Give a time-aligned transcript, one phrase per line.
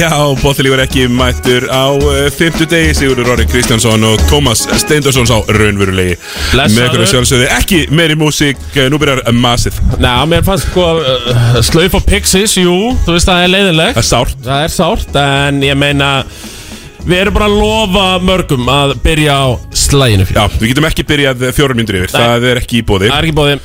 [0.00, 5.34] Já, bóttilíkur ekki mættur á uh, fymtu degi Sigurður Orri Kristjánsson og Tómas Steindorsson sá
[5.52, 6.14] raunverulegi.
[6.56, 10.86] Með okkur að sjálfsögðu ekki meiri músík, uh, nú byrjar massið Ná, mér fannst sko
[11.02, 14.40] uh, Slauf og Pixies, jú, þú veist það er leiðilegt Það er sárt.
[14.46, 16.10] Það er sárt, en ég meina
[17.06, 21.06] Við erum bara að lofa mörgum að byrja á slæginu fyrir Já, við getum ekki
[21.08, 22.20] byrjað fjórum myndir yfir, Nei.
[22.20, 23.56] það er ekki í bóði Það er ekki bóði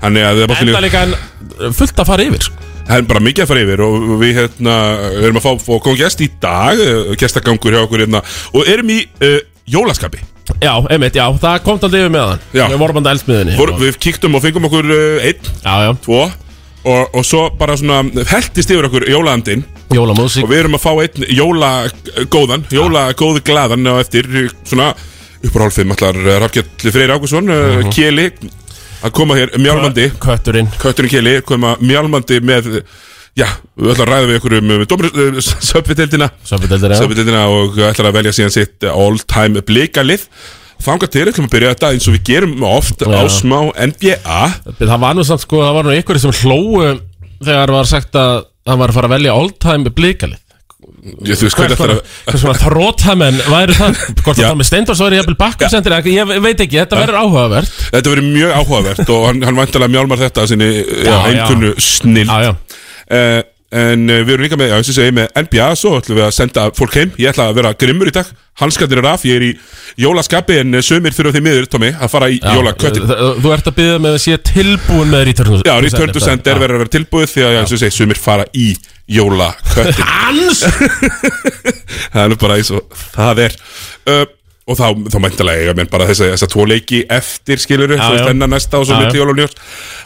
[0.00, 2.66] Þannig að Enda bóttilíkur, líka en fullt að fara yfir sko.
[2.88, 4.76] það er bara mikið að fara yfir og við hérna,
[5.20, 8.22] erum að fá, fá koma gest í dag, uh, gestagangur hjá okkur hérna
[8.56, 9.36] og erum í uh,
[9.70, 10.22] jólaskapi.
[10.64, 12.46] Já, einmitt, já, það kom alltaf yfir með hann.
[12.56, 12.64] Já.
[12.72, 16.22] Við vorum að eldsmiðinni Vor, Við kíktum og fengum okkur uh, einn, Já, já, tvo
[16.24, 18.00] og, og svo bara svona
[18.32, 19.62] heldist yfir okkur jólaandinn
[19.94, 20.44] jólamúsík.
[20.44, 24.28] Og við erum að fá einn jólagóðan jólagóðu glaðan á eftir
[24.64, 24.92] svona
[25.72, 27.90] fimm allar Rafgjall Freyr Ágússon uh Mhm.
[27.94, 28.26] Kjeli
[29.02, 30.10] að koma hér mjálmandi.
[30.20, 30.68] Kötturinn.
[30.78, 32.82] Kötturinn Kjeli koma mjálmandi með
[33.38, 33.46] já,
[33.78, 36.98] við ætlum að ræða við ykkur um uh, söpviteldina Söpudöldur, já.
[37.00, 40.26] Söpviteldina og ætlum að velja síðan sitt all time blikalið.
[40.80, 43.28] Þangað til ætlum að byrja þetta eins og við gerum oft á Já.
[43.28, 44.16] smá NBA
[44.80, 47.00] Það var nú samt sko, það var nú ykkur sem hlóu
[47.40, 52.34] Þegar var sagt að hann var að fara að velja all time ég, hvernig Hvers
[52.34, 54.00] er svona, að þróttamenn væri það?
[54.24, 57.78] Hvort það með Steindors væri jafnvel bakkumsendir Ég veit ekki, þetta verður áhugavert.
[57.92, 60.68] Þetta verið mjög áhugavert og hann, hann væntalega mjálmar þetta að sinni
[61.30, 62.52] einkunnu snill Já, já.
[63.10, 66.16] Uh, En uh, við erum líka með, já, eins og segi, með NBA Svo ætlum
[66.18, 67.12] við að senda fólk heim.
[67.22, 68.32] Ég ætla að vera grimmur í dag.
[68.60, 69.50] Hanskarnir er af, ég er í
[70.02, 73.70] jólaskapi En uh, sömur þurfa því miður, Tommy, að fara í jólaköttin þú- Þú ert
[73.70, 76.94] að byggja með að sé tilbúin með Return Já, Return to Sender verður að vera
[76.98, 78.66] tilbúið Því að, já, eins og segi, sömur fara í
[79.10, 80.64] jólaköttin Hans!
[82.12, 83.56] Það er bara eins og það er.
[84.10, 84.24] Uh,
[84.70, 87.96] Og þá, þá mæntalega eiga menn bara þess að þess að tvo leiki eftir skiluru
[87.98, 88.24] Já, Svo já.
[88.28, 89.06] þennan næsta og svo Já, já.
[89.08, 89.40] milli jól og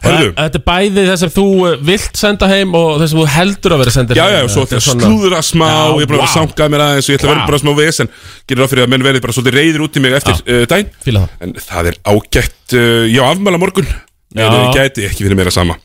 [0.04, 3.26] Hörðu, Þetta er bæði þess að þú uh, vilt senda heim og þess að þú
[3.34, 4.36] heldur að vera sendir Já, heim.
[4.38, 4.80] já, og svo ætla
[5.28, 6.32] er að smá Já, Ég er búin að vera vá.
[6.38, 8.10] sankað mér aðeins Og ég ætla að vera bara smá vesen.
[8.48, 10.90] Gerir á fyrir að menn verði bara svolítið reyðir út í mig eftir uh, daginn.
[11.04, 11.36] Fíla það.
[11.44, 13.90] En það er ágætt uh, Ég á afmæla morgun.
[14.34, 14.48] Já.
[14.48, 15.76] En ég gæti ekki fyrir meira sama.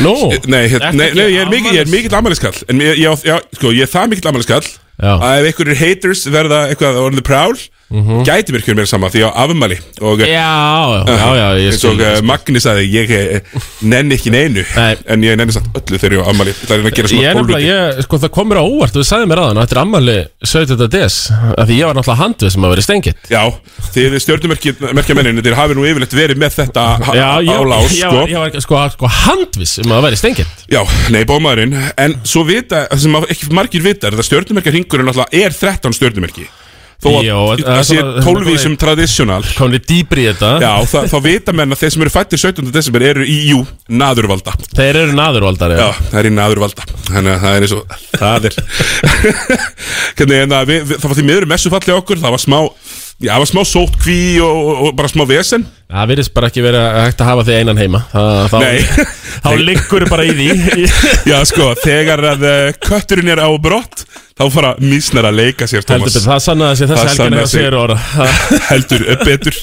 [0.00, 0.14] Nú,
[0.48, 2.56] Nei, hér, ertu nei, nei ég er mikill, ég mikill afmæliskall.
[2.72, 4.70] En ég, ég, á- já, sko, ég er það mikill afmæliskall
[5.00, 5.14] Já.
[5.16, 6.98] Að ef einhverjir haters verða eitthvað
[7.90, 11.74] orðið prál Gæti mér ekki meira sama Því á afmæli Og Já, já, já, ég
[11.74, 14.94] skil og uh, Magni sagði ég eh, nenni ekki neinu Nei.
[15.10, 17.64] en ég nenni samt öllu þegar ég á ammali ég ætla að gera svona er
[17.66, 20.86] ég, sko það komur á óvart Þú sagði mér aðan, þetta er ammali 17.
[20.94, 23.42] des af Því ég var náttúrulega handvið sem að vera stengitt já,
[23.90, 27.90] þið stjórnumerkja mennin þeir hafi nú yfirleitt verið með þetta ha- Já, á ég, lás
[27.90, 28.22] ég, sko.
[28.30, 30.80] ég var sko, sko handvis um að vera stengitt já,
[31.14, 35.44] nei, bómaðurinn en svo vita, það sem ekki margir vita er að stjórnumerkja ringurinn náttúrulega
[35.46, 36.48] er 13 stjórnumerki
[37.00, 39.40] þó að það sé svona- 12 í sem traditional.
[39.56, 40.50] Komum við dýbri í þetta.
[40.60, 42.70] Já, það, þá vita menn að þeir sem eru fættir 17.
[42.74, 44.54] desember eru í, jú, naðurvalda.
[44.76, 46.88] Þeir eru naðurvaldar Já, það er í naðurvalda.
[47.10, 47.84] Þannig að það er eins og
[48.20, 48.54] Það er
[50.20, 52.58] Hvernig en Það var því miður messufalli okkur Það var smá
[53.20, 55.66] Já, það var smá sótt kví og, og, og bara smá vesen.
[55.90, 58.00] Það virðist bara ekki verið að hægt að hafa þig einan heima.
[58.12, 59.06] Það, þá, Nei.
[59.44, 60.86] þá liggur bara í því.
[61.30, 64.06] Já, sko, þegar að uh, kötturinn er á brott
[64.40, 66.14] Þá fara mísnar að leika sér, Heldur Thomas.
[66.14, 67.60] betur, það sannaði sig Það þess helgina sannaði hjá sig.
[67.60, 67.98] sér orða
[68.70, 69.58] Heldur betur.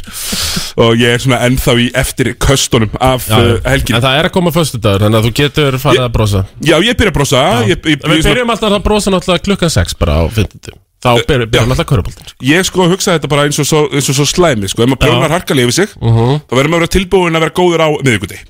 [0.85, 3.97] Og ég er svona ennþá í eftir köstunum Af uh, helgin.
[3.97, 6.44] En það er að koma föstudagur Þannig að þú getur farið að brosa.
[6.62, 7.46] Já, ég byrja að brosa.
[7.66, 11.23] Ég, ég, Við ég, byrjum alltaf að brosa náttúrulega klukkan 6 bara á 50 Þá
[11.31, 14.25] byrjum, byrjum alltaf köruboltir ég sko hugsa þetta bara eins og svo, eins og svo
[14.28, 14.84] slæmi sko.
[14.84, 17.85] Ef maður prjónar harkalegi við sig Þá verður maður að vera tilbúin að vera góður
[17.85, 18.44] á miðvikudegi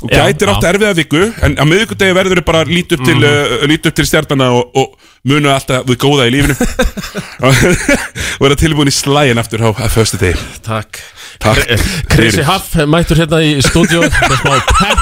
[0.00, 0.16] Og Mhm.
[0.16, 0.62] Gætir átt.
[0.62, 0.68] Mhm.
[0.70, 4.06] erfiða viku En á miðvikudegi verður þau bara lít upp til, uh, lít upp til
[4.08, 4.94] stjarnana og, og
[5.28, 6.56] munu alltaf við góða í lífinu
[7.44, 7.52] Og
[8.40, 11.60] vera tilbúin í slægin aftur á, föstu degi Takk
[12.16, 12.44] fyrir.
[12.48, 14.98] Haff mættur hérna í stúdíu með smá pepp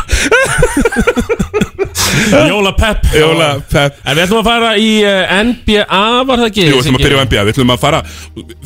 [2.51, 6.65] Jóla pepp Jóla Pep En við ætlum að fara í uh, NBA var það ekki?
[6.67, 8.01] Jú, við ætlum að byrja á NBA, við ætlum að fara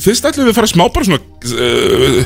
[0.06, 1.20] Fyrst ætlum við að fara smá bara svona
[1.58, 2.22] uh,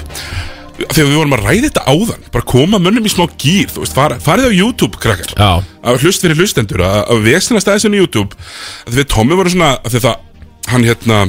[0.76, 3.96] Þegar við vorum að ræða þetta áðan Bara koma mönnum í smá gýr Þú veist,
[3.96, 5.32] fara, farið á YouTube, krakkar.
[5.32, 5.64] Já.
[5.88, 8.36] Að hlust fyrir hlustendur Að, að vestina stæðisinn í YouTube.
[8.84, 10.24] Að því við Tommy voru svona að því það,
[10.66, 11.20] Hann hérna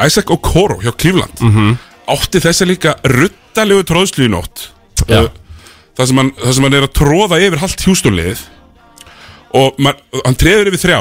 [0.00, 1.76] Isaac Okoro hjá Cleveland -hmm.
[2.10, 4.70] Átti þessa líka ruttalegu tróðslu í nótt.
[5.06, 5.24] Já.
[5.24, 5.28] Uh,
[5.96, 8.40] það, sem hann, það sem hann er að tróða yfir halvt hjústónlið
[9.56, 10.98] og man, hann treður yfir þrjá.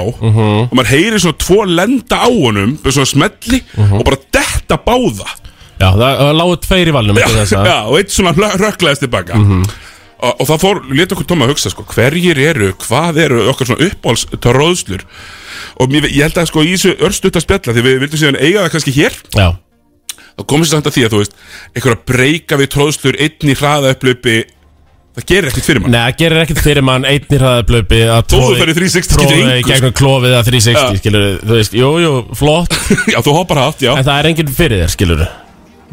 [0.70, 5.28] Og maður heyrir svona tvo lenda á honum með svona smelli og bara detta báða.
[5.80, 7.62] Já, það, það lágu tveir í valnum þessa.
[7.70, 9.38] já, og eitt svona rökklaðist tilbaka.
[10.20, 13.70] Og, og það fór, leta okkur tóma að hugsa sko, hverjir eru, hvað eru okkar
[13.70, 15.06] svona uppáhalds tróðslur
[15.80, 18.66] og mér, ég held að sko í þessu örstuta spjalla því við vildum síðan eiga
[18.66, 19.48] það kannski hér Já,
[20.36, 21.38] þá komist þetta að því að þú veist
[21.72, 24.36] einhverja breyka við tróðslur einn í hraða upplöpi
[25.20, 25.94] það gerir ekkert fyrir mann.
[25.94, 27.06] Nei, það gerir ekkert fyrir mann.
[27.10, 30.80] Einnir hraðablöpi að Þó þú ferð í 360 getur tróði engu, gegnum klofið að 360
[30.80, 31.02] Já.
[31.04, 32.80] skilur þú veist, jú, jú, flott.
[33.14, 33.94] Já, þú hoppar hátt, já.
[33.96, 35.24] En það er enginn fyrir þér, skilur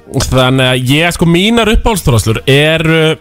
[0.06, 3.16] þannig að ég, sko, mínar uppáhaldstróðslur eru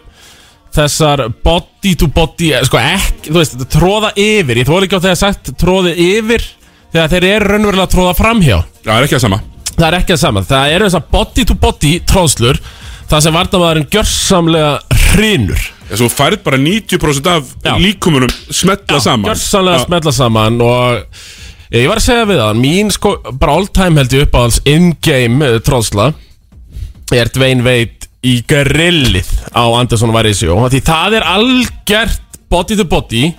[0.76, 4.60] þessar body to body sko, ekki, þú veist, tróða yfir.
[4.60, 6.44] Ég þóla ekki á þegar sagt tróði yfir
[6.92, 8.58] þegar þeir eru raunverulega að tróða framhjá.
[8.84, 9.40] Já, það er ekki það sama.
[9.76, 12.60] Það er ekki það saman, það eru þessar body to body tróðslur
[13.10, 15.64] það sem vartamæðurinn gjörsamlega hrinur
[15.96, 17.74] þú færð bara 90% af Já.
[17.78, 19.30] líkumunum smetla saman.
[19.30, 19.84] Gjörsamlega Já.
[19.86, 21.22] smetla saman og
[21.70, 25.46] ég var að segja við það mín sko, bara all time held ég uppáhalds in-game
[25.46, 26.10] uh, tróðsla
[27.14, 33.32] er Dwayne Wade í grillið á Anderson Varisjó því það er algjört body to body.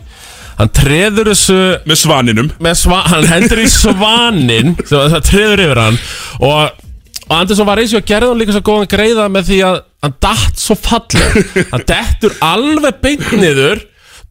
[0.57, 2.47] Hann treður þessu Með svaninum.
[2.65, 5.99] Með sva, hann hendur í svanin það treður yfir hann.
[6.41, 6.83] Og,
[7.27, 10.17] og Andersson var eins og gerði hann líka svo góðan greiða með því að hann
[10.23, 13.83] datt svo falleg hann dettur alveg beint niður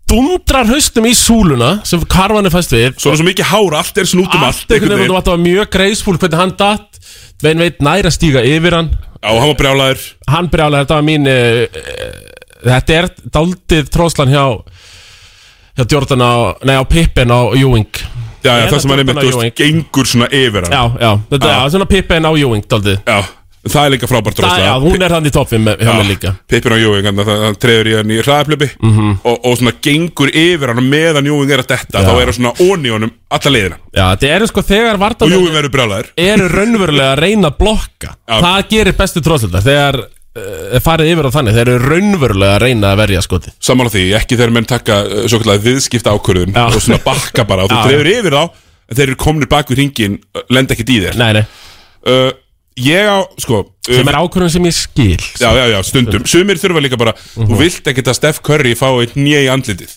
[0.06, 2.92] dundrar haustum í súluna sem karvan er fæst við.
[3.02, 5.42] Svo er svo mikið hár, allt er snútum allt, allt einhvern veginn og þetta var
[5.42, 7.00] mjög greisfúl hvernig hann datt.
[7.42, 8.92] Vein veit næra stíga yfir hann.
[9.26, 14.32] Já, hann var brjálæður hann brjálega, þetta var mín uh, uh, þetta er daldið tróðslan
[14.32, 14.44] hjá
[15.76, 16.34] hjá Jordan á,
[16.66, 17.90] nei á Pippin á Ewing
[18.46, 20.76] Já, já, það sem hann er Jordan þú og veist, gengur svona yfir hann.
[20.76, 23.18] Já, já, þetta er svona Pippin á Ewing daldið Já,
[23.66, 26.32] það er líka frábært Það, já, hún er hann í toppin með mér líka.
[26.46, 29.08] Pippin á Jóing, þannig að hann treður í hann í hraðaplöpi Mhm.
[29.26, 32.36] og, og svona gengur yfir hann og meðan Jóing er að detta þá er hann
[32.38, 33.78] svona onni honum alla leiðina.
[33.96, 37.58] Já, þetta eru sko þegar og vartamenn Jóing verður brjálæður eru raunverulega að reyna að
[37.58, 38.14] blokka.
[38.28, 39.98] Það gerir bestu tróðsöldar Þegar
[40.84, 44.38] farið yfir á þannig Þeir eru raunverulega að reyna að verja skoti Sammála því, ekki
[44.38, 47.66] þegar menn taka uh, svo kallar viðskipta ákvörðun og svona bakka bara.
[47.66, 48.42] Og þú Já, treður yfir þá
[48.86, 50.18] en þeir eru kominir bak við hringin
[50.52, 51.16] lenda ekkert í þér.
[51.18, 51.44] Nei, nei,
[52.12, 52.32] uh,
[52.76, 56.26] Ég á, sko uh, sem er ákvörðun sem ég skil Já, já, já, stundum.
[56.28, 57.48] Sumir þurfa líka bara Mhm.
[57.48, 59.94] Þú vilt ekkert að Steph Curry fá eitt nýja í andlitið.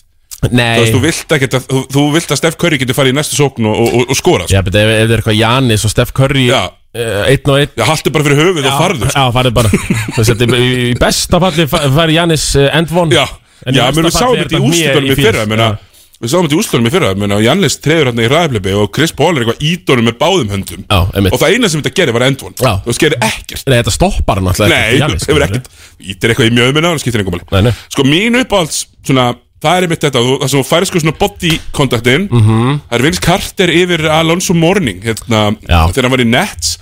[0.56, 3.36] Nei, þú vilt ekkert að Þú, þú vilt að Steph Curry geti farið í næstu
[3.36, 4.54] sókn og, og, og, skora sko.
[4.56, 6.62] já, bet ef, ef það er eitthvað Janis og Steph Curry Já.
[6.96, 9.10] Uh, Einn og einn Já, haltu bara fyrir höfuð og farðu.
[9.14, 9.70] Já, farið bara
[10.16, 13.26] þetta er- í, í besta falli fa- fær Janis uh, end one Já,
[13.66, 15.14] En í já, versta menn við falli sáum er þetta í þetta hné úrslutunum í
[15.14, 15.26] fíls.
[15.28, 15.86] fyrra menna, Já.
[16.20, 19.12] Við sáum þetta í úrslutunum í fyrra menna, Jannis treður hérna í ræðflipi og Chris
[19.16, 21.32] Paul er eitthvað ídónum með báðum höndum Já, einmitt.
[21.36, 22.72] Og það eina sem þetta gerir var endvon Já.
[22.84, 25.70] Þú veist, gerir ekkert Nei, þetta stoppar hann alltaf Nei, hefur ekkert
[26.00, 27.78] Ítir eitthvað í mjöðmina, það skiptir einhver Nei, máli nei.
[27.96, 31.18] Sko, mín uppáhalds, svona Það er einmitt þetta, þú- það sem þú færir sko svona
[31.20, 32.46] body kontaktin mm.
[32.46, 32.80] -hmm.
[32.88, 35.80] Það er Vince Carter yfir Alonso Morning hérna, Já.
[35.92, 36.78] Þegar hann var í Nets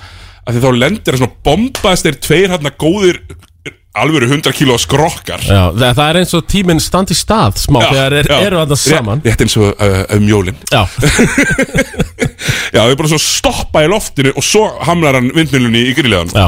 [0.46, 3.20] að Því þá lendir hann svona bombast þeir tveir hérna góðir
[3.98, 8.16] Alvöru 100 kíló skrokkar Já, það, það er eins og tíminn standi stað smá þegar
[8.20, 8.40] er, já.
[8.46, 10.82] eru þetta saman Rétt, rétt eins og uh, um jólin Já,
[12.76, 16.46] Já, þau bara svo stoppa í loftinu og svo hamlar hann vindmjölunni í grilliðan já,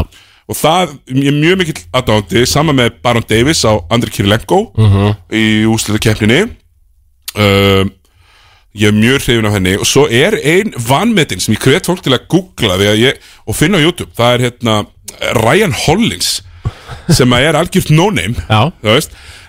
[0.50, 5.14] Og það er mjög mikill aðdándi Saman með Baron Davis á Andri Kirilenko Mhm.
[5.30, 6.40] Í úsliða keppninni
[7.38, 7.84] uh,
[8.74, 9.72] Ég er mjög hrifin af henni.
[9.82, 13.16] Og svo er ein vanmetin sem ég hvet fólk til að googla að ég,
[13.46, 14.12] Og finna á YouTube.
[14.14, 14.76] Það er hérna
[15.42, 16.40] Ryan Hollins
[17.10, 18.36] Sem er algjört no-name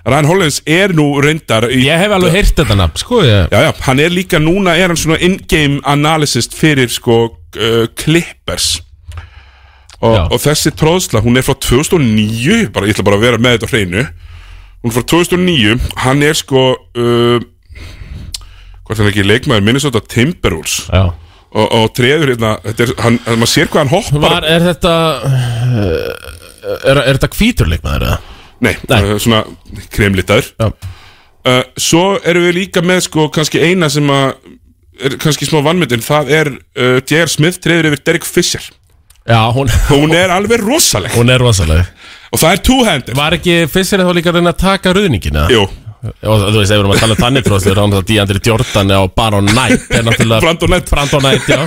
[0.06, 3.60] Ryan Hollins er nú reyndar í, Ég hef alveg heyrt þetta nafn, sko ég, Já,
[3.68, 8.80] já, hann er líka núna, er hann svona in-game analyst fyrir sko uh, Clippers
[10.02, 13.58] og, og þessi tróðsla, hún er frá 2009 bara, ég ætla bara að vera með
[13.58, 14.06] þetta hreinu.
[14.82, 17.44] Hún er frá 2009 hann er sko uh,
[18.92, 20.82] hann er ekki leikmaður Minnesota Timberwolves.
[21.52, 24.24] Og, og treður hérna, þetta er, hann, maður sér hvað hann hoppar.
[24.24, 24.94] Var, er þetta
[25.28, 28.18] uh, Er, er þetta hvíturleikmaður eða?
[28.62, 29.00] nei, Nei.
[29.18, 29.40] Svona
[29.90, 30.52] kremlitaður.
[30.62, 30.68] Já,
[31.50, 34.36] uh, svo erum við líka með sko kannski eina sem að
[35.02, 37.32] er kannski smá vannmyndin, það er uh, J.R.
[37.32, 38.68] Smith treður yfir Derek Fisher
[39.28, 41.86] já hún, hún er alveg rosaleg hún er rosaleg
[42.32, 45.48] og það er two-handed Var ekki Fissir þá líka að reyna að taka ruðningina?
[45.52, 45.66] Jú,
[46.02, 48.94] Og þú veist, ef við erum að tala þannig tróðslu þá er það Díandri Jordan
[48.98, 50.08] og Baron Knight er
[50.42, 51.60] Brandon Knight Brandon Knight, já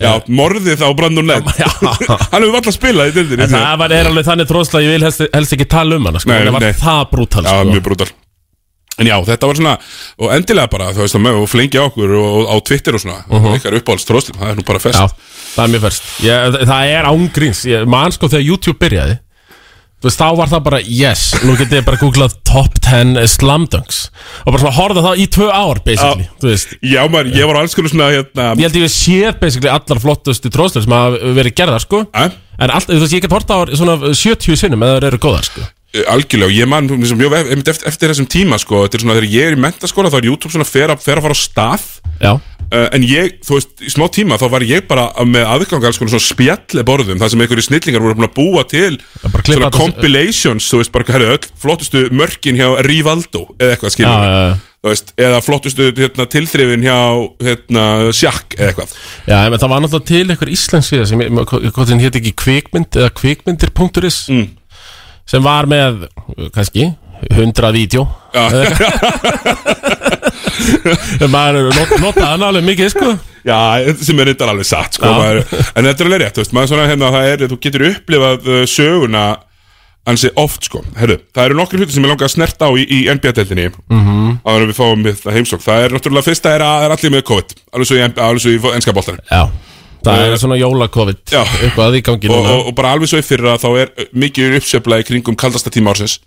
[0.00, 1.68] Já, morðið á Brandon Knight Já.
[2.32, 5.06] Hann hefur alltaf spilað í dildinni En það var, er alveg þannig tróðsla ég vil
[5.06, 6.32] helst, helst ekki tala um hana sko.
[6.32, 6.76] Nei, Hún var nei.
[6.80, 7.68] það brútal Já, sko.
[7.70, 8.08] mjög brútal
[8.96, 9.74] En já, þetta var svona
[10.16, 13.04] Og endilega bara, þú veist það með Og flengja okkur og, og á Twitter og
[13.04, 13.56] svona uh -huh.
[13.60, 15.06] Ykkar uppáhalds tróðslim, það er nú bara fest Já,
[15.56, 19.16] það er mjög fyrst ég, Það er ángríns ég, Man sko þegar YouTube byrjaði.
[20.06, 24.02] Veist, þá var það bara, yes Nú getið ég bara googlað top 10 slam dunks.
[24.44, 26.74] Og bara svona horfa það í tvö ár Basically, veist.
[26.84, 30.02] Já, maður, ég var alls konar svona hérna, Ég held ég við séð basically allar
[30.02, 32.04] flottustu tróðslu sem hafa verið gerðar sko.
[32.12, 35.22] Eh, En allt, þú veist, ég get horta á svona 70 sinnum eða það eru
[35.26, 35.64] góðar sko.
[36.12, 39.48] Algjörlega, og ég man mjög, eftir, eftir, þessum tíma sko, Þetta er svona, þegar ég
[39.50, 40.72] er í mentaskóla Þá er YouTube svona að,
[41.04, 41.86] fer að fara á stað.
[42.20, 42.32] Já,
[42.66, 46.00] Uh, en ég, þú veist, í smá tíma þá var ég bara með aðgang alls
[46.00, 48.96] konar svona spjalleborðum þar sem einhverju snillingar voru búin að búa til
[49.46, 54.26] svona compilations þú veist, bara herri, öll flottustu mörkin hjá Rivaldo eða eitthvað Já, skilur
[54.26, 54.58] já, já.
[54.82, 56.98] þú veist, eða flottustu hérna, tilþrifin hjá
[57.46, 57.84] hérna,
[58.18, 58.98] Sjakk eða eitthvað
[59.30, 62.98] Já, en það var náttúrulega til einhver íslensk síða sem, hvað þinn hétt ekki kvikmynd
[62.98, 64.48] eða kvikmyndir.is Mm.
[65.22, 66.90] sem var með, uh, kannski
[67.30, 68.50] 100 vídeo Já.
[68.50, 68.66] En
[71.34, 73.10] maður not, notaði hann alveg mikið, sko.
[73.46, 73.58] Já,
[74.02, 75.42] sem er þetta alveg satt sko, maður,
[75.74, 78.62] En þetta er alveg rétt, þú veist, maður svona hérna er, þú getur upplifað uh,
[78.70, 79.26] söguna
[80.06, 80.82] ansi oft, sko.
[80.98, 84.02] Herru, það eru nokkri hluti sem ég langar að snerta á í, í NBA-deltinni mm.
[84.02, 84.34] -hmm.
[84.46, 87.14] áður en við fáum við það heimsók Það er náttúrulega fyrsta er að er allir
[87.16, 89.26] með COVID alveg svo í, alveg svo í enska boltanum.
[89.30, 89.42] Já,
[90.06, 92.54] það er svona jóla-covid eitthvað í gangi og, núna.
[92.54, 95.94] og, og bara alveg svo í fyrra þá er mikið uppsefla í kringum kaldasta tíma
[95.94, 96.20] ársins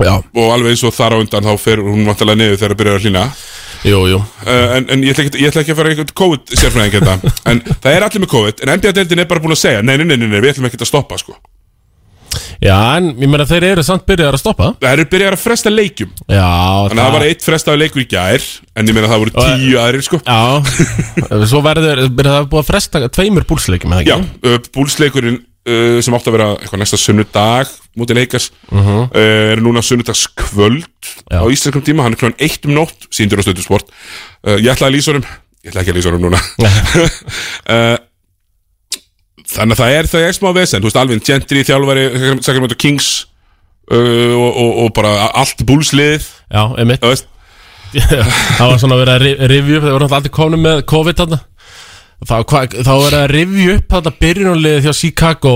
[0.00, 2.80] Já, og alveg eins og þar á undan þá fer hún vantilega niður þegar það
[2.80, 3.24] byrjar að hlýna.
[3.82, 7.16] Uh, en, en ég, ætla ekki, ég ætla ekki að fara einhvern COVID sérfræðing hérna.
[7.50, 10.06] En það er allir með COVID En NBA-deildin er bara búin að segja Nei, nei,
[10.06, 11.34] nei, nei, við ætlum ekki að stoppa sko.
[12.62, 14.68] Já, en ég meina þeir eru samt byrjaðar að stoppa.
[14.80, 16.12] Það eru byrjar að fresta leikjum.
[16.30, 18.46] Já, Þannig að það var eitt frestaði leikur í gær
[18.78, 20.20] En ég meina það voru tíu aðrir sko.
[20.22, 24.70] Já, svo verður, það búið að fresta tveimur búlsleikjum, eða Já, ekki?
[24.78, 29.00] búlsleikurinn uh, sem átti að vera eitthvað næsta sunnudag Mútið leikars Mhm.
[29.12, 29.18] uh
[29.52, 30.86] Er núna sunnudagskvöld.
[31.28, 33.90] Á íslenskum tíma, hann er kljóðan eitt um nótt Sýndur á stöðusport
[34.46, 35.26] uh, Ég ætla að lýsa honum.
[35.62, 36.40] Ég ætla ekki að lýsa honum núna.
[37.68, 37.98] Uh,
[39.52, 40.80] Þannig að það er, það er smá vesen.
[40.80, 42.04] Þú veist, Alvin Gentry, þjálfari
[42.40, 43.08] Sacramento Kings
[43.92, 46.24] uh, og, og, og bara allt búlslið.
[46.48, 46.62] Já,
[47.02, 47.28] veist,
[48.56, 49.26] Það var svona að vera að
[49.76, 51.38] upp Það voru allir konum með COVID þarna
[52.22, 55.54] Þá, hva, þá var að rifja upp þetta byrjunarliðið hjá Chicago.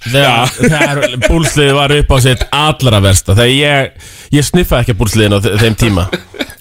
[0.00, 3.34] Þegar, þegar búlsliðið var upp á sitt allra versta.
[3.36, 6.06] Þegar ég, ég sniffaði ekki búlsliðin á þe- þeim tíma.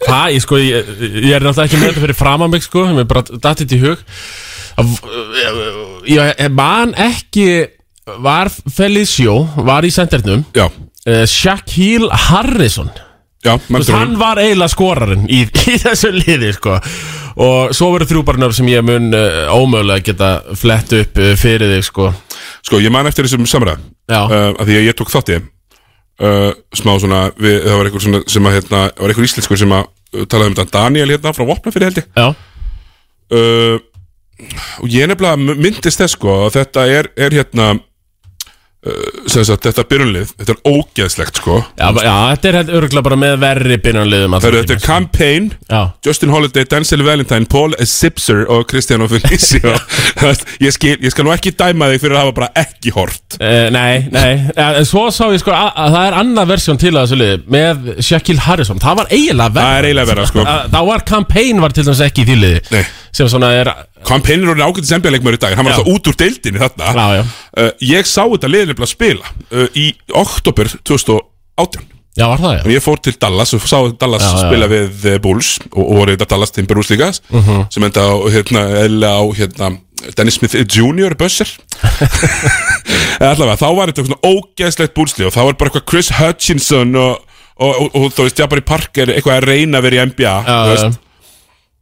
[0.04, 0.90] Hvað, ég sko, ég,
[1.24, 2.84] ég er náttúrulega ekki með þetta fyrir fram að mig sko.
[2.90, 4.04] Mér er bara dattið til hug.
[4.80, 4.96] Að-
[6.10, 7.50] Ég man ekki
[8.10, 9.36] Var Felicio,
[9.68, 10.42] var í sendernum.
[11.06, 12.90] Uh, Shaquille Harrison
[13.46, 16.80] já, veist, hann var eiginlega skorarinn í, í þessu liði sko.
[17.40, 21.88] og svo verður þrjúbarnöf sem ég mun uh, ómögulega geta flett upp uh, fyrir þig
[21.88, 22.12] sko.
[22.66, 23.80] Sko, ég man eftir þessum samræð
[24.12, 25.42] uh, að Því að ég tók þátti
[26.76, 29.86] Smá svona, við, það var einhver svona sem að hérna, var einhver íslenskur sem að
[29.86, 30.74] uh, talaði um þetta.
[30.74, 32.10] Daniel hérna frá Vopnafyrir held ég.
[34.84, 37.70] Og ég nefnilega myndist þess sko að Þetta er, er hérna
[39.50, 41.58] sagt, Þetta byrjunlið Þetta er ógeðslegt sko.
[41.76, 46.68] Já, já þetta er örgulega bara með verri eru, Þetta er campaign Já, Justin Holiday,
[46.70, 49.74] Denzel Valentine, Paul Sipser og Cristiano Felicio.
[50.64, 53.38] Ég, skil, ég skal nú ekki dæma þig fyrir að hafa bara ekki hort.
[53.40, 54.32] Uh, nei, nei.
[54.60, 57.38] En Svo sá ég sko að, að það er annað versjón til að þessu liði
[57.56, 58.82] með Shaquille Harrison.
[58.84, 59.68] Það var eiginlega verra.
[59.70, 60.46] Það er eiginlega verra, sko.
[60.46, 62.64] Að- Það var campaign var til dæmis ekki í því liði.
[62.74, 62.84] Nei.
[63.12, 63.72] Sem svona er
[64.08, 65.56] Campaign er orðin ágættis NBA-leikmur í dag.
[65.58, 66.92] Hann var alltaf út úr deildinni þarna.
[66.96, 67.24] Já, já.
[67.60, 71.88] Uh, Ég sá þetta liðinlega að spila uh, Í oktober 2018
[72.20, 72.62] Já, var það, já.
[72.66, 75.94] En ég fór til Dallas og sá Dallas Já, spila við uh, Bulls Og, og
[76.02, 77.66] voru þetta Dallas Timberwolves líka Mhm.
[77.72, 78.64] Sem enda á, hérna,
[79.14, 79.70] á hérna,
[80.18, 81.16] Dennis Smith Jr.
[83.20, 86.96] Eða Allavega, þá var þetta svona ógeðslegt búlsli Og þá var bara eitthvað Chris Hutchinson
[87.00, 87.20] Og,
[87.60, 90.36] og, og, og þú veist, Jabari Parker Eitthvað að reyna að vera í NBA Já,
[90.50, 91.00] þú veist,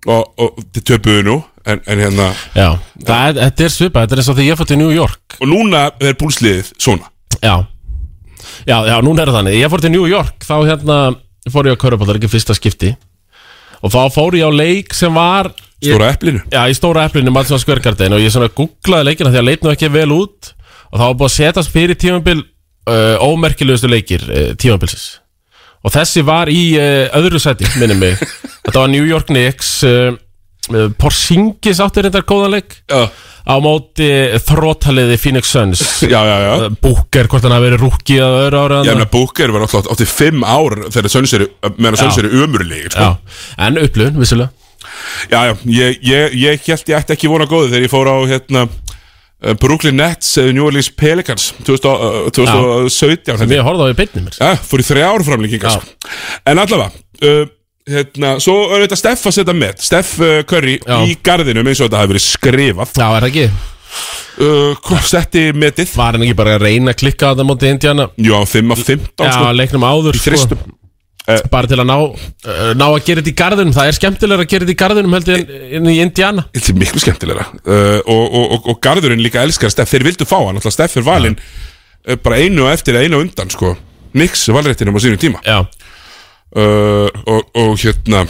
[0.08, 1.38] Og, þið töpuðu nú
[1.68, 2.68] en, en hérna Já,
[3.04, 5.36] það þetta er svipað, þetta er eins og því ég fór til New York.
[5.42, 7.10] Og núna er búlsliðið svona.
[7.42, 7.56] Já.
[8.68, 9.58] Já, já, núna er það þannig.
[9.60, 11.00] Ég fór til New York, þá hérna
[11.52, 12.94] fór ég á Körbálar, ekki fyrsta skipti.
[13.84, 15.52] Og þá fór ég á leik sem var
[15.84, 16.42] ég, Stóra eplinu.
[16.52, 18.16] Já, í stóra eplinu Madison Square Garden.
[18.18, 20.54] Og ég svona googlaði leikina því að leit nú ekki vel út.
[20.90, 25.18] Og þá var búið að setjast fyrir tímabil uh, Ómerkilegustu leikir uh, tímabilsins.
[25.86, 28.18] Og þessi var í uh, öðru seti, minnum mig
[28.68, 30.12] Þetta var New York Knicks uh,
[30.74, 33.08] uh, Porzingis áttir þetta góðan leik Já,
[33.48, 34.08] á móti
[34.44, 36.68] þrótaliði Phoenix Suns já, já, já.
[36.84, 40.44] Booker, hvort hann hafi verið rúki að öðru ára Ég meina Booker var átti fimm
[40.44, 42.10] ár þegar Suns eru, Já.
[42.20, 43.08] eru ömurlegir sko.
[43.08, 44.52] Já, en upplun, vissulega
[45.32, 48.16] Já, já, ég, ég, ég held ég ætti ekki vona góði þegar ég fór á
[48.30, 51.88] hérna uh, Brooklyn Nets, uh, New Orleans Pelicans 2000,
[52.28, 53.54] uh, 2017 held ég.
[53.56, 55.80] Við horfðum á í beinni mér Já, fór í þrjá ára framlíkingar Já.
[55.80, 56.12] sko.
[56.52, 57.46] En allavega uh,
[57.88, 60.98] hérna, Svo er þetta Steff að setja með Steff uh, Curry Já.
[61.08, 62.94] í garðinum eins og þetta hafi verið skrifað.
[62.98, 63.48] Já, er það ekki?
[64.44, 65.94] uh, Setti metið.
[65.98, 68.10] Var hann ekki bara að reyna að klikka á það móti Indiana?
[68.20, 69.54] Jú, á 5 af 15 Já, sko.
[69.62, 70.66] leiknum áður Í þristum.
[71.52, 73.74] Bara til að ná, uh, ná að gera þetta í garðinum.
[73.76, 76.46] Það er skemmtilega að gera þetta í garðinum heldur en, en í Indiana.
[76.56, 77.48] Þetta er miklu skemmtilegra.
[77.66, 79.92] Uh, og, og, og, og Garðurinn líka elskar Steff.
[79.92, 83.20] Þeir vildu fá hann, alltaf Steff er valinn uh, bara einu og eftir eða einu
[83.20, 83.74] á undan sko.
[84.16, 85.44] Nix valréttinum á sínum tíma.
[85.44, 85.66] Já,
[86.56, 88.24] uh, og, og hérna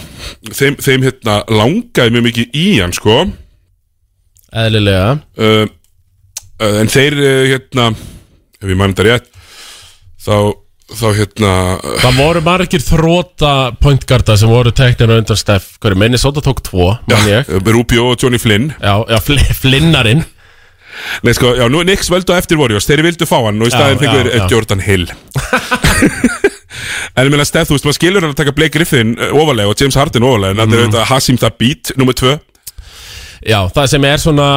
[0.49, 3.23] þeim, þeim hérna langaði mjög mikið í hann sko.
[3.27, 5.17] Uh, Eðlilega.
[5.37, 5.65] Uh,
[6.81, 7.91] en þeir uh, hérna
[8.57, 9.27] ef ég mann þetta rétt
[10.23, 10.37] þá,
[10.97, 13.51] þá hérna uh, Það voru margir þróta
[13.83, 17.51] pointgarda sem voru teknir á undan Steff Hverju Minnesota tók tvo, mann ég.
[17.67, 18.71] Rubio og Johnny Flynn.
[18.81, 20.25] Já, já fl flinnarinn
[21.21, 22.87] Nei sko, já, nú er Nix völdu á eftir Warriors.
[22.89, 24.47] Þeir vildu fá hann og í staðin fengur já.
[24.49, 25.05] Jordan Hill
[27.15, 29.69] En ég meina Steph, þú veist, maður skilur hann að taka Blake Griffin uh, ofalega
[29.71, 30.73] og James Harden ofalega En það Mhm.
[30.77, 32.35] er auðvitað Hasim Thabit, nummer tvö.
[33.47, 34.49] Já, það sem er svona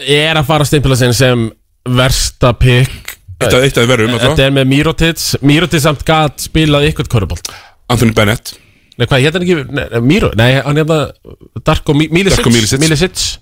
[0.00, 1.50] Er að fara að stimpila sinn sem
[1.84, 3.16] versta pick.
[3.40, 5.22] Eitt að eitt að verðum, Þetta er með Mirotic.
[5.42, 7.48] Mirotic samt gat spilað ykkur korubólt
[7.88, 8.54] Anthony Bennett.
[9.00, 10.98] Nei, hvað, hérna ekki nei, Miro, nei, hann hérna
[11.64, 13.38] Darko Mi- Milicic.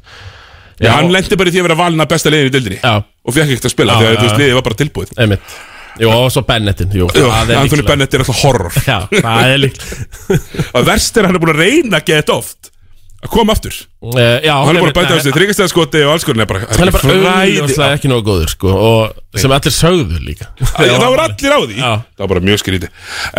[0.79, 2.93] Já, hann lendi bara í því að vera valin að besta liðin í dildinni Já,
[3.27, 5.11] Og fekk ekkert að spila, því að liðið var bara tilbúið.
[5.19, 5.57] Einmitt
[5.99, 7.90] Jú, og svo Bennettin Jú, það er Anthony líklega.
[7.93, 8.81] Bennett er alltaf horror.
[8.87, 9.87] Já, það er líkt
[10.78, 12.75] Og verst er að hann er búin að reyna að geta þetta oft.
[13.19, 13.75] Að koma aftur.
[13.99, 16.50] Uh, Já, Hann er búin að bæta á sig þryggjastæða skoti og alls konar er
[16.52, 20.47] bara Hann er bara auðvitað ekki nógu góður, sko Og sem allir sögðu líka.
[20.62, 21.78] Það voru allir á því.
[21.83, 21.90] Já.
[22.14, 22.90] Það var bara mjög skríti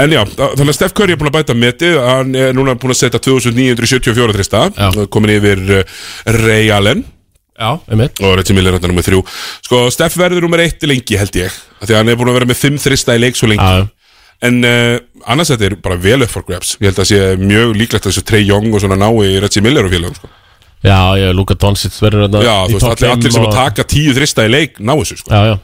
[0.03, 1.95] En já, þa- þannig að Steph Curry er búin að bæta metið.
[2.09, 4.89] Hann er núna búin að setja 2974 trista Já.
[5.15, 6.03] Komin yfir uh,
[6.43, 7.05] Ray Allen
[7.59, 8.19] Já, einmitt.
[8.23, 9.21] Og Reggie Miller hann er nummer þrjú.
[9.67, 11.55] Sko, Steph verður nummer eitt lengi held ég.
[11.83, 13.63] Því að hann er búin að vera með fimm þrista í leik svo lengi.
[13.65, 13.87] Já,
[14.39, 14.95] En uh,
[15.27, 16.77] annars þetta er bara vel upp for grabs.
[16.79, 19.83] Ég held að sé mjög líklegt að þessu Trey Young og svona nái Reggie Miller
[19.83, 20.29] og félagum sko.
[20.79, 23.43] já, já, Luka Doncic verður hérna Já, í þú veist, topp allir, allir fimm sem
[23.43, 25.33] og- að taka tíu þrista í leik ná þessu sko.
[25.35, 25.57] Já, já.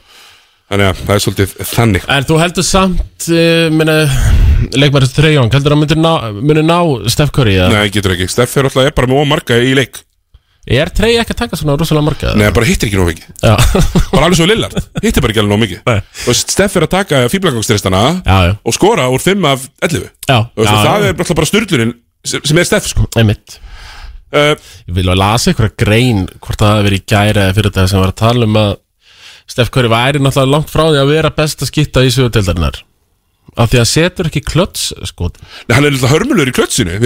[0.65, 2.05] Þannig að það er svolítið þannig.
[2.17, 3.95] En þú heldur samt, uh, minna,
[4.75, 6.77] leikmæri Treyjong, heldur að myndir ná, myndir ná
[7.15, 7.71] Steph Curry, eða?
[7.79, 8.27] Nei, getur ekki.
[8.33, 10.01] Steff er alltaf er bara með ómarga í leik
[10.65, 12.31] Er Trey ekki að taka svona rosalega marga?
[12.39, 13.27] Nei, bara hittir ekki nóg mikið.
[13.43, 13.53] Já,
[14.15, 14.79] Bara alveg svo Lillard.
[15.03, 15.91] Hittir bara ekki alveg nóg mikið.
[16.25, 17.19] Og Steff er að taka
[18.25, 21.93] já, Og skora úr 5 af 11 já, Og já, það já, er bara styrlunin
[22.25, 23.05] sem er Steff sko.
[24.35, 24.55] Uh,
[24.89, 27.85] Ég vil að lasa einhverja grein hvort það hafi verið í gæra eða fyrir þetta
[27.91, 28.71] sem var að tala um að
[29.45, 32.81] Steph Curry væri náttúrulega langt frá því að vera best að skipta í sögutildarinnar
[33.55, 35.29] af því að setur ekki klöts sko.
[35.69, 36.97] Nei, Hann er alltaf hörmulur í klötsinu.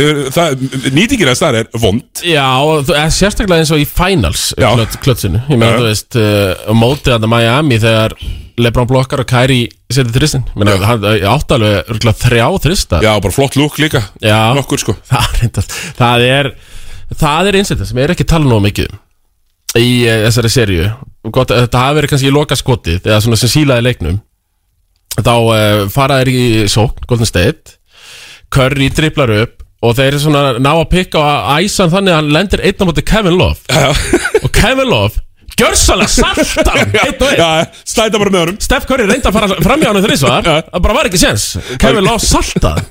[0.96, 2.24] Nýtingir að það er vond.
[2.26, 2.48] Já,
[2.96, 4.72] eh, sérstaklega eins og í finals Já.
[4.74, 8.18] klöt, klötsinu, ég meina þú veist uh, á mótið að Miami þegar
[8.60, 13.04] Lebron blokkar og Kyrie setið þristin ég meina hann eh, átti alveg þrjá þrista.
[13.06, 14.04] Já, bara flott lúk líka.
[14.24, 14.52] Já.
[14.58, 14.98] Nokkur sko.
[15.12, 16.52] Það, er það er
[17.18, 18.90] það er einsett sem er ekki tala nóg mikið
[19.80, 20.90] í uh, þessari serju
[21.30, 24.20] Gott, að þetta hafi verið kannski í loka skotið eða svona sem sílaði leiknum
[25.26, 27.78] þá uh, fara þeir í sókn Golden State.
[28.54, 29.56] Curry driblar upp
[29.86, 32.86] og þeir eru svona ná að pikka á æsan þannig að hann lendir einn á
[32.90, 33.60] móti Kevin Love.
[34.44, 35.22] Og Kevin Love
[35.60, 36.94] gjörsalega saltan
[37.92, 38.58] slæta bara með honum.
[38.64, 41.50] Steph Curry reyndi að fara fram hjá hann þrísvar það bara var ekki sens
[41.82, 42.84] Kevin Love saltað.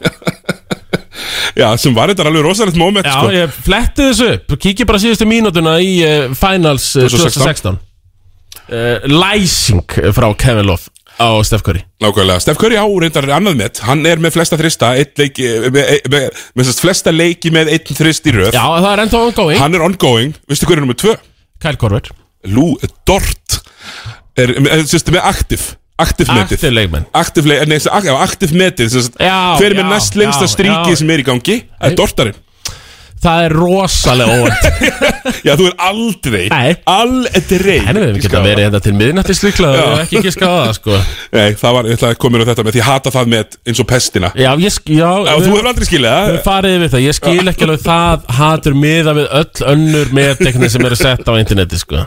[1.59, 3.31] Já, sem var þetta alveg rosalegt moment Já, sko.
[3.35, 4.55] ég fletti þessu upp.
[4.63, 9.83] Kiki bara síðustu mínútuna í uh, Finals uh, 2016 uh, Læsing
[10.15, 11.83] frá Kevin Love á Steph Curry.
[12.03, 13.81] Nákvæmlega, Steph Curry á reyndar annað met.
[13.87, 17.99] Hann er með flesta þrista leiki, með, með, með, með sérst flesta leiki með einn
[18.01, 18.53] þrist í röð.
[18.55, 19.61] Já, það er ennþá ongoing.
[19.63, 21.17] Hann er ongoing, veistu hver er nummer tvö?
[21.63, 22.11] Kyle Korver.
[22.49, 22.79] Lou
[23.09, 23.61] Dort.
[24.39, 26.53] Er, er sérst, með aktiv Aktiv metið.
[26.55, 27.07] Aktiv leikmenn.
[27.19, 27.47] Aktiv,
[28.55, 28.93] metið.
[29.19, 31.57] Hver er með næst lengsta stríki sem er í gangi?
[31.75, 32.45] Það er Dortarinn
[33.19, 34.67] Það er rosalega óvænt.
[35.47, 36.75] Já, þú er aldrei Nei.
[36.93, 40.99] Aldrei Henni við geta verið hérna til miðnættis líklega og ekki ekki skaða það sko.
[41.35, 43.33] Nei, það var, ég ætlaði að koma inn á þetta með því ég hata það
[43.35, 44.31] með eins og pestina.
[44.39, 46.31] Já, ég sk- já, við- þú hefur aldrei skilið það.
[46.37, 50.71] við farið yfir það, ég skil ekki alveg það hatur miða við öll önnur meðdekni
[50.73, 52.07] sem eru sett á interneti sko.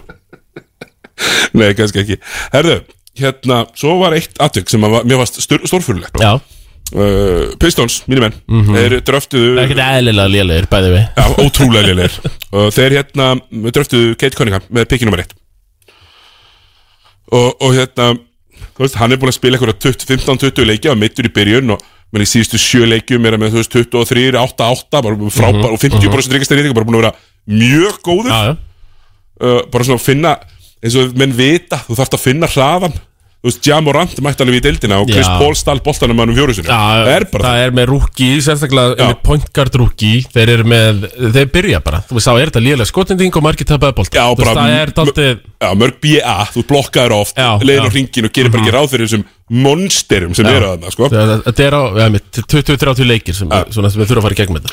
[1.59, 2.17] Nei, kannski ekki.
[2.55, 2.79] Herðu,
[3.19, 6.37] hérna, svo var eitt atvik sem var, mér varst stórfurulegt Já,
[6.95, 8.39] uh, Pistons, mínir menn.
[8.71, 12.33] Þeir dröftuðu það er ekki eðlilega lélegir bæði við Já, ótrúlega lélegir.
[12.51, 13.29] Og þeir hérna
[13.69, 15.37] dröftuðu Kate Cunningham með pikki nummer 1
[17.31, 18.11] og, og hérna
[18.71, 21.81] Þú veist, hann er búin að spila eitthvað 15-20 leiki og meittur í byrjun og
[22.11, 25.81] menn í síðustu sjö leikjum er hann með þú veist 23, 8-8 bara frábær og
[25.81, 27.13] 50% ríkastæri bara búin að vera
[27.51, 28.31] mjög góður.
[28.31, 28.55] Já, já.
[29.41, 30.33] Uh, bara svona að finna
[30.81, 32.97] eins og menn vita, þú þarfst að finna hraðan
[33.41, 35.33] þú veist, Jamorant mætti alveg í deildina og Chris Já.
[35.41, 38.93] Paul stál boltanum hann um fjórusunni Já, það er bara það er með rúki, sérstaklega
[38.93, 39.07] Já.
[39.09, 40.93] með point guard rúki þeir eru með,
[41.33, 41.99] þeir byrja bara.
[42.05, 44.93] Þú veist, þá er þetta lélega skotending og margir tapaði bolt Já, bara það er
[45.01, 47.89] daldið Já, mörg BA, þú blokkaður oft Já, leiðin já.
[47.89, 51.09] á hringin og gerir bara ekki ráð fyrir þessum monsterum sem eru þarna, sko.
[51.11, 52.05] Þetta er á, ja,
[52.39, 54.71] 20-30 leikir sem, svona, sem við þurfum að fara í gegnum þetta.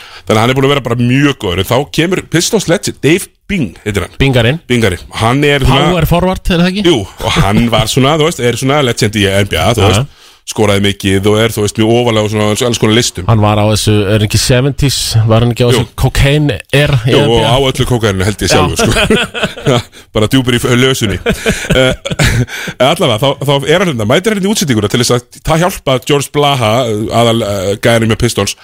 [3.03, 6.83] Þannig Bing heitir hann, Bingarinn, Bingari hann er svona, power forward, er það ekki?
[6.85, 10.17] jú, og hann var svona, þú veist, er svona legend í NBA, þú veist
[10.49, 13.27] skoraði mikið og er, þú veist, mjög ofalega og svona alls konar listum.
[13.29, 15.83] Hann var á þessu, er ekki 70s Var hann ekki á Jú.
[15.83, 19.81] þessu cocaine er Jú, og á öllu kókainu held ég sjálfur sko.
[20.17, 21.93] Bara djúpur í lösunni uh,
[22.89, 25.99] allavega, þá, þá er hann hérna mætir hann í útsendinguna til þess að það hjálpa
[26.09, 26.73] George Blaha,
[27.21, 28.57] aðal uh, gæðanum með Pistons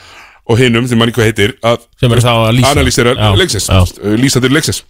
[0.47, 3.69] og hinum, þeim manni hvað heitir að að analýsera leiksins,
[4.21, 4.83] lýsandur leiksins.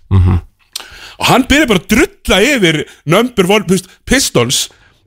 [1.14, 3.76] Og hann byrjar bara að drulla yfir number one, þú
[4.08, 4.64] Pistons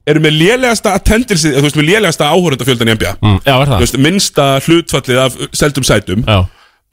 [0.08, 3.72] eru með lélegasta attendance, þú veist, með lélegasta áhórundafjöldan í NBA Mm, Já, er þú
[3.74, 6.24] það veist, minnsta hlutfallið af seldum sætum.
[6.28, 6.40] Já,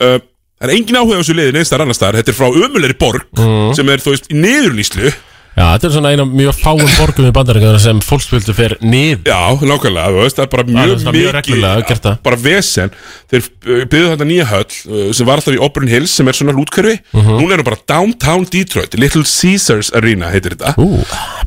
[0.03, 0.19] uh,
[0.65, 2.95] Það er engin áhuga á þessu liði neins þar annars þar Þetta er frá ömulegri
[2.99, 3.73] borg Mm.
[3.77, 5.13] sem er, þú veist, í niðurlýslu
[5.55, 9.21] Já þetta er svona eina mjög fáum borgum í bandaríkjana sem fólksfjöldu fer niður.
[9.29, 12.91] Já, nákvæmlega, þú veist, það er bara mjög svona mjög reglulega bara vesen.
[13.31, 13.47] Þeir
[13.87, 16.97] byggðu þetta nýja höll uh, sem var alltaf í Auburn Hills sem er svona lútkörfi
[17.15, 17.37] Mhm.
[17.39, 20.75] Núna er það bara Downtown Detroit Little Caesars Arena heitir þetta.
[20.83, 21.05] Ú,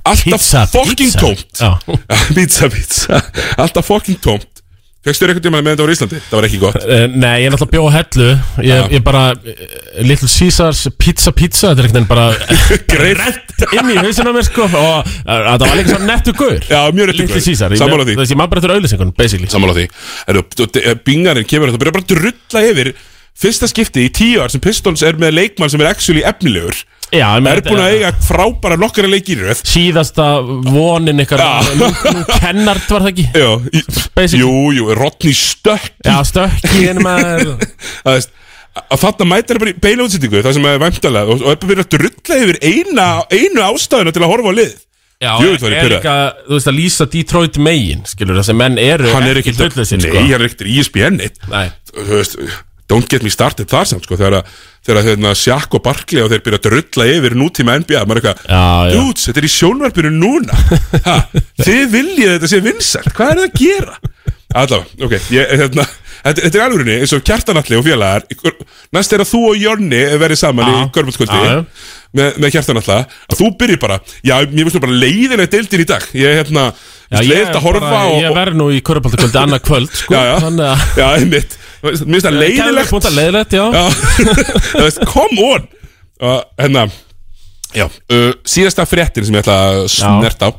[0.08, 1.20] Alltaf pizza, fucking pizza.
[1.20, 1.46] tómt.
[1.60, 1.76] Já.
[2.38, 3.22] Pizza, pizza.
[3.58, 4.57] Alltaf fucking tómt
[5.08, 6.20] Fekstu þér einhvern tímann með þetta á Íslandi?
[6.28, 6.78] Það var ekki gott.
[6.84, 8.28] Eh, Nei, ég er náttúrulega bjóð á hellu.
[8.68, 12.26] Ég, ég bara, eh, Little Caesars Pizza Pizza, þetta er ekkert en bara
[12.94, 13.54] Greitt.
[13.74, 16.60] Inn í hausina mér sko og eh, þetta var líka svona nettu gaur.
[16.68, 17.46] Já, mjög réttur Little gaur.
[17.48, 18.18] Caesar, ég- Sammála því.
[18.22, 19.50] Þessi, maður bara eftir auðlýsingun, basically.
[19.56, 19.88] Sammála því.
[20.34, 20.44] Eru,
[21.08, 22.92] Bingarinn kemur að það byrja bara að drulla yfir
[23.38, 26.80] Fyrsta skipti í tíu ár sem Pistons er með leikmann sem er actually efnilegur
[27.16, 31.40] Já, Er búin að eiga frábæra nokkara leikir í röð Síðasta vonin ykkar
[32.42, 33.84] kennart var það ekki Já, í,
[34.18, 34.42] Basically.
[34.44, 38.34] jú, jú, Rodney Stökk Já, stökki Það veist
[38.78, 41.70] að þarna mætir bara í beina útsendingu það sem er væntalega og, og er bara
[41.72, 44.76] byrjað að drulla yfir eina, einu ástæðuna til að horfa á lið
[45.18, 45.94] Já, ég er pirraður.
[45.96, 46.14] líka,
[46.46, 50.04] þú veist að lýsa Detroit megin Skilur það sem menn eru Hann er ekki drullusinn
[50.04, 50.20] Nei, sko.
[50.22, 51.64] hann er ekkert í ESPN eitt Nei.
[51.90, 52.38] Þú veist,
[52.88, 54.52] don't get me started þar samt sko, þegar að
[54.88, 58.30] að hérna, Shaq og Barkley og þeir byrja að drulla yfir nútíma NBA maður er
[58.32, 60.60] eitthvað, dudes, þetta er í sjónvarpinu núna
[61.08, 61.18] ha,
[61.60, 63.98] þið viljið þetta sé vinsælt hvað er það að gera
[64.58, 68.28] allavega, ok, ég, hérna þetta, þetta er alvörinni, eins og Kjartanalli og félagar
[68.96, 70.88] næst er að þú og Jonni verið saman í Já.
[70.96, 71.62] Körbjörnskvöldi Já, já.
[72.22, 75.90] með, með Kjartanalla, að þú byrjir bara já, mér finnst nú bara leiðilega deildin í
[75.92, 76.70] dag ég, hérna,
[77.12, 80.16] ég ég, leiðist að horfa bara, og, ég verð nú í Körbáltakvöldi annað kvöld sko.
[80.16, 83.66] Já, já, Þannig að já, einmitt Mér finnst það leiðilegt Kærleiksbúnta leiðilegt, já,
[85.14, 85.68] come on.
[86.18, 86.88] Uh,
[87.76, 90.52] Já, uh, síðasta fréttin sem ég ætla að snerta á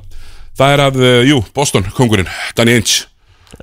[0.58, 2.28] Það er að, uh, jú, Boston, kongurinn
[2.58, 3.06] Danny Ainge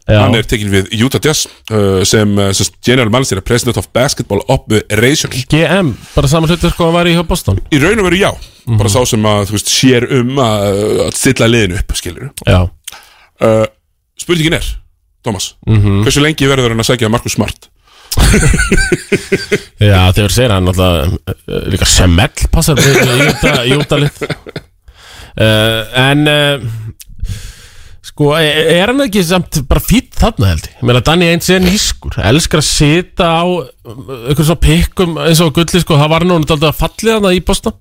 [0.08, 0.18] já.
[0.18, 5.46] Hann er tekin við Utah Jazz uh, sem, sem general manager President of Basketball Operations
[5.52, 7.60] GM, bara saman hlutur sko að var í Boston.
[7.72, 8.32] Í raun og veru já.
[8.66, 13.66] Bara sá sem að, þú veist, sér um að, að stilla liðinu upp, skilur uh,
[14.20, 14.72] Spurningin er,
[15.26, 17.70] Thomas Hversu lengi verður hann að sækja Markus Smart?
[19.90, 26.64] já þegar segir hann alltaf uh, líka semell passar í Jútalið uh, En uh,
[28.06, 30.78] sko, er er hann ekki samt bara fýtt þarna held ég?
[30.88, 35.82] Meina Danny Ainge er nýskur, elskar að sita á einhvern svona pikkum eins og gulli
[35.84, 37.76] sko, það var nú alltaf fallið hann í Boston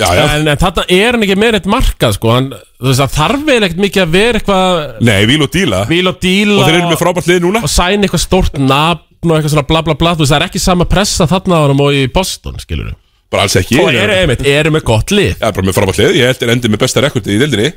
[0.00, 2.48] Já, já, En, en þarna er hann ekki meira eitt markað sko, hann,
[2.80, 5.82] þú veist að þarf vel ekkert mikið að vera eitthvað nei, víl og díla.
[5.90, 6.56] Víl og díla.
[6.56, 7.62] Og þeir eru með frábært lið núna.
[7.66, 10.16] Og sæna eitthvað stórt nafn og eitthvað svona bla bla bla.
[10.16, 12.98] Þú veist það er ekki sama pressa þarna á hann og í Boston skilur við
[13.30, 13.76] Bara alls ekki.
[13.78, 15.36] Og eru einmitt, eru með gott lið.
[15.36, 17.68] Já, bara með frábært lið, ég held er endið með besta rekordið í deildinni.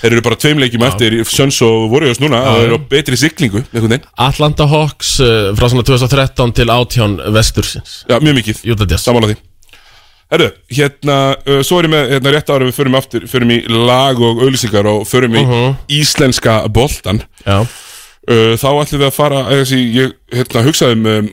[0.00, 3.18] Þeir eru bara tveim leikjum eftir Suns og Warriors núna og þeir eru á betri
[3.20, 3.62] siglingu.
[4.26, 8.00] Atlanta Hawks uh, frá svona 2013 til 18 vestursins.
[8.10, 8.64] Já, mjög mikið,
[8.98, 9.38] samála því
[10.32, 13.60] Herru, hérna, uh, svo er ég með hérna, rétt ára við förum aftur, förum í
[13.70, 15.44] lag og auðlýsingar og förum í
[16.00, 21.06] íslenska boltan Já, uh, Þá ætlum við að fara, að þessi, ég hérna, hugsaði um,
[21.12, 21.30] um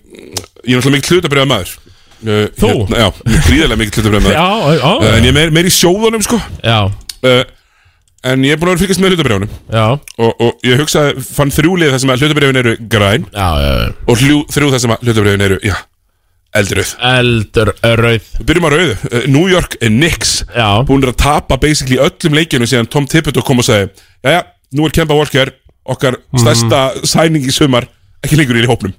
[0.64, 2.70] Ég er náttúrulega mikið hlutabriða maður uh, Þú?
[2.70, 5.70] Hérna, já, mjög gríðarlega mikið hlutabriða maður já, já, uh, En ég er meir, meir
[5.70, 6.40] í sjóðunum, sko.
[6.62, 6.80] Já,
[7.26, 7.44] uh,
[8.24, 11.24] En ég er búin að vera að fylgjast með hlutabriðunum já, og, og ég hugsaði,
[11.34, 13.90] fann þrjúlið þar sem að hlutabrifin eru græn já, já, já.
[14.08, 15.74] og hljú, þrjú þar sem að hlutabrifin eru, já,
[16.58, 18.28] eldröð Eldur rauð.
[18.40, 20.36] Við byrjum á rauðu, uh, New York Knicks.
[20.54, 23.90] Já, búin að tapa basically öllum leikinu síðan Tom Thibodeau kom og segi
[24.24, 24.44] Jæja,
[24.78, 27.90] nú er Kemba Walker okkar stærsta sæning í sumar
[28.24, 28.94] ekki lengur í hópnum.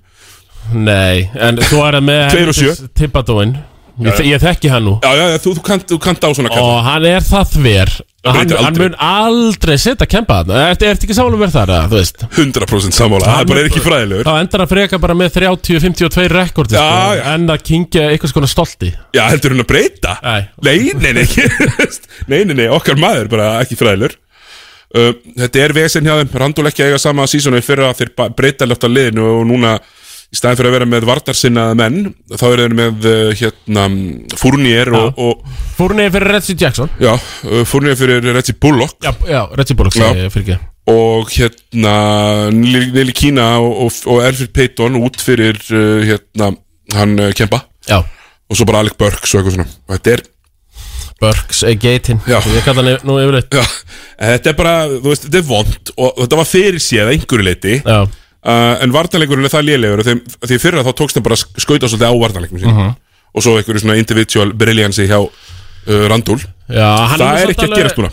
[0.74, 2.74] Nei, en þú er með og.
[2.96, 3.56] Tippadóin
[4.02, 4.96] Ég, ég þekki hann nú.
[5.04, 7.52] Já, já, já, þú, þú, kant, þú kant á svona kalla Og hann er það
[7.54, 7.92] þver.
[8.24, 8.88] Hann, breytir hann aldrei.
[8.88, 10.62] mun aldrei setja kempa þarna.
[10.72, 12.24] Er þetta ekki saman verð þar, eða, þú veist?
[12.40, 14.26] 100% sammála, það bara er ekki fræðilegur.
[14.26, 17.24] Þá endar að freka bara með 30-52 rekordi Já, sko, já.
[17.36, 18.90] En að kingja eitthvað skona stolti.
[19.14, 20.16] Já, heldur hún að breyta?
[20.24, 20.42] Nei.
[20.64, 21.26] Nei, nei, nei,
[22.32, 24.16] nei, nei, nei, okkar maður bara ekki fræðilegur.
[24.94, 25.10] Uh,
[25.44, 26.34] Þetta er vesen hjá þeim.
[26.38, 27.92] Randúl ekki að eiga sama sísonu í fyrra.
[27.98, 29.76] Þeir ba- breyta ljótt á liðinu og núna
[30.34, 31.98] í staðin fyrir að vera með vartarsinnaða menn
[32.34, 33.84] þá eru þeir með uh, hérna
[34.40, 36.90] Fournier og, og Fór niður fyrir Reggie Jackson.
[37.02, 38.98] Já, uh, Fournier fyrir Reggie Bullock.
[39.04, 40.10] Já, já Reggie Bullock Já.
[40.18, 40.56] ég
[40.90, 41.94] og hérna
[42.52, 46.50] Nili Kína og, og, og Elfrid Payton út fyrir uh, hérna
[46.92, 47.62] hann Kempa.
[47.88, 48.02] Já.
[48.50, 49.70] Og svo bara Alec Burks og eitthvað svona.
[49.94, 50.24] Þetta er,
[51.22, 52.20] Burks, eh, Gaten.
[52.28, 53.54] Ég kalla hann nú yfirleitt.
[53.54, 53.64] Já,
[54.34, 57.78] þetta er bara þú veist, þetta er vond og þetta var fyrir séð einhverju leiti
[57.80, 58.02] Já
[58.44, 62.10] uh, en vartanleikurinn er það lélegur því fyrra þá tókst þeim bara að skauta svolítið
[62.12, 62.94] á vartanleikum sín Mhm.
[63.34, 66.40] og svo einhverju svona individual brilliancy hjá uh, Randúl.
[66.68, 68.12] Hann það er ekki að gerast núna.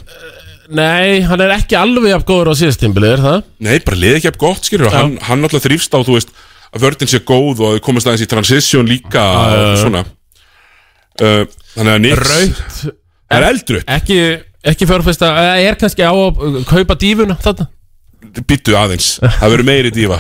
[0.72, 3.42] Nei, hann er ekki alveg jafn góður á síðastímbili, er það?
[3.60, 6.30] Nei, bara liði ekki gott, skilur og hann, hann alltaf þrýfst á, þú veist,
[6.72, 10.06] að vördin sé góð og komast aðeins í transition líka og svona.
[11.22, 11.44] Uh,
[11.76, 12.62] Þannig að Nix Rautt.
[13.32, 14.18] Það er eldrutt, Ekki,
[14.72, 17.68] ekki fjárfesta, eh, er kannski á að uh, kaupa dífuna þarna
[18.48, 20.18] býttu aðeins Það verður meiri dífa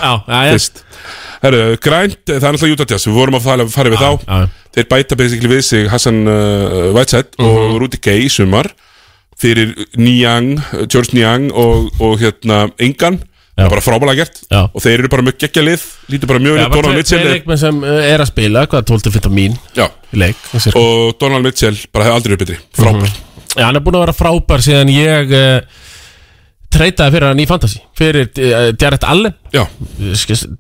[1.42, 4.12] Herru, grænt, það er Utah Jazz Við vorum að fara, fara við þá.
[4.28, 4.50] já.
[4.78, 7.48] Þeir bæta basically við sig Hassan uh, Whiteside Mhm.
[7.50, 8.70] og Rudy Gay í sumar
[9.42, 13.18] Fyrir Niang, George Niang og, og hérna Engan
[13.52, 14.38] Það er bara frábælega gert.
[14.50, 14.62] Já.
[14.74, 15.82] Og þeir eru bara mjög geggja lið
[16.14, 19.34] Lítur bara mjög bara Donald Mitchell er- leikmenn sem uh, er að spila, hvað, 12-15
[19.36, 20.38] mín Já, í leik
[20.78, 22.58] og, Donald Mitchell bara hefði aldrei verið betri.
[22.80, 23.12] Frábær.
[23.58, 25.82] Já, hann er búin að vera frábær síðan ég uh,
[26.72, 29.36] treytaði fyrir hann í Fantasy fyrir uh, Jarrett Allen.
[29.54, 29.64] Já,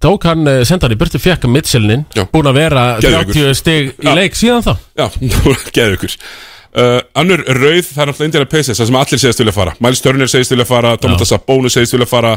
[0.03, 2.25] tók hann, uh, senda hann í burtu, fekk Mitchellin Já.
[2.31, 3.51] búin að vera Geðveikur.
[3.51, 4.73] 30 stig í leik síðan þá.
[4.99, 5.07] Já,
[5.75, 9.55] geðu ykkur uh, annur rauð, það er náttúrulega Indiana Pacers það sem allir segist vilja
[9.55, 12.35] fara, Miles Turner segist vilja fara Domantas Sabonis segist vilja fara.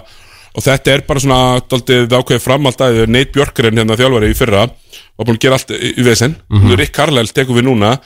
[0.55, 4.69] Og þetta er bara svona daldið ákveðið fram alltaf Nate Björkren hérna þjálfari í fyrra.
[5.19, 6.37] Var búin að gera allt í vesen.
[6.47, 6.61] Mm.
[6.61, 6.77] -hmm.
[6.79, 7.97] Rick Carlisle tekur við núna.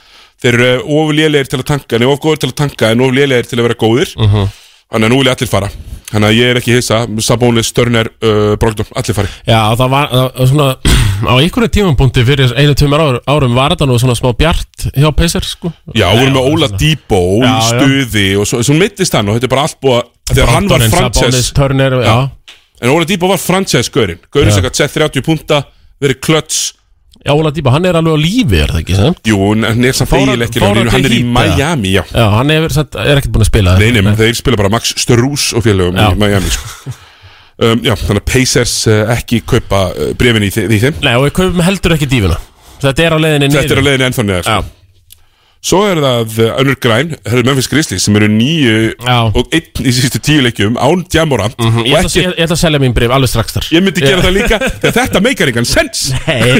[0.41, 3.13] Þeir eru of lélegir til að tanka en of góðir til að tanka en of
[3.13, 4.15] lélegir til að vera góðir.
[4.17, 4.47] Uh -huh.
[4.89, 5.69] Þannig að nú vilja allir fara.
[6.09, 9.29] Þannig að ég er ekki hissa, Sabonis, Turner uh, Brogdon, allir fari.
[9.45, 10.69] Já, það var það, svona
[11.29, 15.09] á einhverju tímapunkti fyrir einu tveimur árum, árum var þetta nú svona smá bjart hjá
[15.13, 15.69] Pacers sko.
[15.93, 19.37] Já, Nei, voru með Óla Díbo í Já, stuði og svo, svo mittist hann og
[19.37, 22.17] þetta er bara allt búið að þegar hann var Sabonis, franchise Turner, já,
[22.81, 25.61] en Óla Díbo var franchise gaurin gaurin sem gætt sett 30 punta
[26.01, 26.63] verið klöts
[27.25, 29.17] já, Óla Dýba, hann er alveg á lífi, er það ekki, sem?
[29.27, 31.19] Jú, hann er samt eiginlega ekki á línu, hann er í?
[31.35, 34.59] Miami, já Já, hann er, satt, er ekkert búin að spila Nei, nei, þeir spila
[34.61, 36.09] bara Max Strús og félögum Já.
[36.13, 36.95] í Miami sko.
[37.67, 41.27] um, Já, þannig að Pacers uh, ekki kaupa uh, brefin í, í þeim Nei, og
[41.27, 42.39] við kaupum heldur ekki dífuna
[42.79, 44.78] Þetta er á leiðinni Þetta er á leiðinni ennþá Já, sko.
[45.59, 48.75] Svo er það uh, önnur græn, það er Memphis Grizzlies sem eru nýju
[49.35, 52.45] og einn í síðustu tíu leikjum án Jamorant ég og ætla, að- ekki ég, ég
[52.45, 53.67] ætla að selja mín brif alveg strax þar.
[53.75, 54.59] Ég myndi gera það líka
[55.01, 56.05] þetta meikar engan sens.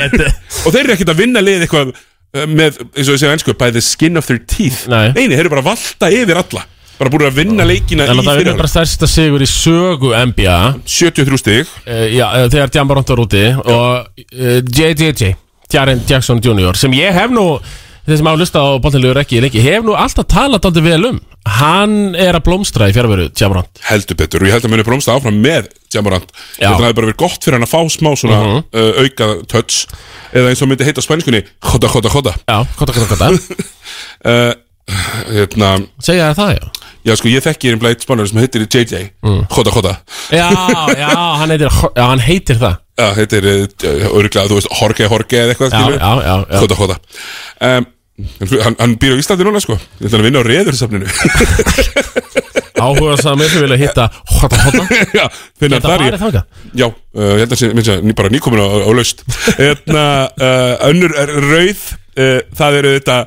[0.66, 3.56] Og þeir eru ekkert að vinna lið eitthvað uh, með, eins og ég segja ennsku,
[3.64, 4.84] by the skin of their teeth.
[4.92, 5.08] Nei.
[5.16, 6.66] Nei, þeir eru bara að valta yfir alla.
[7.00, 11.40] Bara búin að vinna leikina í það er bara stærsta sigur í sögu NBA 73
[11.40, 11.70] stig.
[11.88, 13.46] Uh, Já, þegar Jambaront var úti.
[13.64, 15.32] Og uh, JJJ
[15.72, 16.76] Jaren Jackson Jr.
[16.76, 17.54] Sem ég hef nú
[18.10, 21.19] Þeir sem hafa lustað á bóttinlegur ekki lengi Hef nú alltaf talað aldrei vel um.
[21.60, 25.13] Hann er að blómstra í fjárveru Jambaront heldur betur og ég held að muni blómsta
[25.15, 25.69] áfram með.
[25.93, 26.26] Mhm.
[26.60, 29.86] Þetta hefði bara verið gott fyrir hann að fá smá svona uh, auka touch
[30.34, 33.30] eða eins og myndi heita á spænskunni Joda, joda, joda Já, kota, kota, kota
[34.26, 34.54] uh,
[35.32, 35.72] hérna,
[36.04, 36.67] Segja það, já.
[37.08, 39.45] Já, sko, ég þekki einn blætt spannur sem heitir JJ Mm.
[39.56, 39.93] Joda, joda
[40.34, 40.50] Já,
[41.00, 42.76] já, hann heitir, já, hann heitir það.
[43.00, 46.36] Já, heitir, uh, öruglega, þú veist, Jorge, Jorge eða eitthvað, Já, já.
[46.60, 47.00] Joda, joda
[47.80, 47.88] um,
[48.64, 49.78] hann, hann býr á Íslandi núna, sko.
[50.00, 51.08] Ég ætla að vinna á reðursafninu.
[52.80, 54.06] Áhuga samir sem vilja hitta.
[54.40, 55.26] Hota, hota Já,
[55.60, 56.46] finna Þetta þar farið ég þangað?
[56.80, 59.24] Já, uh, ég held að sé, minnst að, ný- bara nýkomin á, á laust.
[59.58, 60.06] Hérna,
[60.40, 63.18] uh, önnur er rauð uh, Það eru þetta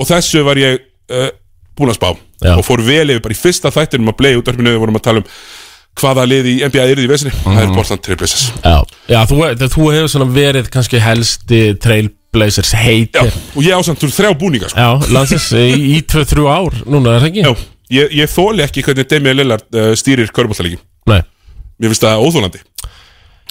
[0.00, 0.80] Og þessu var ég
[1.14, 1.30] uh,
[1.78, 2.10] búin að spá.
[2.42, 2.54] Já.
[2.58, 5.22] Og fór vel yfir bara í fyrsta þættinum að play útvarpinu Við vorum að tala
[5.22, 5.30] um
[6.00, 7.32] hvaða lið í NBA er í vesinni.
[7.44, 7.62] Það Mhm.
[7.62, 8.76] er Portland Trailblazers Já,
[9.10, 9.40] já þú,
[9.74, 14.70] þú hefur svona verið kannski helsti Trailblazers Já, heitir og ég ásamt úr þrjá búninga
[14.70, 14.78] sko.
[14.78, 17.44] Já, landsins í 2-3 ár Núna er það ekki?
[17.46, 17.52] Já,
[17.98, 21.22] ég, ég þóli ekki hvernig Damian Lillard uh, stýrir körbóltalíkin Nei.
[21.80, 22.62] Mér finnst það óþólandi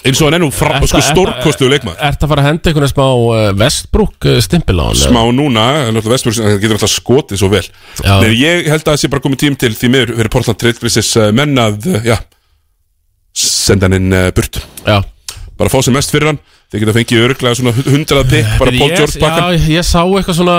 [0.00, 1.98] Eins og hann er nú sko, ertu- stórkostuðu leikmaður.
[2.08, 4.96] Ertu að fara að henda einhvern smá uh, Westbrook uh, stimpil á hann?
[4.96, 7.66] smá núna, það getur alltaf skotið svo vel.
[8.00, 8.14] Já.
[8.22, 11.10] Nei, ég held að það sé bara komið tím til því miður fyrir Portland Trailblazers
[11.20, 12.16] uh, menn að, uh, já
[13.36, 14.62] senda hann inn uh, burt.
[14.88, 15.02] Já.
[15.60, 18.92] Bara fá sem mest fyrir hann þeir geta fengið örglega svona hundrað pikk bara Paul
[18.94, 20.58] George pakkan Já, ég sá eitthvað svona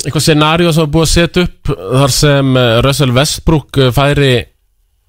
[0.00, 4.30] Eitthvað scenaríu sem var búið að setja upp Þar sem uh, Russell Westbrook uh, færi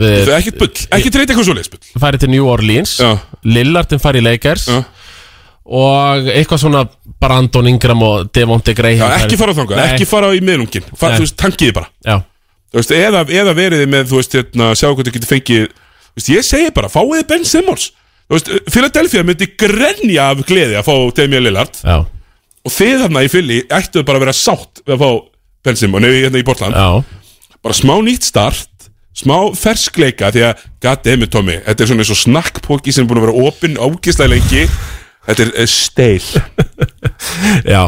[0.01, 2.95] það uh, er ekkert bull, ekki treyta eitthvað svo leisbull Færi til New Orleans.
[2.99, 3.11] Já.
[3.45, 4.65] Lillardin færi í Lakers.
[4.71, 4.81] Já.
[5.71, 6.81] Og eitthvað svona
[7.21, 9.91] Brandon Ingram og Devonte Graham Já, ekki fara þangað, Nei.
[9.93, 11.91] ekki fara í miðlungin Far, þú veist, tankiði bara.
[12.03, 12.17] Já,
[12.71, 16.17] Þú veist, eða, eða veriði með, þú veist, hérna, sjá hvað þið getur fengið Þú
[16.17, 17.91] veist, ég segi bara, fáiði Ben Simmons.
[17.93, 18.00] Þú
[18.31, 21.81] veist, Philadelphia myndi grenja af gleði að fá Damian Lillard.
[21.83, 21.97] Já,
[22.61, 25.11] og þið þarna í fylli ættuð bara að vera sátt við að fá
[25.61, 26.77] Ben Simmons, nefnir hérna í Portland.
[26.77, 28.67] Já, bara smá nýtt start
[29.17, 33.21] smá ferskleika því að goddammit Tommy, þetta er svona eins og snakkpóki sem er búin
[33.21, 34.67] að vera opinn ágislega lengi.
[35.27, 36.23] Þetta er steil.
[37.75, 37.83] Já.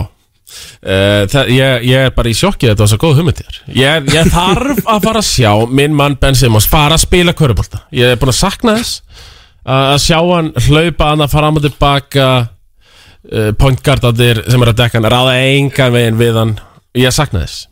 [0.84, 4.28] Uh, ég, ég er bara í sjokki að þetta var svo góð hugmyndir ég, ég
[4.30, 8.20] þarf að fara að sjá minn mann Ben Simmons fara að spila körubólta ég er
[8.22, 9.24] búin að sakna þess
[9.64, 14.72] að að sjá hann hlaupa hann að fara á og tilbaka uh, pointgardadir sem er
[14.74, 16.58] að dekka hann ráða engan veginn við hann.
[17.00, 17.68] Ég sakna þess.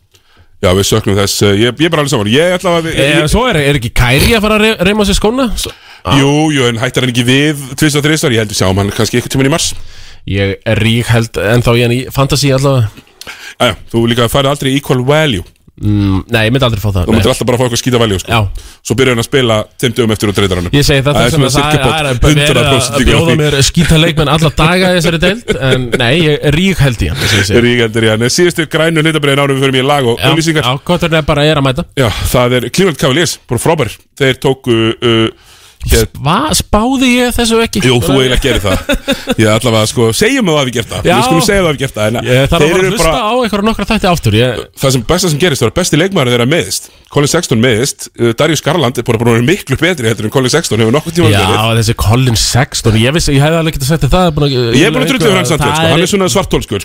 [0.62, 2.98] Já við söknum þess, uh, ég, ég er bara alveg saman ég ætla að við,
[3.02, 5.48] e, ég, Svo er, er ekki Kæri að fara að re reyma sér skóna?
[5.58, 5.72] Svo,
[6.20, 9.18] jú, jú, en hættar hann ekki við tvist og þristar, ég heldur sjáum hann kannski
[9.18, 9.72] eitthvað tíman í mars.
[10.30, 12.92] Ég er rík held ennþá í hann í fantasy allavega.
[13.62, 15.42] Æja, þú líka færið aldrei equal value
[15.82, 18.22] mm, Nei, ég myndi aldrei fá það þú myndir alltaf bara fá eitthvað skýta value
[18.22, 18.42] sko.
[18.82, 21.58] Svo byrjar hann að spila tveimtugum eftir og dreydar hann Ég segi það þess að
[21.58, 25.88] það er bát verið 100% að bjóða mér skýta leikmenn alla daga þessari deild En
[26.02, 27.62] nei, ég er rík held í hann ég segi.
[27.66, 28.28] Ríkendur í hann.
[28.32, 31.62] Síðustu grænu hlutabreiðin árum við fyrir mér lag og auðlýsingar já, gott er bara er
[31.62, 31.86] að mæta.
[31.98, 33.94] Já, það er Cleveland Cavaliers, bara frábær.
[34.20, 37.82] Þeir tóku uh, Hvað spáði ég þessu ekki?
[37.88, 38.78] Jú, þú eiginlega gerir það.
[39.42, 41.08] Ég allavega, sko, segjum að það hafi gert það.
[41.08, 43.22] Við skulum segja að það hafi gert það En Ég þarf að að hlusta bara
[43.22, 44.50] á eitthvað nokkra þætti aftur ég,
[44.82, 48.32] Það sem besta sem gerist, það er besti leikmaður þeirra meðist Colin Sexton meðist uh,
[48.40, 51.14] Darius Garland er bara búin að vera miklu betri Þetta en Colin Sexton hefur nokkuð
[51.18, 51.82] tíma Já, verið.
[51.82, 54.52] þessi Colin Sexton Ég, vissi, ég hefði alveg getað sagt þér það er búin að,
[54.78, 55.58] Ég er bara að druttu yfir hans sko.
[55.62, 56.82] Það Hann er, er svona svartólskur,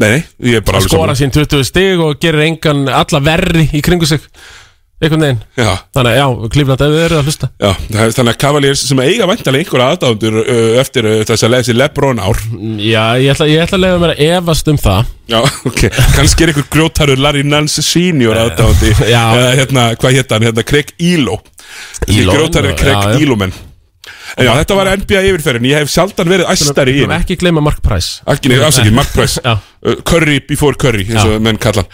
[0.00, 3.66] Nei, ég er bara alveg skora saman sín 20 stig og gerir engan alla verri
[3.74, 4.22] í kringu sig.
[5.00, 5.38] Einhvern veginn.
[5.56, 7.48] Já, Þannig að já, Klífland ef þið eru að hlusta.
[7.56, 10.36] Já, þannig að Cavaliers sem eiga vantarlega einhverja aðdáðundur
[10.82, 12.42] eftir þess að lesi Lebron ár.
[12.84, 15.14] Já, ég ætla, ég ætla að leiða mér að efast um það.
[15.32, 15.38] Já,
[15.70, 15.80] ok,
[16.18, 19.24] kannski er einhver grjótarur Larry Nance senior aðdáðandi Já.
[19.38, 21.40] Eða hérna, hvað hétt hann, hérna Craig Elo.
[22.04, 23.22] Elo, Grjótarur Craig.
[23.24, 23.69] Elo menn En
[24.38, 27.62] já, þetta var NBA yfirferðin, ég hef sjaldan verið æstari í Við henni ekki gleyma
[27.64, 28.20] Mark Price.
[28.30, 29.40] Ekki, nei, afsakið, Mark Price.
[29.80, 31.86] Uh, Curry before Curry, eins og menn kallan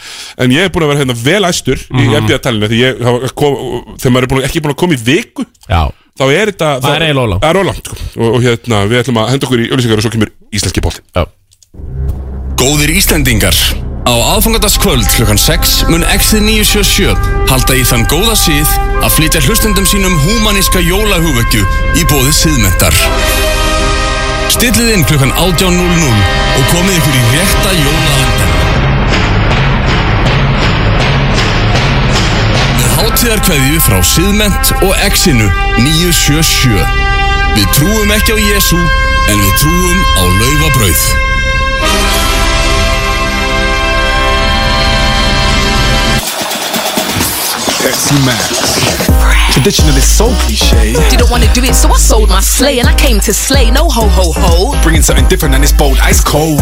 [0.43, 2.17] En ég hef búin að vera hérna vel æstur í Mhm.
[2.27, 3.55] NBA-talinu Því ég, hafa kom,
[3.95, 5.85] þegar maður er búin, ekki búin að koma í viku Já,
[6.19, 7.45] Þá er þetta Það er eiginlega langt.
[7.45, 8.09] Það er ólangt, sko.
[8.19, 11.05] Og, og hérna, við ætlum að henda okkur í öllisingar Og svo kemur íslenski bólti
[11.15, 11.23] já.
[12.59, 13.55] Góðir Íslendingar
[14.07, 18.71] Á aðfangadagskvöld klukkan 6 mun Exið 977 halda í þann góða síð
[19.03, 21.65] að flytja hlustendum sínum húmaníska jólahúvekju
[21.99, 22.95] í bóði síðmentar.
[24.55, 28.57] Stillið inn klukkan 18.00 og komið ykkur í rétta jólaandan.
[32.79, 35.51] Með hátíðarkveðju frá síðment og Exinu
[35.83, 36.79] 977.
[37.59, 41.36] Við trúum ekki á Jésu en við trúum á laufabrauð.
[47.87, 48.51] Pepsi Max.
[49.55, 50.99] Traditional is so cliche.
[51.09, 53.71] Didn't want to do it, so I sold my sleigh and I came to slay.
[53.71, 54.83] No ho ho ho.
[54.83, 56.59] Bringing something different and it's bold, ice cold.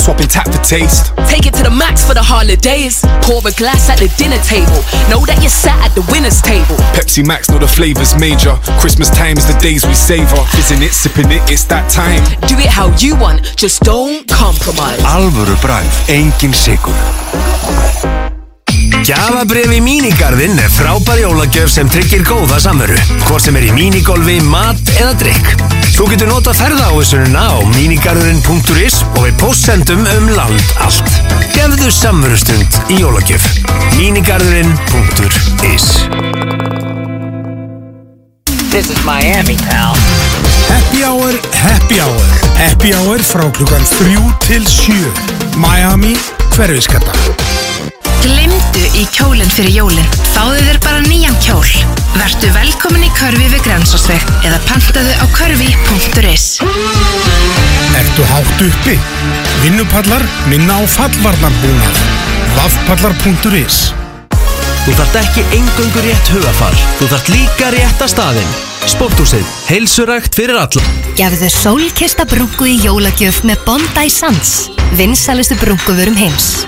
[0.00, 1.12] Swapping tap for taste.
[1.28, 3.04] Take it to the max for the holidays.
[3.20, 4.80] Pour a glass at the dinner table.
[5.12, 6.80] Know that you're sat at the winner's table.
[6.96, 8.56] Pepsi Max, know the flavors major.
[8.80, 10.40] Christmas time is the days we savor.
[10.56, 12.24] Fizzing it, sipping it, it's that time.
[12.48, 15.04] Do it how you want, just don't compromise.
[15.04, 16.96] Alvöru bræð, engin sigur
[19.06, 22.96] Gjafabrif í mínigarðinn er frábær jólagjöf sem tryggir góða samveru
[23.28, 25.52] Hvort sem er í mínigolfi, mat eða drikk
[25.96, 31.08] Þú getur notað ferðaáhersununa á mínigarðurinn.is og við postsendum um land allt.
[31.54, 33.46] Gefðu samverustund í jólagjöf.
[33.96, 35.86] Mínigarðurinn.is
[38.74, 39.96] This is Miami, pal.
[40.68, 42.28] Happy Hour, Happy Hour.
[42.60, 45.00] Happy Hour frá klukkan 3 til 7
[45.62, 46.12] Miami,
[46.52, 47.14] hverfiskata
[48.26, 50.06] Glimdu í kjólinn fyrir jólinn.
[50.34, 51.62] Fáðu þér bara nýjan kjól.
[52.16, 56.46] Vertu velkomin í körfi við Grensásveg eða pantaðu á körfi.is.
[58.00, 58.96] Ertu hátt uppi?
[59.62, 62.00] Vinnupallar minna á fallvarnarbúnað
[62.56, 63.78] Vaffpallar.is
[64.86, 68.54] Þú þart ekki engöngu rétt hugafar Þú þart líka rétta staðinn
[68.86, 70.84] Sporthúsið, heilsurækt fyrir alla
[71.18, 74.56] Gefðu sólkista brúnku í jólagjöf með Bondi Sands,
[74.98, 76.66] vinsalustu brúnkuvörum heims.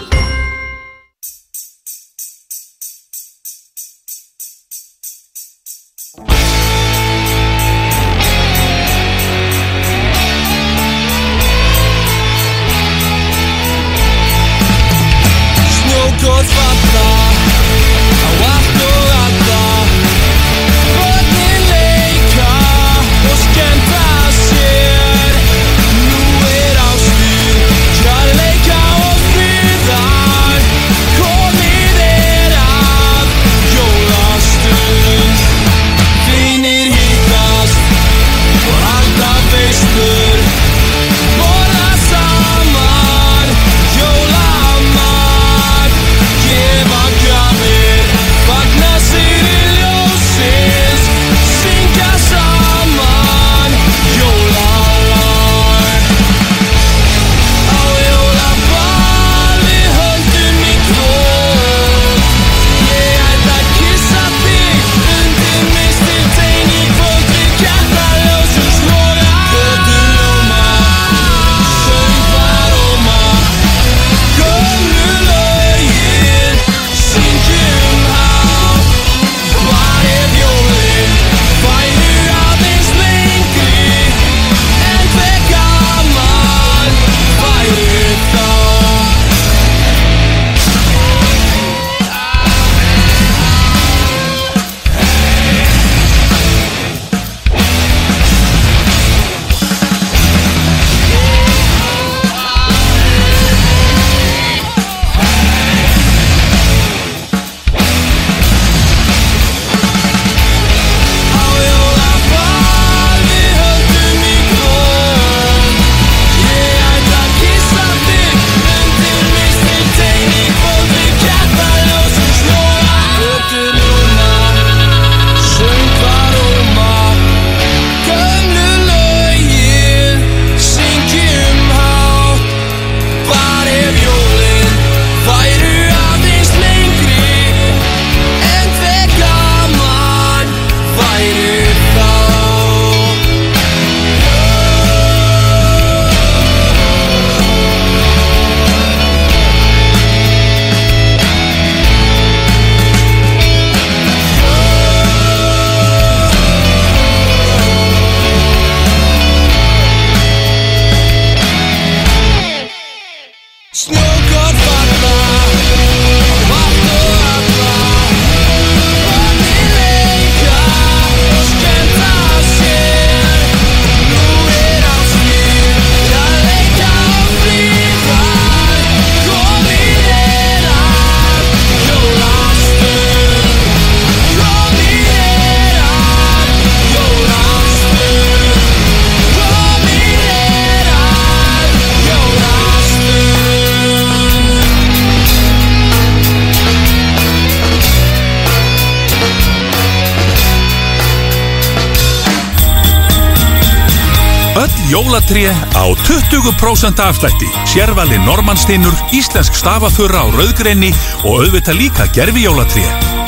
[204.88, 207.48] Jólatré á 20% afslætti.
[207.64, 210.90] Sérvali Normansteinur, íslensk stafafurra á rauðgreinni
[211.24, 212.84] og auðvitað líka gerfi jólatré.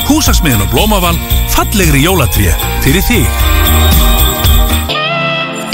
[0.09, 1.17] Húsasmiðin og blómaval,
[1.53, 3.29] fallegri jólatré fyrir þig.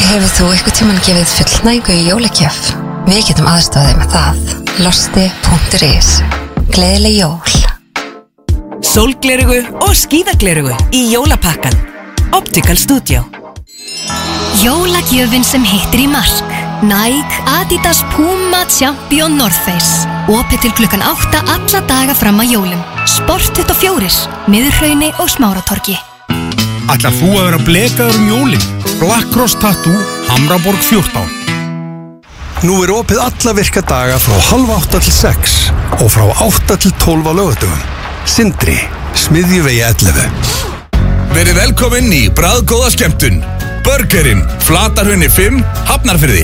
[0.08, 2.62] Hefur þú eitthvað tímann gefið fullnægu í jólagjöf?
[3.08, 4.44] Við getum aðstofið með það.
[4.84, 6.12] Losti.is
[6.76, 7.58] Gleðileg jól.
[8.84, 11.76] Sólglerugu og skíðaglerugu í jólapakkan.
[12.36, 13.26] Optical Studio.
[14.68, 16.50] Jólagjöfin sem hittir í mark
[16.84, 22.82] Nike, Adidas, Puma, Champion, North Face Opið til klukkan 8 alla daga fram að jólum
[23.08, 24.10] Sport 24,
[24.52, 25.96] miðurhrauni og smáratorki
[26.92, 28.68] Ætlar þú að vera blekaður um jólin?
[29.00, 29.96] Black Cross Tattoo,
[30.34, 35.60] Hamraborg 14 Nú er opið alla virka daga frá halv átta til 6
[36.02, 37.76] og frá 8 til 12 á lögatum.
[38.26, 38.80] Sindri,
[39.16, 40.26] smiðjuvegi 11.
[41.38, 43.40] Verið velkominn í bræðgóða skemmtun
[43.88, 46.42] Burgerinn, Flatarhunni 5, Hafnarfyrði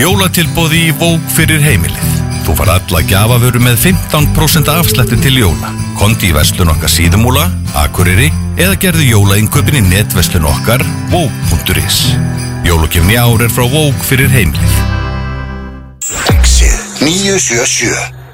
[0.00, 2.14] Jólatilbóði í Vók fyrir heimilið.
[2.46, 5.74] Þú far alla gjafavöru með 15% afslætti til jóla.
[6.00, 7.44] Kondi í verslun okkar síðumúla,
[7.82, 11.98] akureyri eða gerðu jólainköpin í netverslun okkar vók.is.
[12.64, 14.74] Jólugjöfni ár er frá Vók fyrir heimilið.
[16.32, 18.24] Exið 977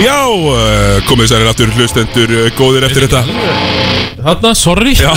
[0.00, 3.22] Já, uh, komið særir aftur hlustendur uh, góðir eftir þetta
[4.20, 4.92] Þarna, sorry.
[4.98, 5.12] Já,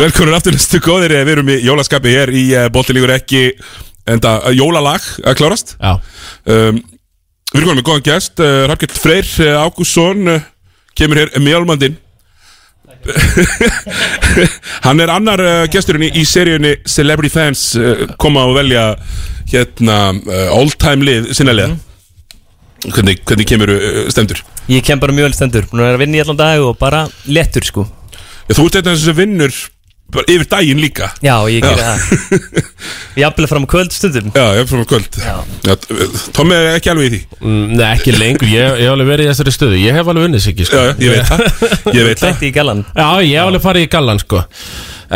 [0.00, 1.14] velkonur aftur hlustendur góðir.
[1.18, 3.42] Eh, Við erum í jólaskapi hér í uh, Bóttilíkur ekki
[4.06, 5.74] Enda uh, jólalag að klárast.
[5.80, 5.96] Já.
[6.46, 6.80] Um,
[7.52, 10.44] Við erum með góðan gest uh, Rafgjörn Freyr uh, Ágússon uh,
[10.96, 11.98] Kemur hér mjálmandinn
[14.86, 18.88] Hann er annar uh, gesturinn í, í seríunni Celebrity Fans uh, Koma og velja
[19.52, 21.76] Hérna uh, All time lið Sinnalega.
[22.86, 24.42] Hvernig, hvernig kemur uh, stendur?
[24.70, 26.74] Ég kem bara mjög vel stendur, búin að vera að vinna í allan dag og
[26.82, 27.86] bara lettur sko
[28.54, 29.56] þú ert eitthvað sem vinnur
[30.14, 31.08] bara yfir daginn líka.
[31.24, 32.50] Já, ég geri það.
[33.20, 35.16] Jafnvel fram á kvöld stundum Já, ég fram á kvöld.
[35.18, 35.34] Já.
[36.36, 37.38] Tommi er ekki alveg í því.
[37.40, 39.80] Mm, Nei, ekki lengur, ég, ég hef alveg verið í þessari stöðu.
[39.82, 40.84] Ég hef alveg vunnið sig ekki, sko.
[40.84, 41.42] Já, ég veit það.
[41.98, 42.28] Ég veit það.
[42.28, 42.84] Þetta í gallan.
[42.94, 44.44] Já, ég hef alveg farið í gallan, sko.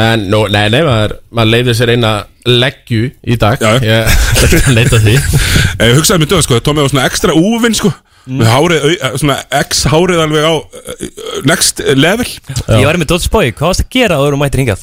[0.00, 2.12] En, nú, nei, nei, maður, maður leiði sér eina
[2.50, 3.62] leggju í dag.
[3.62, 5.14] Já Ég leita því.
[5.86, 7.94] Ég hugsaði mér döð, sko, Tommi var svona ekstra úvinn, sko
[8.28, 11.04] Með hárið, au- svona X-hárið alveg á uh,
[11.48, 14.82] next level Ég var með Dodge Boy, hvað varst að gera áður og mættir hingað?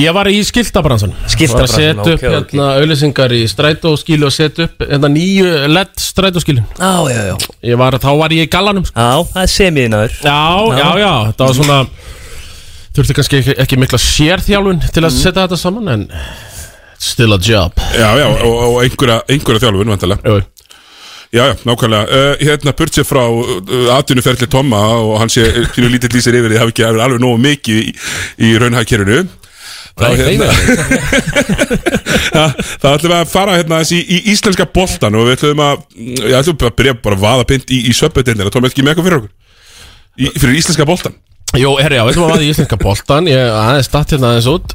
[0.00, 2.54] Ég var í skiltabransan Skiltabransan, Var að setja upp ok, ok.
[2.54, 7.36] hérna auðlýsingar í strætóskílu og setja upp hérna nýju LED strætóskílu Já, já, já
[7.70, 8.96] Ég var, þá var ég í gallanum sko.
[8.96, 10.40] Já, það er semiðinaður Já,
[10.80, 11.78] já, já, það var svona
[12.94, 15.20] Þurfti kannski ekki, ekki mikla sérþjálfun til að Mm.
[15.20, 16.04] setja þetta saman En
[16.98, 20.42] still a job Já, já, og, og einhverja, einhverja þjálfun, vantilega Jú.
[21.34, 22.04] Já, já, nákvæmlega.
[22.06, 23.42] Uh, Hérna, sér frá uh,
[23.96, 25.42] atvinnuferli Tomma og hann sé
[25.74, 27.82] pínu lítið lýsir yfir því hafi ekki alveg nógu mikið í,
[28.46, 29.24] í raunhagkerfinu.
[29.94, 30.48] Þá Nei, hérna
[32.82, 35.84] þá ætlum við að fara hérna í, í íslenska boltan og við ætlum að
[36.18, 39.06] Já, ætlum að byrja bara að vaða pynt í, í söpudildina Tommi, ekki með eitthvað
[39.08, 39.32] fyrir okkur?
[40.18, 41.14] Í, Fyrir íslenska boltan
[41.54, 44.66] Jó, herri, já, veitum að vaða í íslenska boltan Ég aðeins statt hérna aðeins út.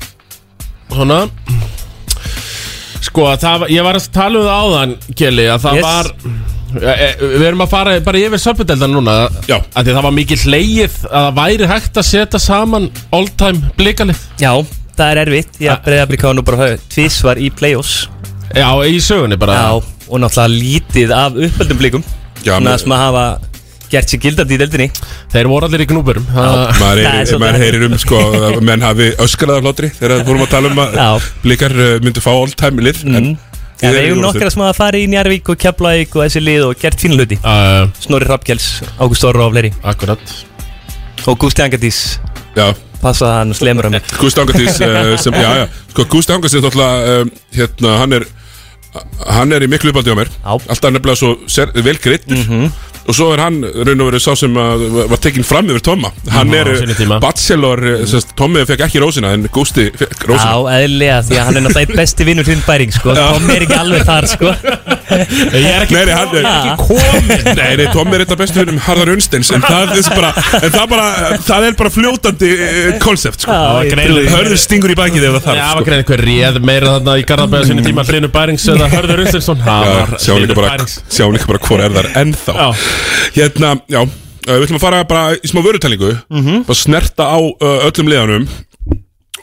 [0.93, 1.19] Svona.
[3.03, 5.87] Sko, það, var- ég var að tala um það áðan, Kjeli Að það Yes.
[5.89, 6.05] var
[6.73, 9.15] Við erum að fara bara yfir söpuddeldan núna
[9.49, 9.57] Já.
[9.73, 13.71] að Því það var mikið hleyið að það væri hægt að setja saman All time
[13.79, 14.51] blikalið Já,
[14.99, 18.07] það er erfitt Ég breyða blika nú bara tvísvar í play-offs.
[18.55, 19.53] Já, í sögunni bara.
[19.53, 22.03] Já, og náttúrulega lítið af uppöldum blikum.
[22.41, 23.25] Já, Svona mér- sem að hafa
[23.89, 24.87] gert sér gildandi í deildinni.
[25.33, 28.57] Þeir voru allir í gnúburum Maður það er heyrir, svolítið maður heyrir um sko að
[28.69, 31.07] menn hafi öskrað af hlátri þegar við vorum að tala um að Já.
[31.45, 33.29] blikar uh, myndu fá all time lið en En
[33.81, 36.99] við eigum nokkra sem að fara í Njarvík og Keflavík og þessi lið og gert
[37.01, 37.39] fína hluti.
[37.43, 38.69] Uh, Snorri Rappkjells,
[38.99, 39.71] Ágúst Orra og fleiri.
[39.87, 40.35] Akkurat.
[41.27, 42.17] Og Gústi Angadís
[42.55, 42.73] Já.
[42.99, 47.23] Passa hann og slemur hann Gústi Angatís uh, sem, já, já, sko Gústi Angatís náttúrulega
[47.23, 48.27] um, hérna, hann er
[49.29, 50.31] hann er í miklu uppaldi á mér.
[50.33, 50.51] Já.
[50.57, 52.39] alltaf nefnilega svo ser, vel greittur
[53.09, 56.11] og svo er hann raun og verið sá sem að, var tekinn fram yfir Tomma
[56.35, 57.19] hann Já, er á sínum tíma.
[57.23, 58.33] bachelor, mm -hmm.
[58.37, 61.89] Tommi fekk ekki rósina en Gústi fekk rósina Já, eðlilega, því að hann er náttúrulega
[61.89, 64.53] einn besti vinnur hinn bæring, sko Tom er ekki alveg þar, sko
[65.09, 68.59] Ég er ekki Nei, nei, hann er ekki komin Nei, nei, Tommi er eitthvað bestu
[68.59, 70.31] fyrir Harðar Unsteins En það er bara,
[70.61, 71.07] en það bara,
[71.47, 72.49] það er bara fljótandi
[73.01, 73.51] konsept sko.
[73.51, 74.29] Já, ég trúi því.
[74.35, 75.87] Hörður stingur í bakið ef það Já, þarf það var sko.
[75.89, 79.85] greið einhver réð meira þarna í Garðabæða sinni tíma Hlynur Bærings eða Hörður Unsteinsson Það
[79.89, 82.69] Já, var Sjáum líka bara, Bærings sjáum líka bara hvor er þar ennþá Já.
[83.35, 84.09] Hérna, já uh,
[84.49, 86.63] Við ætlum að fara bara í smá vörutælingu Mhm.
[86.67, 88.47] Bara snerta á uh, öllum liðanum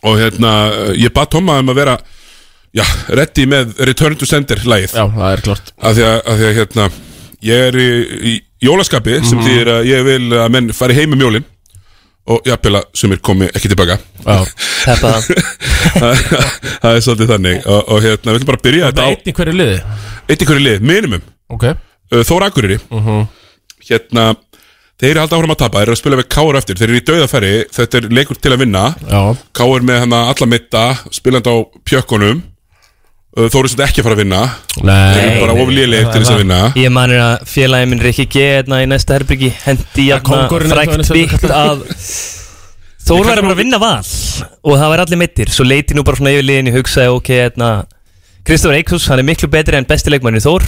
[0.07, 1.97] Og hérna, uh, ég bað Tomma um að vera
[2.77, 4.93] Já, ready með Return to Sender lagið.
[4.93, 5.71] Já, það er klart.
[5.81, 6.89] Af því að, af því að hérna
[7.47, 7.87] ég er í,
[8.21, 8.33] í
[8.67, 9.47] jólaskapi sem Mhm.
[9.47, 11.47] þýðir að ég vil að menn fari heim um jólin.
[12.29, 13.97] Og jafnvel að sumir komi ekki tilbaka.
[14.27, 15.15] Þetta.
[15.97, 17.59] Það er svolítið þannig.
[17.65, 19.77] Og, og hérna, við ætlum bara að byrja Þetta einn í hverju liði?
[20.27, 21.23] Einn í hverju liði, minimum.
[21.57, 21.67] Ok.
[22.27, 22.79] Þóra Akureyri
[23.87, 24.27] Hérna,
[24.99, 26.99] þeir eru alltaf áfram að tapa Þeir eru að spila við Káur eftir, þeir eru
[26.99, 28.85] í dauðafæri Þetta er leikur til að vinna.
[29.07, 29.23] Já.
[29.57, 30.85] Káur með hérna alla mitta,
[31.15, 31.57] spilandi á
[31.87, 32.45] pjökkunum.
[33.37, 34.39] Uh, Þóru sem ekki að fara að vinna.
[34.79, 36.61] Þeir eru bara oflélegir til þess að vinna.
[36.81, 41.45] Ég manir að félagi minn Rikki G hérna í næsta herbyggi hendi hérna frækt byggt
[41.53, 41.85] að
[43.07, 46.19] Þór var bara að vinna val og það var allir mittir svo leiti nú bara
[46.19, 47.69] svona yfir liðin ég hugsaði ok, hérna
[48.47, 50.65] Kristofur Eiksús, hann er miklu betri en besti leikmanni Þór.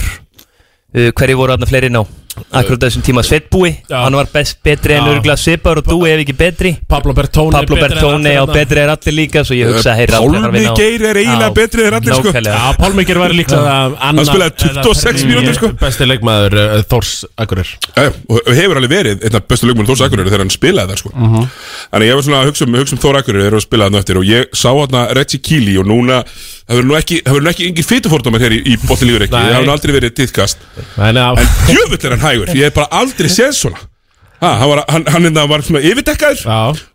[0.93, 2.03] Uh, hverju voru þarna fleiri ná
[2.51, 5.11] akkurat þessum tíma Sveitbúi hann var best betri en Já.
[5.15, 8.53] örgulega Svipar og þú ef ekki betri Pablo Bertone Pablo Bertone á þarna.
[8.53, 12.13] betri er allir líka svo ég hugsa heyr Pálmi Geir er eiginlega betri en allir
[12.19, 12.33] sko.
[12.33, 17.73] Já, Pálmi Geir var líklega Hann spilaði 26 mínútur sko Besti leikmaður uh, Þórs Akureyr
[18.29, 21.13] og hefur alveg verið einn af bestu lögmur Þórs Akureyri þegar hann spilaði það sko
[21.19, 21.47] Mhm.
[21.91, 24.19] Þannig ég var svona að hugsa um, um Þór Akureyri þegar hann spilaði hann eftir
[24.21, 26.21] og ég sá hann Reggie Keely og núna
[26.69, 29.93] það verður nú ekki, ekki engin fytufordómar hér í, í botlilíður ekki, það hefur aldrei
[29.95, 30.65] verið tiðkast
[31.41, 33.81] En djöfull er hann hægur, ég hef bara aldrei séð svona.
[34.39, 36.43] Ha, hann, var, hann, hann, hann var svona yfirdekkaður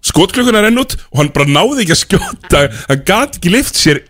[0.08, 3.76] skotklukkan er enn út og hann bara náði ekki að skjóta hann gat ekki lift
[3.76, 4.00] sér.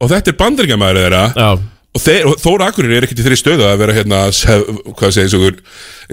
[0.00, 1.24] Og þetta er bandaringamæður þeirra.
[1.36, 1.50] Já.
[1.96, 4.64] Og, þeir, og Þóra Akureyri er ekkert í þeirri stöðu að vera hérna sef,
[4.98, 5.60] hvað segir eins og ykkur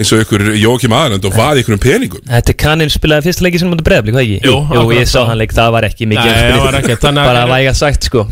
[0.00, 2.24] eins og ykkur Jókim Aðaland og vaði ykkur um peningum.
[2.30, 4.38] Þetta er kannin spilaði fyrsta leiki sem mútið breyðabli, hvað ekki?
[4.48, 7.22] Jú, akkurat, ég sá hann leik, það var ekki mikið Nei, það var ekkert, þannig
[7.24, 8.26] að- Bara væga sagt, sko.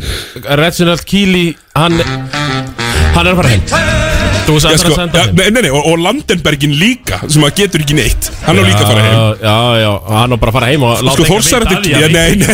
[0.63, 1.45] Reginald Keely
[1.77, 4.12] Hann Hann er að fara heim
[4.43, 7.45] Þú sagði sko, að senda ja, heim nei, nei, nei, og, og Landenbergin líka sem
[7.47, 8.27] að getur ekki neitt.
[8.43, 9.15] Hann á líka að fara heim.
[9.39, 11.97] Já, já, hann á bara að fara heim og láta Sko vita af því Já,
[12.03, 12.49] að nei, nei.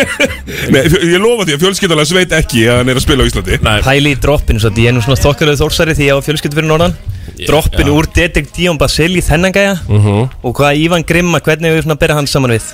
[0.74, 3.58] Nei, ég lofa því að fjölskyldalega sveit ekki að hann er að spila á Íslandi.
[3.86, 6.70] Pæli í droppinu, svo ég er nú svona þokkaröð þórsari því ég á fjölskyldu fyrir
[6.70, 6.96] norðan.
[7.46, 9.76] Droppinu úr Dedek Díon Basili þennan gæja.
[9.88, 10.30] Mhm.
[10.42, 12.72] Og hvað Ívan Grimma, hvernig við svona bera hann saman við?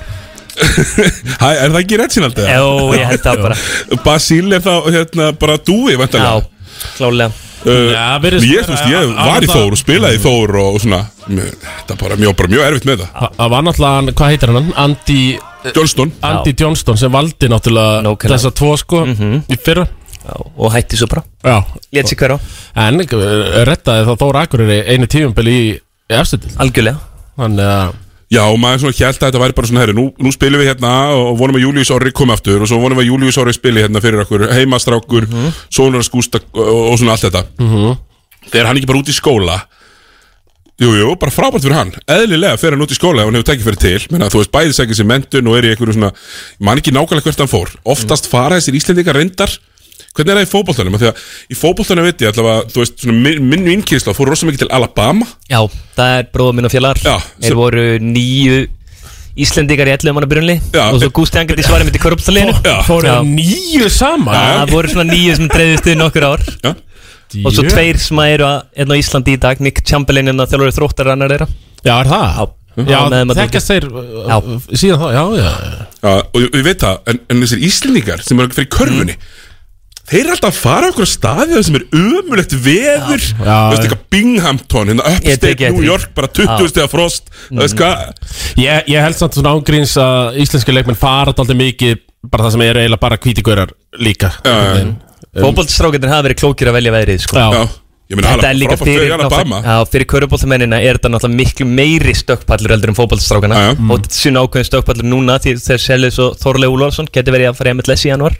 [1.41, 2.39] Hæ, er það ekki Reginald?
[2.41, 2.55] eða?
[2.57, 3.57] Jó, ég held það bara.
[4.03, 9.13] Basil er þá hérna bara dúi, vantarlega Já, klálega Já, virðist ég, vera- veist, ég
[9.17, 12.51] var í Þór og spilaði í Þór og, og svona Þetta er bara mjög, bara
[12.53, 14.69] mjög erfitt með það Það var náttúrulega, hvað heitir hann?
[14.85, 15.19] Andy
[15.75, 16.11] Johnston.
[16.23, 18.33] Andy Johnston sem valdi náttúrulega Nákvæmlega.
[18.37, 19.83] þessa tvo sko í fyrra.
[20.27, 21.23] Já, og hætti svo bara.
[21.43, 21.57] Já.
[21.95, 22.37] Lét sig hver á.
[22.87, 25.69] En uh, rettaði þá Þóra Akureyri einu tífumbili í,
[26.11, 26.99] í efstundil Algjörlega.
[27.39, 27.93] Þannig að
[28.27, 30.89] Já, maður svona held að þetta væri bara svona herri, nú, nú spilum við hérna
[31.15, 33.85] og vonum að Július Orri komi aftur og svo vonum við að Július Orri spili
[33.85, 36.03] hérna fyrir okkur heimastrákur, mm -hmm.
[36.03, 37.97] skústa og, svona allt þetta Mhm.
[38.51, 39.61] Þegar hann ekki bara út í skóla
[40.77, 43.49] Jú, jú, bara frábært fyrir hann Eðlilega fer hann út í skóla ef hann hefur
[43.49, 46.11] tekið fyrir til Menna, Þú veist, bæði segir sér mentun og er í einhverju svona
[46.11, 49.49] Ég man ekki nákvæmlega hvert hann fór Oftast fara þessir Íslendingar reyndar
[50.17, 50.95] Hvernig er það í fótboltanum?
[50.97, 51.21] Af Því að
[51.53, 54.71] í fótboltanum veit ég allavega, þú veist, svona minn, minn vinkýrsla fór rosa mikið til
[54.77, 55.59] Alabama Já,
[55.97, 58.57] það er bróða minn og fjallar Já, Þeir voru nýju
[59.37, 60.87] Íslendingar í 11 manna byrjunli Já.
[60.89, 62.77] Og svo Gústi Angandi svarið mitt í korrupsaliðinu Já.
[62.87, 66.71] Fóru nýju saman Það voru svona nýju sem dreifðist við nokkur ár Já.
[67.43, 70.53] Og svo tveir sem eru að hérna á Íslandi í dag Nick Chamberlain en að
[70.55, 71.47] þjálfur þróttar annar þeirra
[71.85, 72.53] Já, er það?
[72.77, 74.35] Já, með þeim að þekkast þeir Já.
[74.37, 75.51] uh, síðan þá, já, já
[75.97, 79.15] Já, og ég, veit það, en, en þessir Íslendingar sem eru fyrir körfunni
[80.07, 83.57] Þeir eru alltaf að fara á okkur staði það sem er ömulegt veður Já.
[83.57, 85.83] Þú veist eitthvað Binghamton, hérna eftir New.
[85.83, 86.69] York, bara 20 Já.
[86.71, 88.05] stegar frost Þú veist hvað
[88.63, 92.63] Ég, ég held samt svona ángríns að íslenski leikmenn fara alltaf mikið bara það sem
[92.69, 94.95] eru eiginlega bara hvítigaurar líka Já,
[95.37, 97.37] Fótboltstrákendir hafa verið klókir að velja veðrið sko.
[97.37, 97.51] Já.
[97.53, 97.67] Já,
[98.09, 101.67] ég meina Þetta er líka fyrir, fyrir Alabama já, fyrir körubóltamennina er þetta náttúrulega miklu
[101.67, 103.75] meiri stökkpallur heldur en fótboltstrákana Já, já.
[103.83, 107.51] og þetta er svona ákveðin stökkpallur núna því þeir selja svo Þorleif Úlfarsson geti verið
[107.51, 108.39] að fara í MLS í januar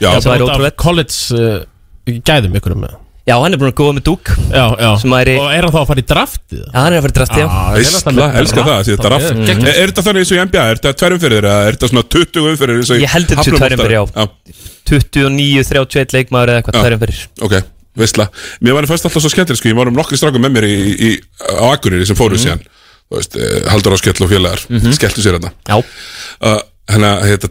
[0.00, 0.76] það væri Út af ótrúlegt.
[0.76, 2.94] college uh, gæðum ykkur með
[3.26, 4.90] Já, hann er búin að góða með dúk Já, já.
[5.02, 6.60] sem væri, Og er hann þá að fara í draftið?
[6.62, 7.48] já, hann er að fara í drafti, já.
[7.74, 9.48] Veistla, elska það, þetta er raff Mm.
[9.66, 11.88] Er er þetta þannig eins og í NBA, er þetta tvær umferðir eða er þetta
[11.90, 13.82] svona 20 umferðir eins og í Ég held þetta tvær Hafnarboltanum?
[13.82, 14.66] umferðir, já.
[14.86, 17.24] 29, 31 leikmaður eða eitthvað þær umferðir.
[17.48, 17.56] Ok,
[17.98, 18.28] veistla.
[18.62, 20.78] Mér var fyrst alltaf svo skemmtileg sko, ég var um nokkri strákum með mér í,
[20.94, 21.10] í,
[21.42, 22.62] á Akureyri sem fóru síðan.
[23.10, 24.62] Þú veist, eh, Halldór Áskell og félagar
[24.94, 27.50] skelltu sér hérna Já, uh, Hérna, þetta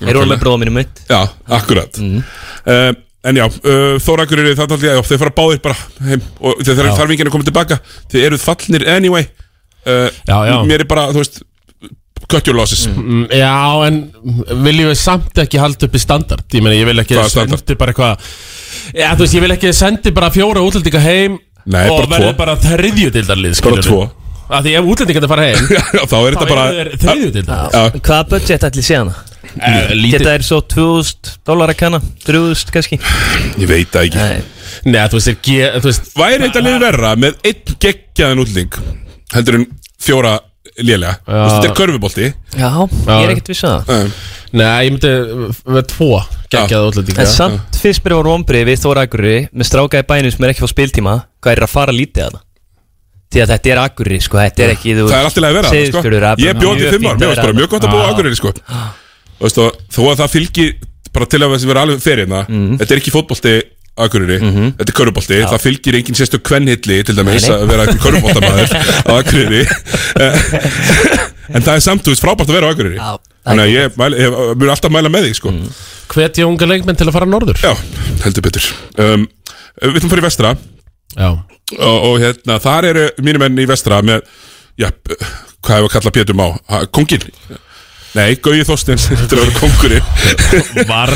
[0.00, 1.04] til hvað er ekki Montgomery jú, Jú er hún með bróða mínum mitt.
[1.10, 1.20] Já,
[1.60, 2.00] akkurat.
[2.00, 2.90] Uh,
[3.20, 5.74] En já, uh, Þóra Akureyri það taldi ég, já, þeir fara báðir bara
[6.06, 6.92] heim og þeir Já.
[6.96, 7.76] þarf enginn að koma tilbaka.
[8.08, 9.26] Þeir eruð fallnir anyway.
[9.84, 10.54] Uh, Já, já.
[10.64, 11.42] Mér er bara, þú veist
[12.30, 12.86] cut your losses.
[12.88, 13.52] Mm, Já,
[13.90, 13.98] en
[14.64, 16.46] viljum við samt ekki halda upp í standard?
[16.54, 17.76] Ég meina, ég vil ekki Hvaða standard?
[17.80, 18.32] bara eitthvað
[18.96, 21.36] Já, þú veist, ég vil ekki sendi bara fjóra útlendinga heim
[21.66, 22.36] Nei, Og bara verði tvo.
[22.40, 24.00] bara þriðjudildarlið Bara tvo.
[24.50, 26.68] Af því ef útlendinga þetta fara heim Já, þá er þetta bara
[27.04, 29.16] þriðjudildar Já, Hvaða budget ætli sé hana?
[29.58, 32.98] Lítið Geta er svo 2000 dólar að kanna 3000 kannski.
[33.58, 34.18] Ég veit það ekki.
[34.20, 34.60] Nei.
[34.86, 38.76] Nei, þú veist, ég, þú veist Væri þetta lið verra með einn geggjaðan útlending
[39.34, 39.64] heldur en
[40.00, 40.36] fjóra
[40.80, 41.16] lélega?
[41.26, 42.28] Þú veist, Þetta er körfubolti.
[42.54, 44.12] Já, ég er ekkert viss að það.
[44.50, 45.10] Nei, ég myndi
[45.76, 46.12] með tvo
[46.50, 47.24] geggjaða útlendinga.
[47.24, 50.54] En samt fyrst byrja voru ombrið við Þóra Akurri með stráka í bænum sem er
[50.54, 52.46] ekki fá spiltíma hvað er að fara lítið að það?
[53.30, 55.68] Því að þetta er Akurri, sko, þetta er ekki þú Það er alltaf að vera
[55.70, 56.00] það, sko.
[56.42, 58.10] Ég bjóði mjög fimm ár, mér varst bara mjög gott að búa á.
[58.10, 58.50] Akureyri, sko
[59.40, 60.72] Þú veist, og þó að það fylgir
[61.10, 62.78] bara til að vera alveg fyrir hérna Mhm.
[62.80, 63.54] Þetta er ekki fótbolti
[64.00, 64.36] Akureyri,
[64.78, 68.70] þetta er körubolti Það fylgir engin sérstu kvennhilli til dæmis að vera ekki köruboltamæður
[69.10, 69.64] á Akureyri.
[71.50, 73.00] En það er samt, þú veist, frábært að vera á Akureyri.
[73.48, 75.52] Þannig að ég ég mun alltaf mæla með því, sko.
[76.14, 77.58] Hvetja unga leikmenn til að fara norður?
[77.64, 77.72] Já,
[78.24, 78.68] heldur betur.
[79.02, 79.26] Um,
[79.80, 80.52] Við að fara í vestra.
[81.80, 84.22] Og, og hérna, þar eru mínir menn í vestra með,
[84.80, 84.90] já,
[85.64, 86.46] hvað hefur kallað Pétur Má?
[86.94, 87.26] Kongin?
[88.10, 91.12] Nei, Gauði Þorsteins Þetta er að vera kongurinn Var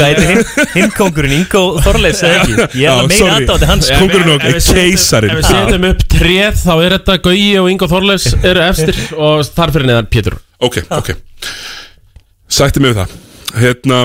[0.76, 0.92] hinn?
[0.94, 2.68] Kongurinn, Ingo Þorleifs eða ekki?
[2.78, 3.88] Ég er að meina aðdátti hans.
[3.98, 5.32] Kongurinn og keisarinn.
[5.34, 9.42] Ef við setjum upp tréð þá er þetta Gauji og Ingo Þorleifs eru efstir og
[9.56, 10.38] þar fyrir neðan Pétur.
[10.62, 11.10] Ok, ok.
[12.54, 13.18] Sætti mig við það.
[13.64, 14.04] Hérna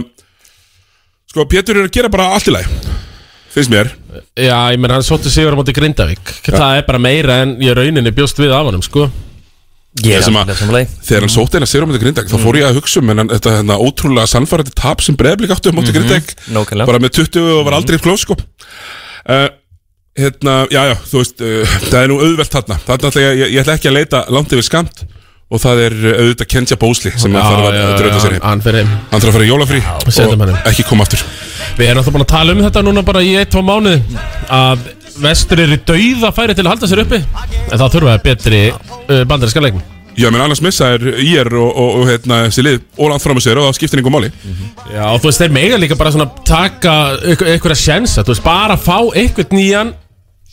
[1.30, 2.98] Sko, Pétur er að gera bara allt í lagi
[3.54, 3.94] Finnst mér.
[4.38, 6.36] Já, ég menn hann sótti sigur á móti Grindavík.
[6.46, 9.08] Það er bara meira en ég rauninni bjóst við af honum, sko
[10.00, 12.78] Er alveg samlega Þegar hann sótti hennar sigur á móti Grindag Þá fór ég að
[12.78, 16.30] hugsa um hennan, þetta hérna, ótrúlega sannfærandi tap sem breyðblik áttu á móti Mhm, Grindag
[16.54, 16.86] nákvæmlega.
[16.92, 18.38] Bara með 20 og var aldrei klós sko.
[19.26, 19.48] Uh,
[20.20, 22.76] Hérna, já, já, þú veist uh, Það er nú auðvelt þarna.
[22.86, 25.04] Þarna ætla ég, ég, ég ætla ekki að leita langt yfir skamt
[25.50, 28.44] Og það er auðvitað Kentja Bósli Sem Já, að þarf að já, drauta sér heim
[28.46, 28.92] Hann fyrir heim.
[29.10, 31.24] Hann þarf að fara í jólafrí Og ekki koma aftur.
[31.80, 34.02] Við erum alltaf búin að tala um þetta núna bara í eitt, tvo mánuði
[34.54, 34.84] að
[35.24, 38.66] vestur er í dauða færi til að halda sér uppi en þá þurfa það betri
[38.74, 39.82] uh, bandarinska leikn
[40.20, 43.40] Já, menn annars missa er IR og, og, og hérna, þessi lið og langt fram
[43.40, 44.32] að sér og það skiptir einhver máli.
[44.92, 46.96] Já, og þú veist, þeir mega líka bara svona taka
[47.36, 49.94] ykkur, einhverja sjensa, þú veist, bara fá eitthvað nýjan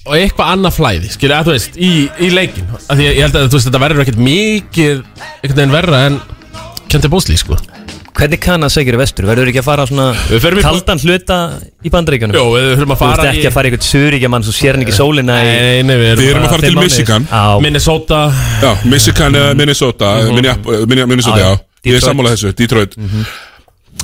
[0.07, 1.91] og eitthvað annað flæði, skilja, þú veist, í,
[2.23, 5.59] í leikin af því að ég held að, þú veist, þetta verður ekkert mikið einhvern
[5.59, 6.21] veginn verra en
[6.87, 7.59] Kenti Bósli, sko
[8.17, 9.27] Hvernig kann að segja vestur?
[9.29, 10.07] Verður ekki að fara svona
[10.41, 11.37] förum í- kaldan hluta
[11.85, 12.37] í bandaríkjunum?
[12.39, 14.55] Jó, við þurfum að fara Þú ert ekki í- að fara í eitthvað suríkjaman svo
[14.57, 16.77] sér hann ekki sólina í Nei, nei, við erum að fara til.
[16.81, 17.43] Michigan Já.
[17.67, 18.21] Minnesota.
[18.63, 20.13] Já, Michigan eða Minnesota.
[20.17, 21.09] Mhm.
[21.09, 21.59] Minnesota, Já, já, já.
[21.87, 22.09] Ég er Detroit.
[22.09, 22.97] sammálað þessu, Detroit.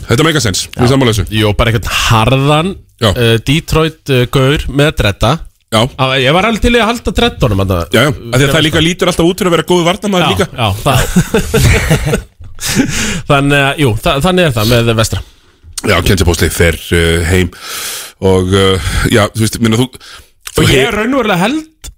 [0.08, 1.26] Þetta meika sens, ég er sammálað þessu.
[1.40, 5.32] Jó, bara eitthvað harðan uh, Detroit uh, gaur með dretta
[5.72, 5.86] Já.
[5.96, 8.52] Á, Ég var alveg til í að halda drettunum Já, Já, já, af því að
[8.52, 10.46] það líka lítur alltaf út fyrir að vera góðu varnamaður líka.
[10.52, 12.20] Já, það
[13.30, 15.22] Þannig, að, jú, þa þannig er það með vestra.
[15.82, 17.50] Já, Kentja Bósli fer uh, heim
[18.22, 19.88] og uh, já, þú veist, minna þú
[20.60, 21.90] Og ég er raunverulega held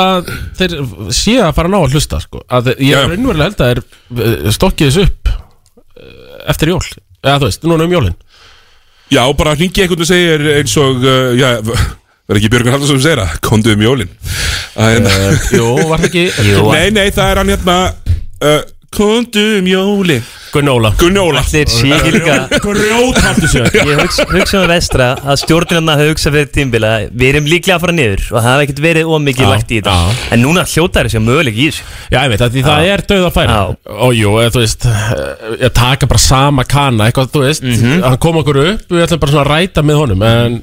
[0.00, 0.74] að þeir
[1.14, 2.42] séu að fara ná að hlusta sko.
[2.48, 6.82] að ég er raunverulega held að þeir uh, stokkið þessu upp uh, eftir jól.
[7.20, 8.18] Eða þú veist, núna um jólin.
[9.10, 13.06] Já, bara hringi einhvern og segir eins og, uh, já, verður ekki Björgun Haldarsson sem
[13.08, 14.12] segir það, kondu um jólin.
[14.74, 14.98] Uh,
[15.54, 16.26] Jú, var það ekki
[16.74, 18.60] Nei, nei, það er hann hérna uh,
[18.90, 20.22] Kondu um jólin.
[20.50, 25.94] Gunnóla Gunnóla Allir sé ekki líka Grjóthaldur sér Ég hugsa, hugsa um vestra að stjórnirna
[25.94, 26.90] hafa hugsað fyrir tímbila.
[27.14, 29.94] Við erum líklega að fara niður og það hafa ekkert verið ómikið lagt í þetta.
[30.34, 31.86] En núna hljóta þessi að möguleik í þessu.
[32.10, 33.58] Já, ég veit að því það er döð að færa.
[34.08, 38.02] Og jú, eða, þú veist eh, Ég taka bara sama kana, eitthvað, þú veist Mhm.
[38.08, 40.58] Hann kom okkur upp, við ætlum bara svona að ræta með honum En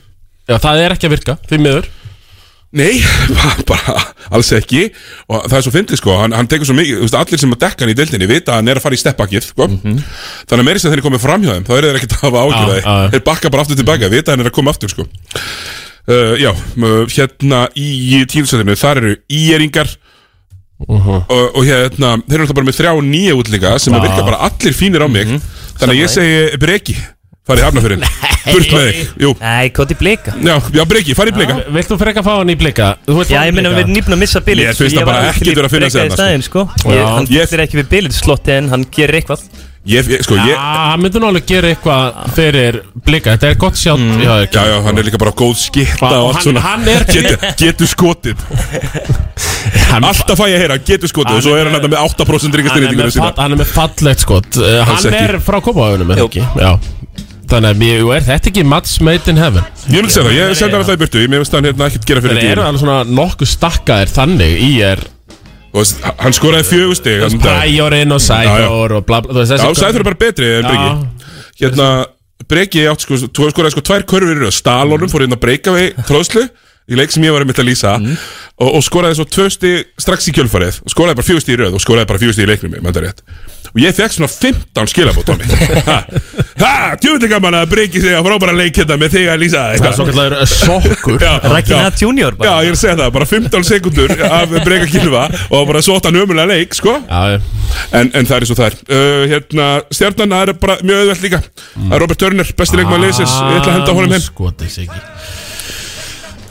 [0.52, 1.88] já, það er ekki að virka, því miður
[2.76, 2.97] Nei,
[3.70, 3.93] bara
[4.36, 4.89] alls ekki
[5.32, 7.53] og það er svo fyndið sko, hann, hann tekur svo mikið þú veist, allir sem
[7.55, 9.68] að dekka hann í deildinni vita að hann er að fara í steppakið sko.
[9.72, 12.41] þannig að meiri sem þeir komið fram hjá þeim þá eru þeir ekkert að hafa
[12.43, 12.82] ágjörði.
[12.82, 13.11] Já, já.
[13.15, 15.07] þeir bakka bara aftur tilbaka, vita að hann er að koma aftur sko.
[15.07, 19.95] uh, Já, uh, hérna í tíðsæðinu, þar eru íeringar
[20.78, 21.24] Mhm.
[21.34, 24.38] og, og hérna, þeir eru alltaf bara með þrjá nýja útlinga sem að virka bara
[24.45, 25.39] allir fínir á mig Mhm.
[25.80, 26.95] þannig að ég segi breki
[27.48, 28.04] farið hafnafyrin,
[28.48, 29.32] burt með þig Jú.
[29.39, 30.34] Nei, hvað er blika?
[30.43, 32.89] Já, já breki, farið blika Vilt þú freka fá hann í blika?
[33.08, 33.78] Já, ég meina blika?
[33.78, 36.12] við erum nýpun að missa bilið Mér finnst það bara ekkert vera að finna sig
[36.12, 36.68] þarna, sko.
[36.76, 36.91] sko.
[36.91, 37.08] Ég.
[37.08, 39.48] Hann Ég- getur ekki við bilið slotti en hann gerir eitthvað
[39.88, 40.60] Ég, ég, sko, ég, Já,
[40.91, 44.20] hann myndi nú alveg gera eitthvað fyrir blika Þetta er gott sjátt mm.
[44.20, 47.38] já, Já, já, hann er líka bara góð skitta Og allt svona hann er- getur,
[47.62, 48.43] getur skotið
[49.95, 52.52] Alltaf fæ ég að heyra, getur skotið Og svo er hann þetta með 8% hann,
[52.52, 56.12] er ríkastyrningunum með sína fall, hann er með fallegt skot Alls Hann er frá Kópavögunum,
[56.12, 56.48] er það ekki?
[56.60, 56.72] Já
[57.48, 59.64] Þannig að mér, er þetta ekki match made in heaven?
[59.88, 62.08] Ég myndi segja það, ég sendi hann alltaf í burtu Ég myndi hann hérna ekkert
[62.10, 65.04] gera fyrir Þeir eru alveg svona nokkuð stakkaðir þannig í er
[65.78, 70.68] Hann skoraði fjögustig Præjorinn og Sæþór og bla bla Já, Sæður er bara betri en.
[70.68, 71.26] Breki.
[71.62, 71.89] Hérna,
[72.48, 76.48] Breki átt sko, þú skoraði sko tvær körfur Stalonum fór hérna að breyka við tróðslu
[76.88, 77.98] í leik sem ég var einmitt að lýsa.
[78.58, 80.82] Og, og skoraði svo tvö stig strax í kjölfarið.
[80.86, 82.78] Og skoraði bara fjögur stig í röð og skoraði bara fjögur stig í leiknum
[83.74, 85.52] og ég fekk svona 15 skilabót á mig
[86.62, 89.88] ha, tjóðlega gaman að breyki sig á frábæra leik hérna með þig að lýsa Það
[89.90, 91.22] er svo kallar sokkur.
[91.22, 91.92] Já.
[92.02, 92.50] Junior bara.
[92.50, 95.98] Já, ég er að segja það, bara 15 sekundur af breyka kilva og bara svo
[96.00, 96.96] óttan ömulega leik, sko.
[97.92, 98.80] En, en það er og það er.
[98.88, 101.44] Uh, Hérna, stjarnan, er bara mjög auðvelt líka.
[101.92, 103.36] Er Robert Turner, besti leikmaður liðsins.
[103.52, 105.47] Ég ætla að henda honum ekki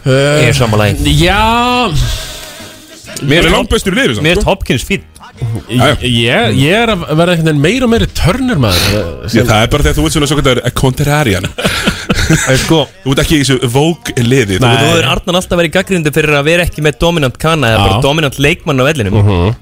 [0.06, 1.90] Ég er samanlæg Já.
[3.26, 3.52] Mér er í
[4.36, 5.04] er Hopkins fín
[5.68, 6.04] Ég,
[6.72, 8.94] er að vera einhvern veginn meira og meira törnir maður.
[9.28, 11.48] Já, það er bara þegar þú ert svona svo kallar Contrarian.
[12.62, 16.38] Sko, Þú ert ekki í þessu Vogue liði Þú hefur Arnar alltaf verið gaggrindu fyrir
[16.38, 19.18] að vera ekki með dominant kana eða bara dominant leikmann á vellinum.
[19.20, 19.54] Mhm.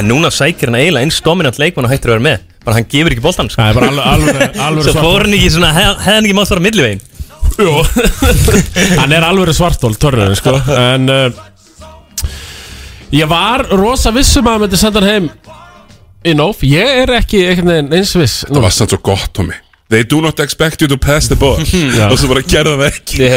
[0.00, 2.44] En núna sækir hann eiginlega eins dominant leikmann og hættir að vera með.
[2.66, 3.62] Bara hann gefur ekki boltan sko.
[3.62, 6.36] Það er bara alveg, alveg, alveg Svo fór hann ekki svona, hef- hefði hann ekki
[6.38, 7.09] mátt fara millivegin Jú
[9.00, 10.54] Hann er alveg svartól, törnir sko.
[10.74, 11.30] En uh,
[13.10, 15.26] Ég var rosa vissum að hann myndi senda hann heim
[16.22, 19.54] Í nóf Ég er ekki eins viss Það var sann svo gott, Tommy.
[19.90, 21.58] They do not expect you to pass the ball.
[22.12, 23.26] Og svo bara gerða það ekki.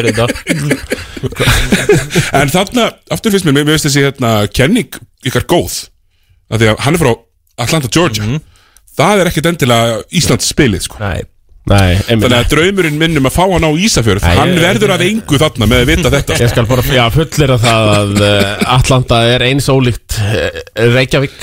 [2.37, 4.93] En þarna, aftur fyrst mér, mér veist þessi hérna kenning
[5.25, 5.87] ykkar góð.
[6.53, 7.11] Að Því að hann er frá
[7.65, 8.37] Atlanta, Georgia.
[8.93, 11.01] Það er ekkert endilega Íslands spilið, sko.
[11.01, 11.25] Nei
[11.71, 15.03] Nei, Þannig að draumurinn minnum að fá hann á Ísafjörð Nei, Hann ég- verður að
[15.07, 16.37] engu þarna með að vita þetta.
[16.43, 20.63] Ég skal bara já, fullir að það að uh, Atlanta er eins ólíkt uh,
[20.97, 21.37] Reykjavík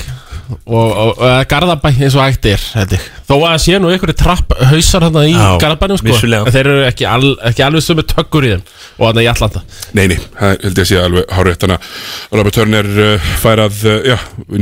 [0.67, 3.05] og, og uh, Garðabæ eins og hægt er held ég.
[3.31, 6.43] þó að sé nú einhverju trapp hausar hann í Já, Garðabænum sko vissulega.
[6.45, 8.65] en þeir eru ekki, al, ekki alveg sömu tökkur í þeim
[8.99, 9.63] og hann í Atlanta.
[9.97, 13.63] Nei, nei, það held ég að sé alveg hárið Þannig að Robert Turner uh, fær
[13.65, 14.17] að uh, já,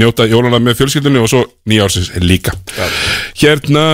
[0.05, 2.53] njóta jólana með fjölskyldunni og svo nýjársins líka.
[3.41, 3.88] Hérna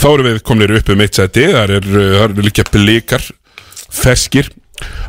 [0.00, 3.24] þá erum við komnir upp um eitt seti þar er, uh, er líka blikar
[3.90, 4.48] feskir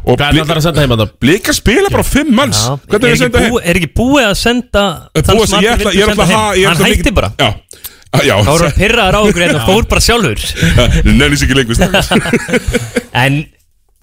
[0.03, 1.11] og er það að að það?
[1.21, 2.63] blikar spila bara fimm manns.
[2.65, 4.83] Er er, það að ekki búi, er ekki búið að senda
[5.15, 6.41] þann sem að- ég allir er senda að heim?
[6.41, 7.29] er Hann hætti bara.
[7.37, 7.49] Já,
[8.25, 10.39] já Þá voru hann pyrraðar á okkur hérna og fór bara sjálfur.
[11.21, 11.79] Nennis ekki lengur
[13.23, 13.45] En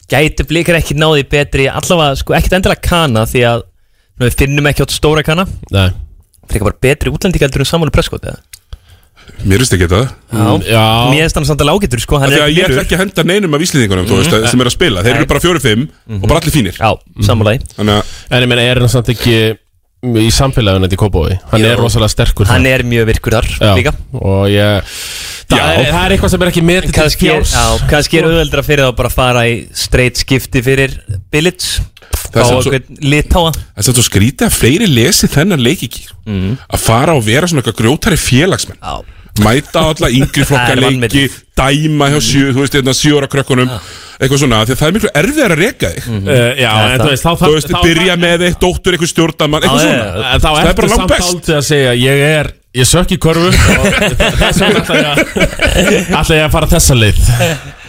[0.09, 3.67] gæti blikar ekki náði betri allavega, sko, ekkert endilega kana því að
[4.23, 5.45] við finnum ekki átt stóra kana.
[5.75, 5.91] Nei.
[6.49, 8.41] Frekar bara betri útlendingaldur en Prescott eða?
[9.45, 10.01] Mér finnst ekki þetta.
[10.33, 10.85] Já, Já.
[11.13, 13.55] Mér finnst hann samt að sko hann Þegar er ég ætla ekki að henda neinum
[13.55, 15.87] af íslendingunum mm veist, sem er að spila, þeir eru bara fjóri-fimm
[16.19, 16.77] og bara allir fínir.
[16.79, 16.91] Já,
[17.25, 19.39] sammálaði Þannig að En ég meina, er hann samt ekki
[19.99, 21.71] í samfélaginu þetta í Kópói Hann Jú.
[21.73, 23.49] er rosalega sterkur Hann er mjög virkur þar
[23.79, 23.95] líka.
[24.15, 24.95] Og ég
[25.49, 28.19] Það, er, það er eitthvað sem er ekki metið til Kanski er, skjárs já, kannski
[28.21, 30.95] er auðveldra fyrir þá bara að fara í straight skipti fyrir
[31.33, 31.79] Billits
[32.29, 35.87] Það er Á einhvern litáa Það er samt svo skrítið að fleiri lesi þennan leik
[35.89, 38.79] ekki Að fara og vera svona eitthvað grjótari félagsmenn.
[38.79, 39.01] Já.
[39.45, 41.33] Mæta á alla yngri flokka Það leiki vanmetið.
[41.59, 43.71] Dæma hjá sjö, þú veist, hérna sjóra krökkunum
[44.19, 46.03] Eitthvað svona, því að það er miklu erfiðar að reka þig.
[46.11, 46.17] Uh,
[46.59, 50.07] Já, en þú veist, þá Þú veist, byrja með eitt dóttur, eitthvað stjórnamann Eitthvað svona.
[50.19, 51.29] En þá Það er ertu bara langt samt best.
[51.29, 52.47] aldrei að segja Ég er,
[52.79, 53.53] ég sökk í korfu Og
[54.43, 55.19] þess vegna ætla ég að
[56.19, 57.19] ætla ég að fara þessa leið.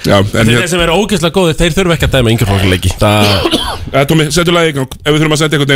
[0.05, 3.25] Já, en Þeir sem eru ógeðslega góðir, þeir þurfa ekki að dæma fólkuleiki Það,
[3.89, 4.87] eða Tómi, setju lagi í gang.
[5.01, 5.75] Ef við þurfum að setja eitthvað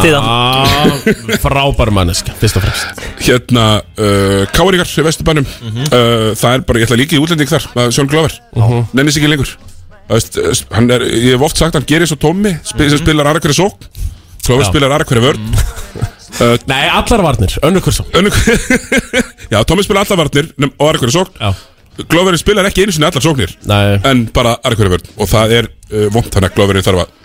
[0.00, 0.20] Stiða.
[0.20, 0.94] Ah,
[1.40, 3.02] Frábær manneska, fyrst og fremst.
[3.24, 3.64] Hérna,
[3.96, 5.46] uh, Káringar í Vesturbænum.
[5.88, 8.36] Uh, Það er bara, ég ætla líka í útlending þar að Sjón Glover,
[8.96, 9.54] nennis ekki lengur.
[10.10, 13.28] Veist, uh, hann er, ég hef oft sagt hann gerir svo Tómi, sp sem spilar
[13.30, 13.84] aðra hverju sók
[14.46, 14.70] Glover Já.
[14.72, 15.50] spilar aðra hverju vörn.
[16.40, 18.30] Uh, Nei, allar varnir, önnur kursum Önnu
[19.52, 20.46] Já, Tómi spilar allar varnir
[20.78, 21.50] og aðra hverju sók Já,
[22.10, 23.98] Glover spilar ekki einu sinni allar sóknir nei.
[24.08, 25.10] En bara aðra hverju vörn.
[25.20, 27.16] Og það er uh, vond þannig að Glover þarf að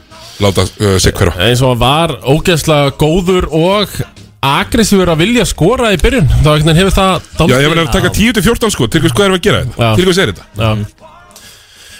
[0.44, 3.96] láta uh, sig hverfa eins og hann var ógeðslega góður og
[4.46, 6.28] aggressífur að vilja skora í byrjun.
[6.46, 9.42] Þá hefur það Já, ég verður að taka 10-14 sko Til hvers hvað erum við
[9.42, 9.82] að gera þetta?
[9.82, 9.96] Já.
[9.98, 10.46] Til hvers er þetta?
[10.60, 11.06] Já.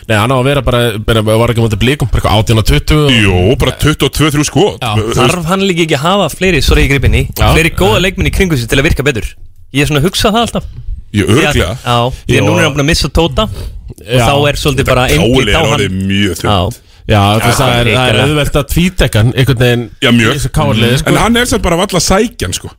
[0.06, 2.68] Nei, hann á að vera bara, bara var ekki mútið blíkum, bara eitthvað 18 og
[2.70, 6.92] 20 Jú, bara 22-3 sko Já, Þarf hann líka ekki að hafa fleiri, sorry ég
[6.94, 7.48] gripinni Já.
[7.56, 9.32] Fleiri góða leikminni í kringu sig til að virka betur?
[9.74, 10.68] Ég er svona að hugsa það alltaf.
[11.16, 12.44] Jú, örglega Já, því Jó.
[12.44, 13.48] að núna er hann búin að missa Tóta.
[13.50, 17.60] Og þá er svolítið bara Káli er hann orðið mjög þund Já, Já, þú veist,
[17.60, 20.30] það það er er, er auðvelt að tvítekkan einhvern veginn Já, mjög.
[20.32, 21.12] í þessu káliði, sko.
[21.12, 22.72] En hann er sem bara valla sækjan sko.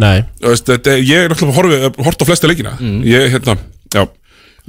[0.00, 2.74] Nei, veist, þetta, Ég er náttúrulega horfið, hort á flesta leikina.
[3.08, 3.56] Ég, hérna,
[3.94, 4.04] já.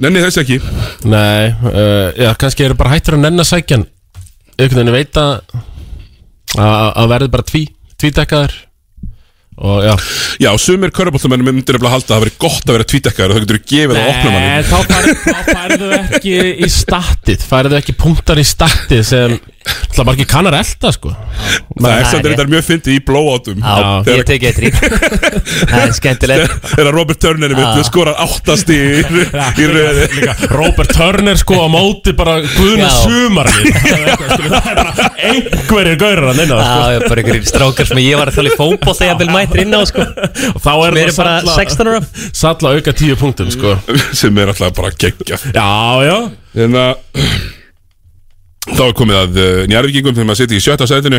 [0.02, 0.56] Nenni þess ekki.
[1.12, 3.84] Nei, uh, já, kannski eru bara hættur að nenna sækjan.
[4.56, 5.34] Einhvern veginn veit að
[6.56, 7.62] að að verði bara tví,
[8.00, 8.56] tvítekkaður
[9.56, 9.94] og já.
[10.40, 13.42] Já, sumir körubóltamennum myndir nefnilega halda að það veri gott að vera tvítekkaður og það
[13.44, 17.96] getur gefið á opnum Nei, hann þá, fær, þá færðu ekki í statið Færðu ekki
[18.00, 19.36] punktar í statið sem
[19.92, 21.10] Það er margir kannar elda sko.
[21.76, 23.74] Það er samt þetta mjög fyndið í blowoutum Já,
[24.08, 24.78] ég tek eitt rík
[25.72, 26.54] Það er skemmtilegt.
[26.72, 28.78] Þegar Robert Turner mitt skorar áttast í,
[29.62, 32.96] í röði Líka, Robert Turner sko á móti bara Guðna Já.
[33.04, 37.48] sumarlið Það er það er bara einhverjir gaurar að neina Já, ég er bara einhverjir
[37.52, 40.06] strákar sem ég var að þála í fótboll þegar ég vil mættir inn á sko.
[40.52, 42.02] Og þá er Við erum bara 16 ára.
[42.42, 43.76] Salla auka 10 punktum sko.
[44.16, 45.50] Sem er alltaf bara geggjað.
[45.52, 45.68] Já,
[46.08, 46.16] já.
[46.64, 47.61] En að
[48.62, 51.18] Þá er komið að uh, njárvíkingum þegar maður sitja í sjötta sætinu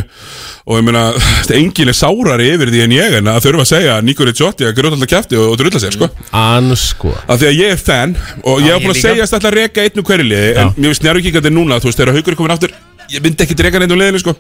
[0.64, 1.02] og ég meina,
[1.60, 4.68] enginn er sárari yfir því en ég en að þurfa að segja að Nikoli Tjótti
[4.70, 6.08] að grjóta alltaf kæfti og, og drulla sér sko.
[6.40, 8.16] Ansko Af því að ég er fan
[8.48, 9.02] og ég Já, hef búin ég að líka.
[9.04, 12.00] segja að alltaf reka einn úr hverju liði en mér finnst njárvíkingandi núna, þú veist,
[12.00, 12.78] þegar haugur er komin aftur
[13.12, 14.38] ég myndi ekki reka neitt úr liðinu sko.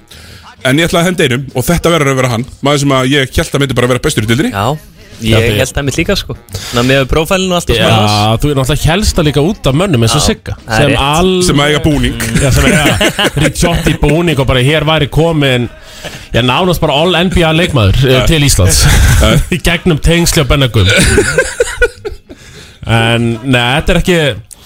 [0.64, 3.10] En ég ætla að henda einum og þetta verður að vera hann maður sem að
[3.12, 4.78] ég held að myndi bara vera bestur í dildinni Já,
[5.28, 6.36] ég held það mitt líka sko.
[6.76, 8.38] Ná, með prófælinu og allt og Já, svona.
[8.44, 10.94] þú er náttúrulega helsta líka út af mönnum eins og Já, Sigga það er sem,
[10.94, 11.06] rétt.
[11.08, 11.32] al...
[11.48, 12.28] sem að eiga búning.
[12.42, 12.86] Já, sem er ja,
[13.44, 15.70] Ricciotti búning og bara hér væri komin
[16.34, 18.24] Já, nánast bara all NBA leikmaður ja.
[18.28, 18.84] til Íslands.
[19.56, 20.90] Í gegnum tengsli á Bennagum
[22.84, 24.18] En, neða, þetta er ekki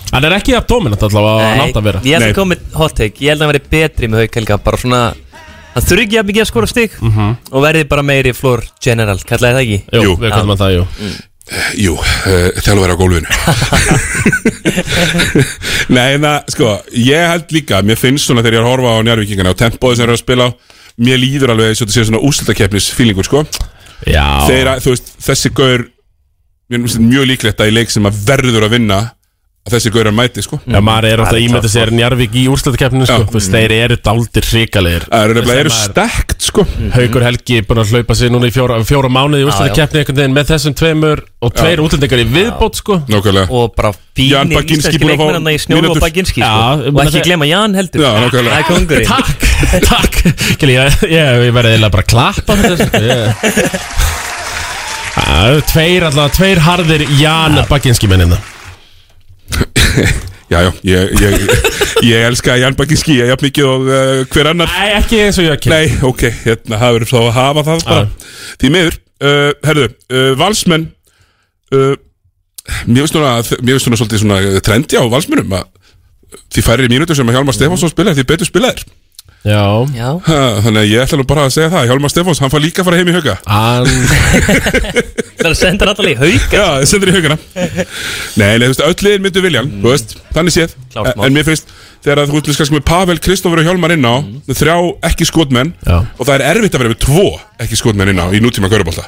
[0.07, 2.01] Hann er ekki að dominant allavega að nátt að vera.
[2.07, 3.19] Ég ætla að koma með hot take.
[3.19, 5.01] Ég held að hann verði betri með hauk helga Bara svona
[5.77, 7.27] Hann þurfi ekki að mikið að skora stig Mhm.
[7.53, 9.79] Og verði bara meiri floor general Kallaði það ekki?
[9.93, 10.13] Jú, Jú.
[10.23, 10.83] við kallum að það, jú
[11.79, 13.27] Jú, uh, þjálfur á gólfinu
[15.95, 16.67] Nei, en það, sko,
[16.99, 19.95] ég held líka Mér finnst svona þegar ég er að horfa á njárvíkingana og tempóði
[19.95, 20.51] sem þeir eru að spila á
[20.97, 23.39] Mér líður alveg eins og þetta sé svona úslitakeppnis fílingur, sko
[24.81, 25.81] þú veist, þessi gaur
[26.73, 28.97] mjög líklegt að í leik sem að verður að vinna
[29.67, 30.57] að þessi gaurar mæti, sko.
[30.63, 33.25] Já, maður er alltaf ímynda sér Njarvík í úrslættakefninu sko.
[33.27, 36.65] Þú veist, Þeir eru dáldir hrikalegir Það eru nefnilega eru er- stekt, sko.
[36.95, 39.99] Haukur Helgi er búin að hlaupa sig núna í fjóra, fjóra mánuði í Já, úrslættakefni
[40.01, 42.99] einhvern veginn með þessum tveimur og tveir útlendingar í viðbót sko.
[43.11, 43.47] Nákvæmlega.
[43.51, 46.01] Og bara Jan fínir Baginski íslenski búinn að fá leikmennarna í snjóru og mínútur.
[46.07, 46.81] Baginski Já, sko.
[46.81, 48.01] ég Og meina ekki það- glema Jan heldur.
[48.01, 48.53] Já, nákvæmlega.
[48.53, 49.39] Það er kongurinn Takk,
[49.91, 50.15] takk.
[50.57, 54.17] Kili, ég, ég, ég verði eiginlega bara að klappa fyrir þessu ég...
[55.17, 58.37] Já, Tveir alltaf, tveir harðir Jan Baginski mennina
[60.47, 61.41] Já, já, ég, ég,
[62.07, 64.69] ég elska Jan Bakinski Ég jafn mikið og uh, hver annar.
[64.71, 67.81] Nei, ekki eins og ég ekki Nei, ok, hérna, það verður þá að hafa það
[67.89, 68.05] bara.
[68.61, 70.85] Því miður, uh, herðu, uh, valsmenn
[71.75, 71.97] uh,
[72.87, 75.67] Mér finnst núna, mér finnst núna svolítið svona trendi á valsmennum að
[76.55, 78.81] því færri mínútur sem að Hjálmar Stefánsson spilaði því betur spilaðir.
[79.47, 79.61] Já.
[79.95, 80.09] Já.
[80.25, 82.83] Ha, Þannig að ég ætla nú bara að segja það Hjálmar Stefáns, hann fær líka
[82.83, 83.87] að fara heim í hauga Hann
[85.47, 87.37] er að senda hann alltaf í hauk Já, það sendur í haugana
[88.37, 91.27] Nei, þú veist, öll liðin myndu viljan Þú veist, þannig séð Klárt mál.
[91.27, 91.71] En mér finnst,
[92.05, 94.15] þegar að þú með kannski með Pavel, Kristoffer og Hjálmar inn á
[94.51, 94.75] Þrjá
[95.11, 95.97] ekki skotmenn Já.
[96.17, 97.25] Og það er erfitt að vera með tvo
[97.65, 99.07] ekki skotmenn inn á Í nútíma Gaurubólta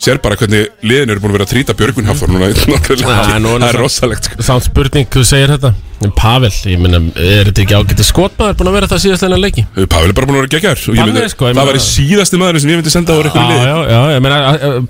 [0.00, 3.66] Sér bara hvernig liðin eru búin að vera að trýta Björgvin Hafþór núna er Það
[3.66, 4.38] er rosalegt sko.
[4.46, 5.74] Samt spurning, þú segir þetta
[6.16, 9.64] Pavel, ég meina, er þetta ekki ágætti skotmaður búin að vera það síðast enn leiki?
[9.92, 12.80] Pavel er bara búin að vera er, sko, það var í síðasti maður sem ég
[12.80, 14.38] myndi senda á einhverju liði já, já, ég meina,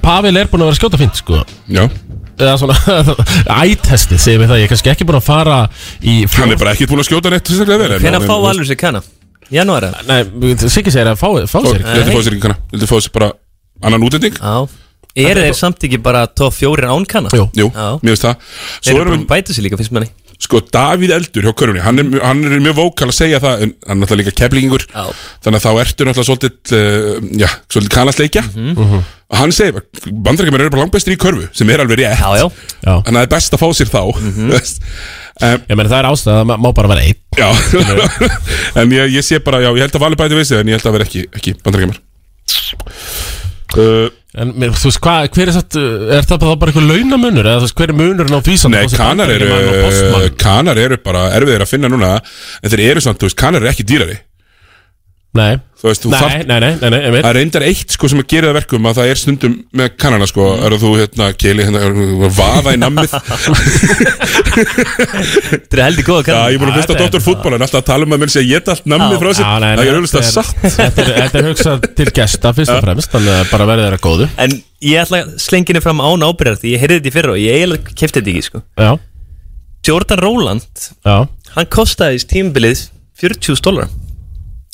[0.04, 1.82] Pavel er búin að vera að skjóta fínt, sko Já,
[2.40, 2.76] Eða svona,
[3.66, 5.56] ættestið, segir við það Ég er kannski ekki búin að fara
[5.98, 9.02] í hann er bara ekki búin að skjóta neitt en- fá alveg sér kanna?
[9.50, 10.06] Janúar eða?
[10.06, 12.60] Nei, Siggi segir að fá, fá sér Viltu fá sér ekki kanna?
[12.70, 13.32] Viltu fá sér bara
[13.82, 14.38] annan útlending?
[14.38, 14.70] Já
[15.18, 17.30] Er þeir samt ekki bara top fjórir án kanna?
[17.34, 17.48] Jú.
[17.58, 17.88] Jú, Já.
[18.02, 18.36] mér finnst það
[18.84, 21.52] Þeir eru erum bara við að bæta sér líka, finnst manni Sko, Davíð Eldur hjá
[21.52, 24.32] Körunni, hann er, hann er mjög vókal að segja það, en hann er náttúrulega líka
[24.40, 25.02] keflingur, Já.
[25.44, 28.42] þannig að þá ertu náttúrulega svolítið, uh, já, svolítið kanastleikja.
[28.54, 29.02] Mhm.
[29.04, 32.16] Og hann segir, bandrækjumir eru bara langbestir í körfu, sem er alveg rétt.
[32.16, 34.00] Já, já Já, Þannig að það er best að fá sér þá,
[34.38, 34.80] þú veist.
[35.44, 37.48] um, ég meina, það er ástæða, það má bara vera einn já,
[38.80, 40.80] en ég, ég sé bara, já, ég held að Valur bæti við sig, en ég
[40.80, 42.00] held að vera ekki, ekki bandrækjumir.
[43.76, 44.08] Uh,
[44.38, 47.76] En þú veist, hva, hver er satt, er það bara, eitthvað launamunur Eða þú veist,
[47.80, 49.48] hver er munurinn á því samt nei, kanar eru,
[50.38, 52.12] kanar eru bara erfiðir að finna núna,
[52.62, 54.20] en þeir eru samt, þú veist, kanar eru ekki dýrari.
[55.30, 57.22] Nei, Þú veist, þú nei, þarft- nei, nei, nei, nei, einmitt.
[57.22, 59.92] Það er reyndar eitt sko sem að gera það verkum að það er stundum með
[60.02, 60.64] kannana sko Mm.
[60.66, 63.10] er að þú hérna keli hérna að vaða í nammið
[64.50, 67.22] Þetta er heldur góða Já, kanna ég er búin að hlusta á þetta Dr.
[67.24, 69.20] Fútból en alltaf að tala um að mér sé að geta allt nammið Já.
[69.22, 72.08] frá sér Já, nei, nei, Það er auðvitað satt Þetta er, þetta er hugsað til
[72.18, 74.50] gesta fyrst og fremst Þannig að bara verði þeirra góðu En
[74.90, 77.40] ég ætla að slengja henni fram án ábyrðar Því ég heyrði þetta í fyrra og
[77.40, 78.58] ég eiginlega kefti þetta ekki sko.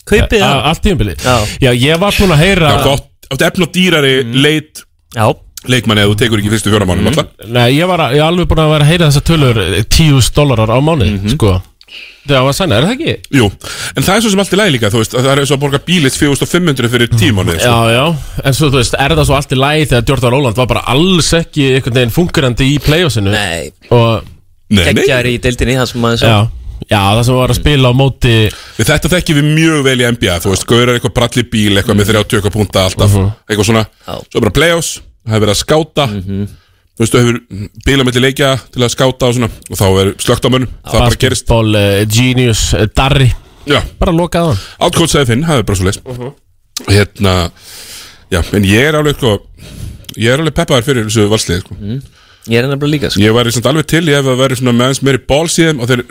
[0.06, 1.24] Kaupið hann Allt tímabilið.
[1.24, 1.36] Já.
[1.66, 4.82] Já, ég var búin að heyra Já, gott, áttu efn og dýrari leit
[5.16, 5.26] Já,
[5.66, 8.46] leikmanni eða þú tekur ekki fyrstu fjóra mánum alltaf Nei, ég var ég er alveg
[8.50, 11.34] búin að vera að heyra þessa tölur 10 dólarar á mánuði, Mhm.
[11.36, 11.56] sko.
[12.26, 13.12] Það var sæna, er það ekki?
[13.38, 13.44] Jú,
[13.96, 15.56] en það er svo sem allt í lagi líka þú veist, að það er svo
[15.56, 17.70] að borga bílit 4500 fyrir tímánuði sko.
[17.70, 20.56] Já, já, en svo þú veist, er það svo allt í lagi þegar Jordan Roland
[20.58, 23.30] var bara alls ekki einhvern veginn fungerandi í playoffsinu?
[23.30, 23.70] Nei.
[23.94, 24.24] Og,
[24.70, 25.04] Nei, nei,
[26.90, 28.34] Já, það sem var að spila á móti
[28.76, 31.98] Við þetta þekkjum við mjög vel í NBA Þú veist, gaurar eitthvað bralli bíl, eitthvað
[32.00, 33.30] með 30 eitthvað punta alltaf Mhm.
[33.48, 33.84] Eitthvað svona.
[34.30, 34.90] Svo bara play-offs,
[35.26, 36.06] það hefur verið að skáta.
[36.96, 37.40] Þú veist, þú hefur
[37.86, 41.00] bíla melli leikja til að skáta og svona Og þá er slögt á mönnum Það
[41.00, 41.46] bara gerist.
[41.46, 43.30] Basketball uh, Genius uh, Darri.
[43.66, 43.80] Já.
[43.98, 44.60] Bara lokað hann.
[44.86, 46.32] Átkótsaði þinn, það er bara svo leis Mhm.
[46.88, 47.34] Hérna
[48.30, 49.40] Já, en ég er alveg sko
[50.16, 51.76] Ég er alveg peppaður fyrir þessu valslið sko.
[52.46, 53.22] Ég er nefnilega líka sko.
[53.24, 55.82] Ég væri samt alveg til, ég hef að vera svona með eins meiri ból síðan
[55.82, 56.04] og þeir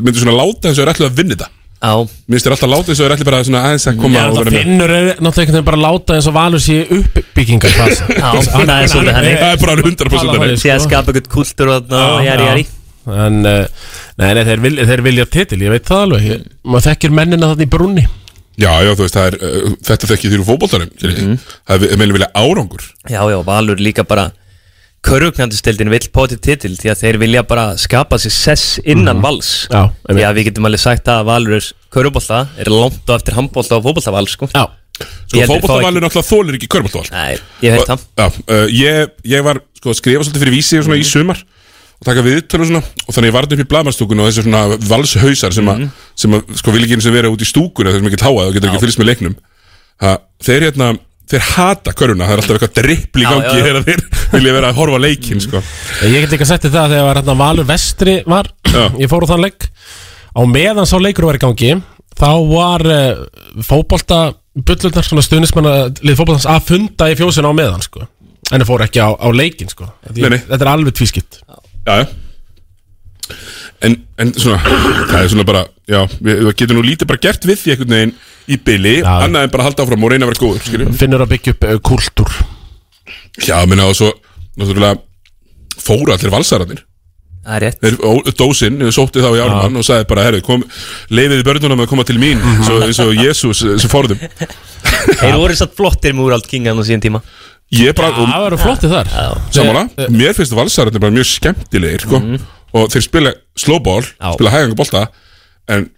[0.00, 1.50] myndu svona láta eins og þeir ætlu að vinna þetta.
[1.84, 1.92] Já
[2.30, 4.36] Minnst þeir alltaf láta eins og þeir ætlu bara svona aðeins að koma Já, og
[4.36, 7.74] það vera með finnur er náttúrulega einhvern veginn bara láta eins og valur sé uppbyggingar
[7.76, 10.56] Já, það er svolítið henni Það er bara 100% henni.
[10.62, 12.66] Sér að skapa eitthvað kultúr og þarna, jæri, jæri
[13.04, 16.22] En, uh, nei, nei, þeir, vil, þeir vilja titil, ég veit það alveg.
[16.24, 18.04] Ég, Maður þekkir mennina þarna í brunni
[18.54, 21.36] Já, já, þú veist, það er, uh, þetta þekki þér úr fótboltarum mm
[21.68, 22.86] Það er meðlega vilja árangur.
[23.10, 24.30] Já, já, Valur líka bara
[25.04, 29.66] Körugnandistildin vill potið titil Því að þeir vilja bara skapa sér sess innan vals.
[29.72, 33.76] Já, Því að við getum alveg sagt að Valur körubólta Er langt á eftir handbólta
[33.78, 34.48] og fótboltaval sko.
[34.54, 34.64] Já.
[34.94, 37.36] Sko, fótboltavalur náttúrulega þólir ekki körboltaval Nei,
[37.66, 38.04] ég veit það.
[38.20, 41.40] Já, uh, ég, ég var sko að skrifa svolítið fyrir vísi og svona í sumar
[41.94, 42.82] og taka viðtölu svona.
[43.06, 45.88] Og þannig ég varði upp í blaðmannstúkun og þessi svona valshausar sem, Mhm.
[45.88, 48.46] að sem að sko vil ekki eins og vera út í stúkun þessum ekki táað
[48.48, 49.36] og getur ekki fylgst með leiknum.
[50.02, 50.88] Ha, þeir hérna
[51.30, 53.64] þeir hata köruna, það er alltaf eitthvað drippl í Já, gangi já, já.
[53.64, 54.02] þegar þeir
[54.34, 55.62] vilja vera að horfa á leikinn sko.
[56.04, 58.50] Ég get líka sagt þér það þegar hérna Valur Vestri var
[59.02, 59.68] Ég fór á þann leik
[60.34, 61.70] Á meðan sá leikur var í gangi
[62.14, 63.22] Þá var uh,
[63.66, 64.18] fótbolta
[64.54, 65.72] Bullurnar, svona stuðnismanna
[66.04, 68.04] Lið fótboltans að funda í fjósinu á meðan sko.
[68.52, 69.88] En það fór ekki á, á leikin sko.
[70.12, 70.38] Nei, nei.
[70.44, 71.40] Þetta er alveg tvískipt
[71.88, 72.06] Já, já
[73.84, 74.60] En, en svona,
[75.10, 77.96] það er svona bara Já, við, við getum nú lítið bara gert við því einhvern
[77.96, 78.14] veginn
[78.48, 81.32] í byli, annað en bara halda áfram og reyna að vera góður, skiljum Finnur að
[81.34, 82.36] byggja upp uh, kultúr
[83.44, 84.12] Já, minna og svo
[84.54, 85.00] Náttúrulega
[85.82, 86.84] fóru allir valsararnir.
[87.44, 87.80] Það er rétt.
[87.82, 90.62] Þeir, ó, Dósin, sótti þá í ármann og sagði bara Herri, kom,
[91.12, 95.56] leifiði börnunum að koma til mín eins og, eins og Jésús sem forðum Þeir voru
[95.58, 97.20] satt flottir með úrald kingan á síðan tíma.
[97.74, 99.12] Ég bara Já, það eru flottið þar.
[99.52, 102.22] Samála, mér finnst valsararnir bara mjög skemmtilegir sko.
[102.74, 104.02] Og þeir spila slowball
[104.34, 105.04] spila hæganga bolta
[105.70, 105.88] en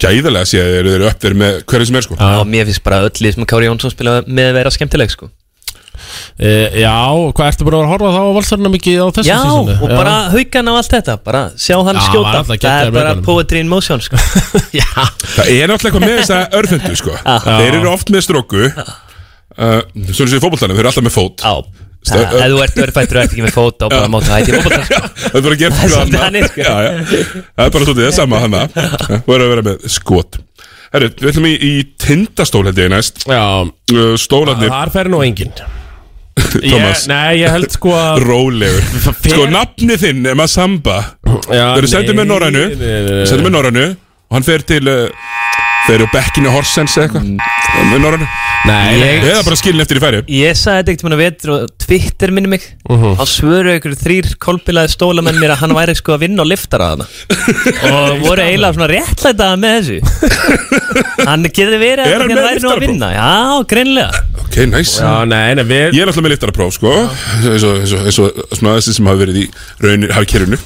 [0.00, 2.16] gæðarlega sé þeir eru upp þeir með hverju sem er sko.
[2.18, 5.28] Já, mér finnst bara öll lið sem Kári Jónsson spila með að vera skemmtileg sko.
[5.30, 6.94] uh, Já,
[7.36, 9.76] hvað ertu búin að horfa þá á valsarna mikið á þessu Já, sísoni?
[9.78, 13.62] og bara haugan á allt þetta Bara sjá hann Já, skjóta Það er bara poetry
[13.62, 14.18] in motion sko.
[14.74, 17.16] Það er náttúrulega eitthvað með þess að örfundu sko.
[17.46, 21.46] Þeir eru oft með stróku uh, Svona sem í fótboltanum, þeir eru alltaf með fót
[21.46, 24.52] Já Ef þú ert örfættur og ert ekki með fót og bara máttu hætti.
[25.24, 26.48] Það er bara að gera er svolítið annað.
[26.50, 26.66] sko.
[26.68, 28.64] Það er bara svolítið það sama hana
[29.24, 30.38] Þú verður að vera með skot.
[30.94, 31.72] Herru, við ætlum í, í
[32.04, 33.24] tindastól held ég næst.
[33.26, 33.40] Já.
[33.90, 35.54] Uh, Stólarnir Þar fer nú enginn.
[36.34, 37.04] Thomas.
[37.04, 38.86] Ég- Nei, ég held sko að Rólegur.
[39.24, 40.98] Sko, nafni þinn er Masamba.
[41.24, 43.26] Já, Þeir eru sendið með nei, Norrænu nei, nei, nei.
[43.30, 43.86] Sendið með Norrænu.
[44.30, 45.08] Og hann fer til uh,
[45.84, 48.00] Þeir eru bekkinu Horsens eða eitthvað?
[48.00, 48.28] Norrænu
[48.64, 50.20] Nei, ég- Eða bara skilin eftir í færi.
[50.32, 52.62] Ég sagði þetta ekkert mér að vetur og Twitter minni mig.
[52.88, 53.16] Mhm.
[53.18, 56.94] Þá svöru ykkur þrýr kolbilaði stólamenn mér að hann væri sko að vinna og liftara
[56.94, 57.06] þarna.
[57.92, 59.98] Og voru eiginlega svona réttlætaða með þessu.
[61.28, 63.08] Hann getur verið Er að hann væri nú að vinna.
[63.14, 63.28] Já,
[63.70, 64.90] greinlega Ok, næs
[65.30, 68.42] nei, við Ég er alltaf með liftara próf, sko eins og, eins og, eins og
[68.58, 69.44] svona þessi sem hafa verið í
[69.82, 70.58] raunir hafkerfinu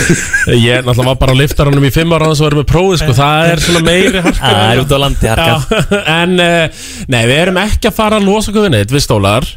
[0.68, 4.22] Ég náttúrulega var bara á liftaranum í fimm ára og sko, það er svona meiri
[4.22, 5.56] harka Það er út á landi harka Já,
[6.22, 9.48] En, uh, nei, við erum ekki að fara að losa okkur við neitt við stólar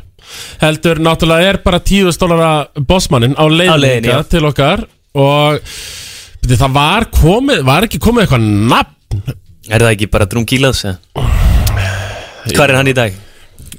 [0.60, 4.28] Heldur, náttúrulega er bara tíu stólara bossmannin á leiðinni, leiðinga já.
[4.34, 4.86] til okkar
[5.16, 5.60] Og
[6.42, 9.36] beti, það var komið, var ekki komið eitthvað nafn
[9.66, 10.84] Er það ekki bara drungílaðs?
[11.16, 13.16] Hvað er hann í dag?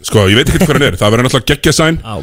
[0.06, 2.16] Sko, ég veit ekki hvað hann er Það verður náttúrulega geggja sæn Á.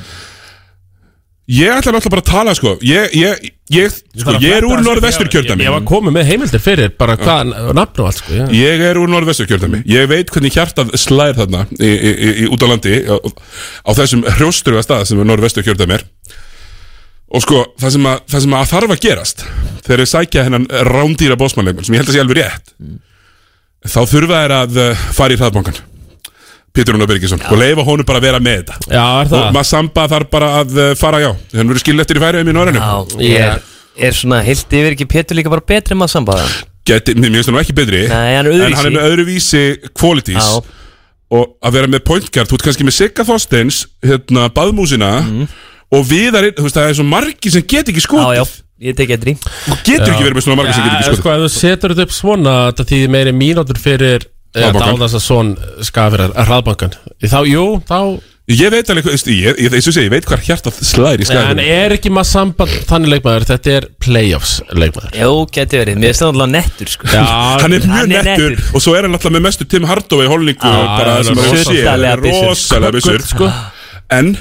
[1.51, 2.71] Ég ætla náttúrulega bara að tala, sko.
[2.87, 6.93] Ég, ég, ég, sko, ég er úr norðvestur kjördæmi Ég var komið með heimildir fyrir
[6.95, 8.53] bara hvað nafn og allt, sko ég.
[8.55, 12.47] Ég er úr norðvestur kjördæmi Ég veit hvernig hjartað slær þarna í, í, í, í,
[12.47, 16.07] út á landi á, á þessum hrjóstruga stað sem norðvestur kjördæmi er.
[17.33, 19.47] Og sko, það sem, að, það sem að þarf að gerast
[19.83, 22.75] Þegar ég sækja hennan rándýra bósmannleikmann sem ég held að sé alveg rétt
[23.83, 25.79] Þá þurfa þær að uh, fara í hraðbankan
[26.73, 28.77] Pétur Rúnar Birgisson og leifa honum bara að vera með þetta.
[28.89, 29.39] Já, er það?
[29.39, 31.29] Og Massamba þarf bara að uh, fara já.
[31.51, 32.81] Þannig verður skil eftir í færiðum í Norrænu.
[32.81, 33.59] Já, ég er,
[34.09, 36.47] er svona heilt yfir ekki Pétur líka bara betri en maður sambaða
[36.89, 38.97] Geti, Mér finnst það nú ekki betri Nei, hann er En hann er öðruvísi.
[38.97, 39.61] með öðruvísi
[40.01, 40.49] qualities.
[40.49, 40.81] Já.
[41.37, 45.13] Og að vera með point guard Þú ert kannski með Sigga Þorsteins Hérna, baðmúsina
[45.93, 48.33] Og viðar, þú veist, það er svo margi sem get ekki skotið.
[48.33, 51.05] Já, já, ég tek eitthvað Þú getur ekki verið með svona margi sem get ekki
[51.05, 51.19] skotið.
[51.21, 54.25] Sko, ef þú setur þetta upp svona þetta þýðir meiri mínútur fyrir.
[54.53, 56.93] Dáðast að svon skafir að hraðbankan
[57.23, 57.97] Þá, jú, þá
[58.51, 61.93] Ég veit alveg, ég, ég, segja, ég veit hvað hjartað slæðir í En skæðum er
[61.95, 66.31] ekki maður samband þannig leikmaður Þetta er playoffs leikmaður Jó, geti verið, mér finnst það
[66.33, 67.07] alltaf nettur sko.
[67.07, 67.23] Já,
[67.63, 68.65] Hann er mjög Hann nettur nettur.
[68.75, 71.61] og svo er hann alltaf með mestu Tim Hardaway holningu Já, bara sem að sé,
[71.63, 72.49] rosalega byssur.
[72.51, 73.49] rosalega byssur sko.
[74.19, 74.33] En,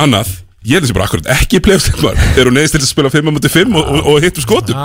[0.00, 0.32] annað
[0.62, 3.26] Ég held þessi bara akkurat ekki í playoffsleikmar Þegar hún neðist til að spila 5
[3.26, 4.78] á múti 5 og, og, og hittu skotum.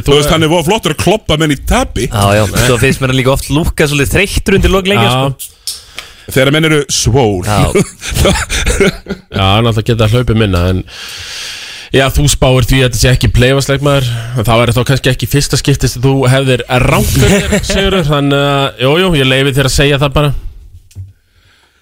[0.00, 2.08] Þú veist, hann er voða flottur að kloppa menn í tapi.
[2.08, 5.76] Já, já, svo finnst mér hann líka oft lúka svolítið þreyttur undir lokleikja sko.
[6.30, 7.44] Þegar menn eru svól.
[7.44, 7.68] Já.
[9.36, 10.84] já, hann alltaf geta hlaupið minna En
[11.90, 14.04] Já, þú spáir því að þetta sé ekki playoffs leikmaður
[14.46, 16.62] Þá er þetta kannski ekki fyrsta skiptist Þú hefðir
[17.66, 18.06] Sigurður.
[18.06, 20.30] Þannig að, jú, jú, ég leifi þér að segja það bara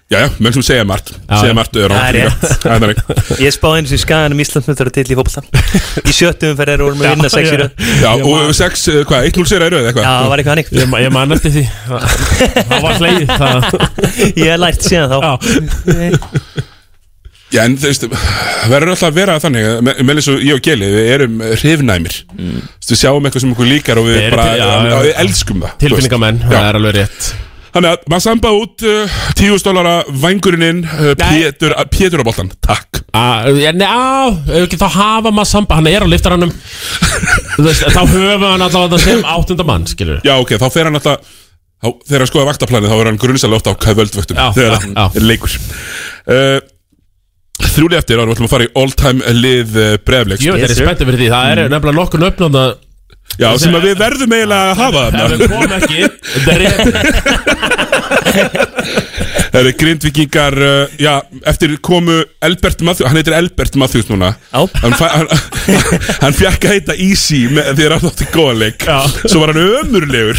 [0.09, 1.11] Já, já, menn sem segja margt.
[1.29, 2.45] Segja margt er Það er rétt.
[2.65, 3.41] Er.
[3.45, 5.43] Ég spáði eins og í skaganum Íslandsmyndur til í fótbolta.
[6.01, 7.83] Í sjöttum fyrir erum við að vinna sex í röð.
[8.01, 10.07] Já, og 6, hvað, 1-0 sér að rauð eitthvað?
[10.07, 11.63] Já, það var eitthvað hannig Ég, ma- ég man eftir því.
[12.71, 13.57] Það var hleið það.
[14.33, 15.17] Ég hef lært síðan þá.
[15.19, 15.33] Já,
[17.49, 18.03] Já, en þú veist,
[18.69, 22.17] verður alltaf að vera þannig me- Með eins og ég og Geli, við erum hrifnæmir.
[22.33, 22.59] Mm.
[22.89, 24.57] Við sjáum eitthvað sem okkur líkar og við bara,
[27.79, 32.25] Þannig að maður samba út uh, 10 dólara vængurinn inn uh, Pétur, uh, Pétur á
[32.27, 32.99] boltan, takk.
[33.15, 36.51] Ah, ef ekki þá hafa maður samba Hann er á liftarannum
[37.55, 40.89] Þú veist, Þá höfum hann allavega þetta sem áttunda mann Skilur Já, ok, þá fer
[40.89, 44.45] hann alltaf þá, Þegar hann skoða vaktaplanið, þá er hann grunnsalega oft á kæðvöldvöktum Já,
[44.59, 45.55] Þegar það er leikur.
[46.27, 46.59] Uh,
[47.69, 50.67] Þrjúli eftir, þá erum við að fara í all-time lið uh, brefleik Ég veit þeir
[50.67, 51.31] Yes, er spenntið fyrir því.
[51.33, 52.69] Það er nefnilega nokkur nöfn að
[53.39, 55.23] Já, sem að við verðum eiginlega að hafa þarna.
[55.31, 55.99] Við komum ekki.
[56.43, 56.83] Það er rétt
[59.49, 61.13] Það eru grindvikingar, uh, já,
[61.49, 64.61] eftir komu Elbert Matthews, hann heitir Elbert Matthews núna Já.
[64.83, 65.27] Hann, fæ- hann,
[66.23, 68.99] hann fekk að heita Easy með, þegar hann átti góðan leik Já.
[69.25, 70.37] Svo var hann ömurlegur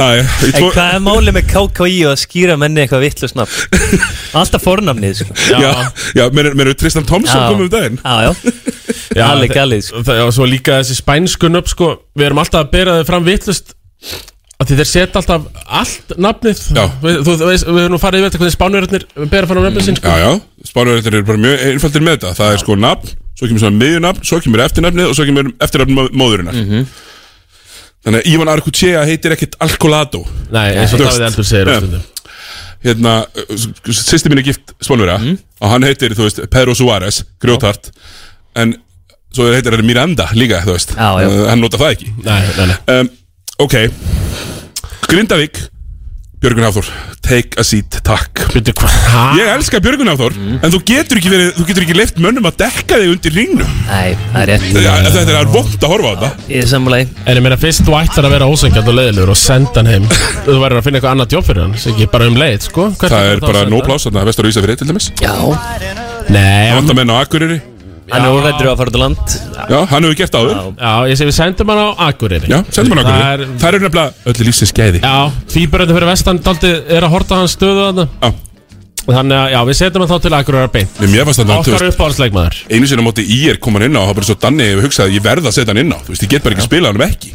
[0.00, 3.04] Já, já, í En tvo, hvað er málið með KKI og að skýra menni eitthvað
[3.04, 4.00] vittlust nafn?
[4.40, 5.36] Alltaf fornafnið sko.
[5.60, 5.72] já,
[6.16, 7.50] já, mér er Tristan Thompson Já.
[7.52, 8.32] komið um daginn Já, já,
[9.20, 10.02] Já, þe- galið sko.
[10.06, 13.26] það- Og svo líka þessi spænsku nöfn sko, Við erum alltaf að bera þau fram
[13.28, 13.74] vitlust
[14.60, 15.46] Því þeir setja alltaf
[15.80, 16.58] allt nafnið.
[16.76, 16.82] Já.
[17.00, 19.86] við, þú, þú veist, við erum nú farið yfir þetta hvernig spánverðarnir bera fram nöfnið
[19.86, 20.10] sín sko.
[20.12, 22.32] Já, já, spánverðir eru bara mjög einfaldir með þetta.
[22.40, 25.96] Það er sko nafn, svo kemur svona miðjunafn Svo kemur eftirnafnið og svo kemur eftirnafn
[25.96, 26.58] mó- móðurinnar.
[28.04, 30.22] Þannig að Ivan Arkuchea heitir ekkit Alcolado.
[30.52, 31.02] Nei, eins og.
[31.04, 32.04] Davíð Eldur segir á stundum.
[32.84, 33.14] Hérna,
[33.92, 35.18] sýsti mín er gift spánverja
[35.60, 37.90] Og hann heitir, þú veist, Pedro Suárez Grjótart
[38.56, 38.72] En
[39.36, 40.94] svo heitir hann Miranda líka, þú veist.
[40.96, 41.28] Já, já.
[41.28, 42.08] Uh, Hann nota það ekki.
[42.24, 42.78] Nei, nei, nei.
[42.96, 43.10] Um,
[43.60, 43.76] Ok.
[45.10, 45.58] Grindavík.
[46.40, 46.86] Björgun Hafþór
[47.20, 48.40] Take a seat, takk.
[48.54, 48.92] Byrju, hvað?
[49.12, 49.24] Ha?
[49.36, 50.32] Ég elska Björgun Hafþór
[50.64, 53.74] En þú getur ekki verið Þú getur ekki leift mönnum að dekka þig undir ringnum
[53.90, 54.64] Nei, það er rétt.
[54.72, 56.30] Þetta þetta er vond að horfa á þetta.
[56.54, 59.40] Ég er sammálaði En ég meina fyrst þú ætlar að vera ósengjand og leiðilegur og
[59.42, 60.08] senda hann heim
[60.48, 62.86] Þú verður að finna eitthvað annað jobb fyrir hann Svo ekki bara um leið, sko.
[62.96, 65.10] Hvert Það er bara nóg pláss Þannig að vestur á Ísafrið til dæmis.
[65.20, 65.36] Já,
[66.32, 67.60] Nei, Það vantar menn á Akureyri
[68.12, 69.34] hann er órættur að fara á land.
[69.70, 70.60] Já, hann hefur gert áður.
[70.80, 72.48] Já, ég segi við sendum hann á Akureyri.
[72.50, 75.00] Já, sendum hann á Það Akureyri er- Það eru nefnilega öllu lífsins gæði.
[75.02, 75.16] Já,
[75.54, 78.08] tvíburandi fyrir vestan daldi er að horta hans stöðu þarna.
[78.22, 78.32] Já,
[79.10, 80.98] Þannig að, já, við setjum hann þá til Akureyri beint.
[81.00, 82.58] Nei, mér fannst þetta þú Okkar uppáhaldsleikmaður.
[82.70, 84.36] Einu sinni á móti í er kom hann inn á og Það var bara svo
[84.44, 85.98] danni Ég hugsaði að ég verð að setja hann inn á.
[86.04, 87.32] Þú veist, ég get bara ekki að spila hann ekki.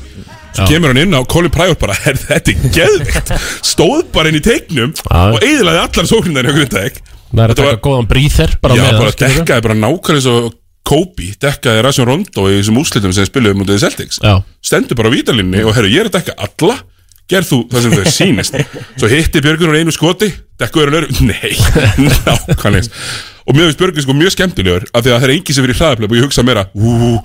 [0.56, 0.68] Svo Já.
[0.72, 3.34] kemur hann inn á Colin Pryor bara "Herr, Þetta er geðvikt
[3.66, 5.34] Stóð bara inn í teiknum Já.
[5.36, 7.02] Og eiginlega allar sóknindar hjá Grindavík
[7.36, 10.30] Það er að taka var- góðan bríþer bara Já, bara það, dekkaði bara nákvæmlega eins
[10.32, 10.54] og
[10.86, 14.20] Kobe dekkaði Rasjón Rondo í þessum úslitum sem spiluðum mútið Celtics.
[14.22, 14.38] Já.
[14.62, 16.78] stendur bara á vítalinni og herru, ég er að dekka alla.
[17.26, 18.57] Gerð þú það sem þau sýnist?
[19.02, 20.30] Svo hitti Björgun á einu skoti
[20.62, 21.56] dekkuður hann öru, nei,
[22.06, 22.99] nákvæmlega.
[23.45, 25.80] Og mér finnst Björgun sko mjög skemmtilegur af því að það er engi sem fyrir
[25.80, 27.18] hraðaflöf og ég hugsa meira ú,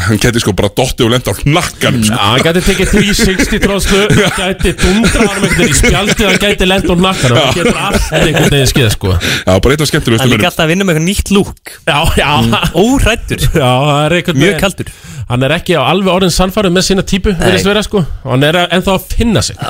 [0.00, 2.18] hann geti sko bara dotti og lenda á nakkanum Já, sko.
[2.22, 6.68] hann gæti tekið 360 tróðslu Hann gæti dundrað hann einhvern veginn í spjaldið Hann gæti
[6.68, 9.14] lent á nakkan Hann getur allt einhvern veginn skeið, sko.
[9.20, 11.74] Já, bara eitt af skemmtilegustu Hann er alltaf að vinna með eitthvað nýtt lúk.
[11.88, 12.30] Já, já.
[12.78, 13.72] Órættur Já,
[14.06, 14.92] er Mjög kaldur.
[15.28, 18.04] Hann er ekki á alveg orðin sannfærið með sína típu Virðist vera, sko.
[18.24, 19.60] Og Hann er ennþá að finna sig.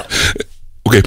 [0.86, 0.98] Ok.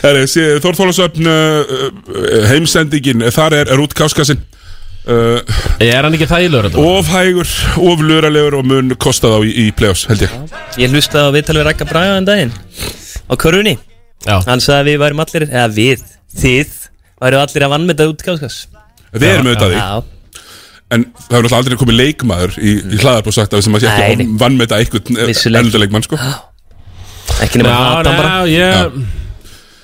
[0.00, 4.40] Þór Þólasöfn uh, uh, heimsendingin, þar er Rút Káskassin
[5.10, 6.84] uh, Er hann ekki þægilegur þetta?
[6.98, 7.50] Of hægur,
[7.90, 10.34] of luralegur og mun kosta þá í, í play-offs, held ég.
[10.80, 12.54] Ég hlusta á viðtalið við Rækka Braga en daginn
[13.30, 13.76] Á körfunni
[14.26, 14.36] Já.
[14.46, 16.06] Hann sagði að við værum allir Eða við,
[16.36, 16.72] þið
[17.20, 18.58] Væru allir að vannmeta út káskas
[19.14, 19.90] Við erum auðvitað því Já,
[20.90, 23.84] En það hefur náttúrulega aldrei komið leikmaður í, í hlaðarp og sagt að sem að
[23.84, 24.32] sé Nei, ekki nei.
[24.40, 26.18] vann með þetta einhvern elduleikmann sko.
[27.44, 28.32] Ekki nema hata hann bara.
[28.50, 28.70] já,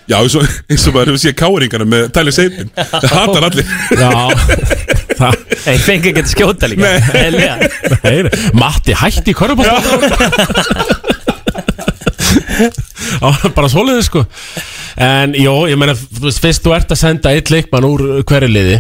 [0.07, 3.71] Já, eins og, maður hefur séð káringana með Tyler Seipin Það hatar allir.
[3.95, 4.11] Já
[5.17, 5.37] Það.
[5.67, 6.91] Nei, fengi ekki að skjóta líka.
[7.15, 7.31] Nei,
[8.05, 8.19] Nei,
[8.61, 9.81] Matti hætti í korfbólta
[13.57, 14.25] bara svoleiðið sko.
[15.03, 18.49] En jó, ég meina, þú veist, fyrst þú ert að senda eitt leikmann úr hverju
[18.53, 18.79] liði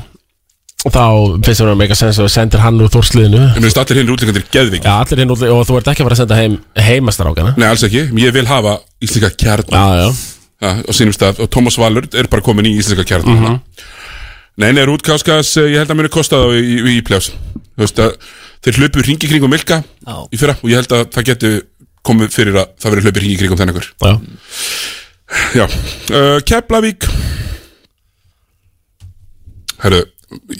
[0.87, 1.03] Þá
[1.43, 4.45] finnst það mega sens að þú sendir hann úr þórsliðinu Ég minnst allir hinn útlengandir
[4.55, 6.55] geðviki Já, allir hinn úr og þú ert ekki að fara að senda heim
[6.87, 7.55] heimastrákana.
[7.59, 10.09] Nei, alls ekki, ég vil hafa íslenska kjarn Já, já.
[10.63, 11.43] Ja, á sínum stað.
[11.45, 13.59] Og Tómas Valur er bara komin í íslenska kjarn Mhm.
[14.57, 17.29] Nei, nei, Rútkáskas, ég held að muni kosta þá í, í, í pljáls
[17.77, 18.15] Þú veist að
[18.65, 20.15] þeir hlupu hringi kringum Milka Já.
[20.33, 21.51] í fyrra og ég held að það geti
[22.07, 23.89] komið fyrir að það verið hlupi hringi kringum þennan ykkur.
[24.01, 24.13] Já.
[25.59, 25.65] Já,
[26.15, 27.09] uh, Keflavík.
[29.83, 30.01] Herru,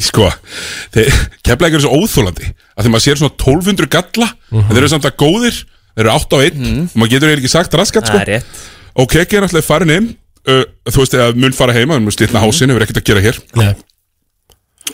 [0.03, 0.29] sko
[0.95, 1.17] þeir,
[1.47, 5.09] Keflavík eru svo óþólandi að þegar maður sér svona 1200 galla en þeir eru samt
[5.09, 5.63] að góðir,
[5.97, 8.19] þeir eru 8 á 1 og maður getur eiginlega ekki sagt raskat sko.
[8.21, 8.63] Það er rétt.
[9.01, 10.13] og Kekki er alltaf farin inn
[10.51, 12.47] uh, þú veist eða mun fara heima, mun slitna mm.
[12.47, 13.73] hásinn hefur ekkert að gera hér Nei.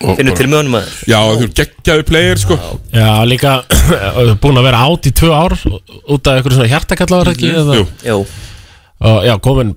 [0.03, 2.57] Og Finnur bara- til með honum aður Já, þú eru geggjaði player sko
[2.95, 3.59] Já, líka
[4.43, 7.87] búin að vera átt í tvö ár út af einhverju svona hjartakallaður ekki eða, Jú.
[8.09, 8.19] Jú.
[9.05, 9.77] og, Já, komin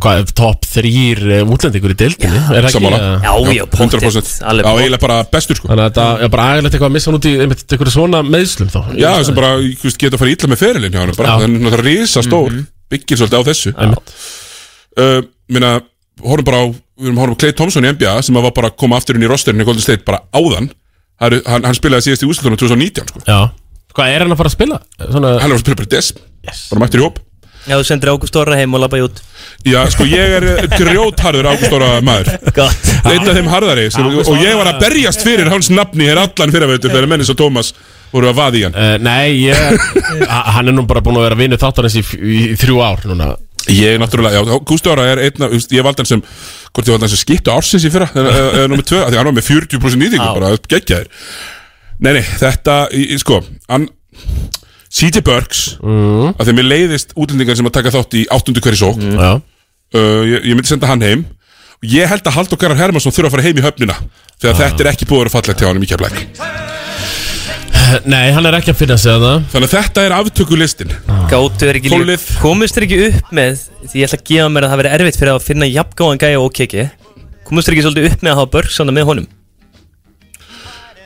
[0.00, 3.16] hvað, top þrýr útlendingur í deildinni er það ekki, Sammála eða?
[3.24, 4.82] Já, já, pottet, 100% alveg Já, pottet.
[4.84, 7.28] eiginlega bara bestur sko Þannig að þetta er bara aðeinlegt eitthvað að missa hann út
[7.28, 10.50] í einmitt einhverju svona meðslum þá Já, sem bara, þú veist, geta að fara illa
[10.52, 11.44] með ferilinn hjá hann bara, Já.
[11.44, 12.56] það er risa stór
[12.94, 14.14] byggir svolítið á þessu Einmitt.
[15.00, 15.20] Uh,
[15.52, 15.74] Minna,
[16.24, 18.78] horfum bara á við erum horfum á Clay Thompson í NBA sem var bara að
[18.80, 20.70] koma aftur inn í rosterinu í Golden State bara áðan.
[21.24, 23.22] Eru- hann, hann spilaði síðast í úrslutunum 2019 sko.
[23.28, 23.38] Já.
[23.94, 24.80] Hvað er hann að fara að spila?
[24.98, 25.36] Svona...
[25.42, 26.10] Hann er að spila bara í des.
[26.44, 26.66] Yes.
[26.72, 27.20] bara mættur í hóp.
[27.64, 29.20] Já, þú sendir Ágúst Orra heim og labba út.
[29.64, 32.34] Já, sko, ég er grjótharður Ágústóra maður.
[32.52, 32.90] Gott.
[33.08, 36.52] Eitt af þeim harðari sem, Og ég var að berjast fyrir hans nafni hér allan
[36.52, 37.72] fyrirveitur Þegar menn eins og Tómas
[38.12, 38.76] voru að vaði í hann.
[38.76, 39.88] Uh, nei, ég,
[40.58, 43.32] hann er nú bara búin að vera vinnu þáttarins í, í, í þrjú ár núna
[43.72, 46.88] Ég er náttúrulega, já, Gústóra er einn af, þú veist, ég valdi hann sem Hvort
[46.88, 49.46] ég valdi hann sem skiptu ársins í fyrra Eða nummið tvö, því hann var með
[49.48, 50.34] 40% nýtingu Já.
[50.36, 51.08] Bara geggjaðir
[52.04, 53.38] Nei, nei, þetta, í- í- sko
[53.70, 53.86] hann,
[54.94, 56.34] CJ Burks mm.
[56.36, 59.40] Að mér leiðist útlendingar sem að taka þátt í áttundu hverju sók mm.
[59.94, 61.20] Uh, ég, ég myndi senda hann heim
[61.78, 63.94] og ég held að Haldur Garðar Hermansson þurfa að fara heim í höfnina
[64.42, 66.16] þegar þetta er ekki búið að vera fallegt hjá hann í keflæk
[68.08, 70.92] Nei, hann er ekki að finna sig að það þannig að þetta er aftökulistin.
[71.30, 72.26] Gátu er ekki líka Tólið.
[72.42, 75.18] Komust er ekki upp með Því ég ætla að gefa mér að það veri erfitt
[75.20, 76.84] fyrir að finna jafngáðan gæja og keki
[77.44, 79.26] Komust er ekki svolítið upp með að hafa börg saman með honum?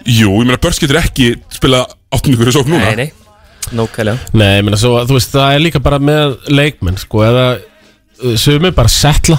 [0.09, 2.93] Jú, ég meina Burks getur ekki spilað áttundu hverju sók núna.
[2.93, 3.29] Nei, nei.
[3.77, 7.45] Nókælega Nei, ég meina svo, þú veist, það er líka bara með leikmenn, sko, eða
[7.59, 9.37] uh, sumir bara setla,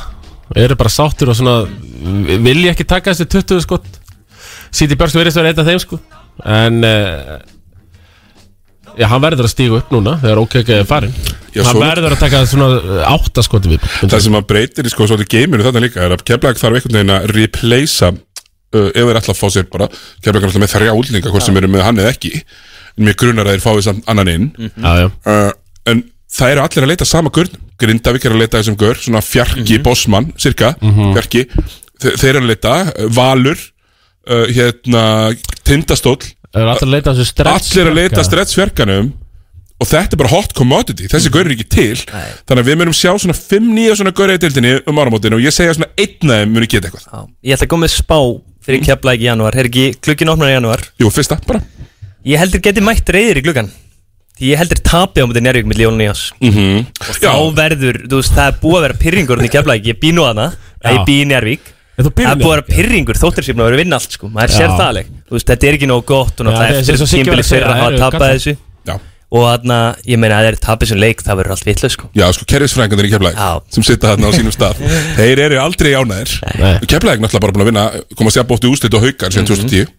[0.54, 3.98] eru bara sáttur og svona, uh, vilja ekki taka þessi 20 skott
[4.70, 5.98] Sýti Björns verðist vera einn af þeim, sko
[6.46, 7.38] en uh,
[9.00, 11.14] já, hann verður að stíga upp núna þegar OKK er farin
[11.50, 14.88] Já, hann svo- verður að taka svona uh, átta skoti við það sem að breytir
[14.90, 18.90] í sko svolítið geiminu þarna líka er að keflæk þarf einhvern veginn að replacea uh,
[18.94, 19.88] ef þeir ætla að fá sér bara.
[20.22, 22.32] Keflæk er alltaf með þrjá útlendinga hvort sem eru með hann eða ekki.
[23.00, 24.46] En mér grunar að þeir fáið samt annan inn.
[24.60, 25.08] Já, já.
[25.26, 25.50] Uh,
[25.90, 26.04] en
[26.38, 29.78] það eru allir að leita sama gurnum Grindavík er að leita þessum gur svona fjarki
[29.82, 31.46] bossmann, cirka, fjarki.
[32.04, 33.62] Þe þeir eru að leita, uh, Valur
[34.30, 35.04] uh, hérna,
[35.68, 36.20] Tindastóll.
[36.50, 39.12] Það er allir að leita að þessu stretch allir að leita stretch fjarkanum.
[39.80, 41.08] Og þetta er bara hot commodity.
[41.08, 42.00] Þessi gaur er ekki til.
[42.04, 45.56] Þannig að við munum sjá svona 5-9 svona gaur í dildinni um áramótinu og ég
[45.56, 47.06] segja svona einn af þeim muni geta eitthvað.
[47.08, 47.22] Já.
[47.48, 48.18] Ég ætla að koma með spá
[48.66, 49.56] fyrir keflæk í janúar.
[49.56, 50.84] Er ekki klukkin opnar í janúar?
[51.00, 51.64] Jú, fyrsta, bara.
[52.28, 53.70] Ég heldur geti mætt reyðir í klukkan
[54.40, 58.00] Því ég heldur tapi á mútið Njárvík milli Jón og Nýjás mm Og þá verður,
[58.06, 60.92] þú veist, það er búið að vera pyrringur í keflæk, ég bý nú Já.
[60.92, 63.82] Ég bý í Njárvík Það er búið að vera pyrringur, þóttir sem að vera að
[63.84, 64.30] vinna allt sko.
[64.32, 65.14] Maður sér það alveg
[65.44, 67.60] þetta er ekki nóg gott Og náttúrulega eftir eins og Siggi var tímbili að segja,
[67.60, 68.54] fyrir að hafa tapað þessu.
[68.88, 68.96] Já.
[69.30, 72.08] Og þarna, ég meina, að það er tapið sem leik Það verður allt vitlega sko.
[72.18, 73.38] Já, sko, kerfisfræðingarnir í Keflæk
[73.76, 74.80] sem sitta þarna á sínum stað
[75.20, 76.34] þeir eru aldrei ánæðir
[76.90, 77.84] Keflæk náttúrulega bara búin að vinna
[78.18, 79.92] komast jafn bótt í úslit og haukar síðan 2010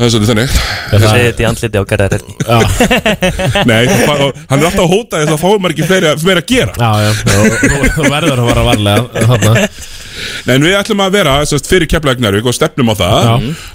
[0.00, 0.52] Það er svolítið þannig.
[0.90, 2.22] Það segir þetta í andliti á garðar
[3.68, 6.72] Nei, hann er alltaf að hóta þess að fáum maður ekki fleiri, meira að gera.
[6.80, 7.10] Já, já,
[7.98, 9.66] þú- verður að vara varlega þarna.
[10.46, 13.34] Nei, en við ætlum að vera sérst, fyrir Keflæk Nærvík og stefnum á það Já.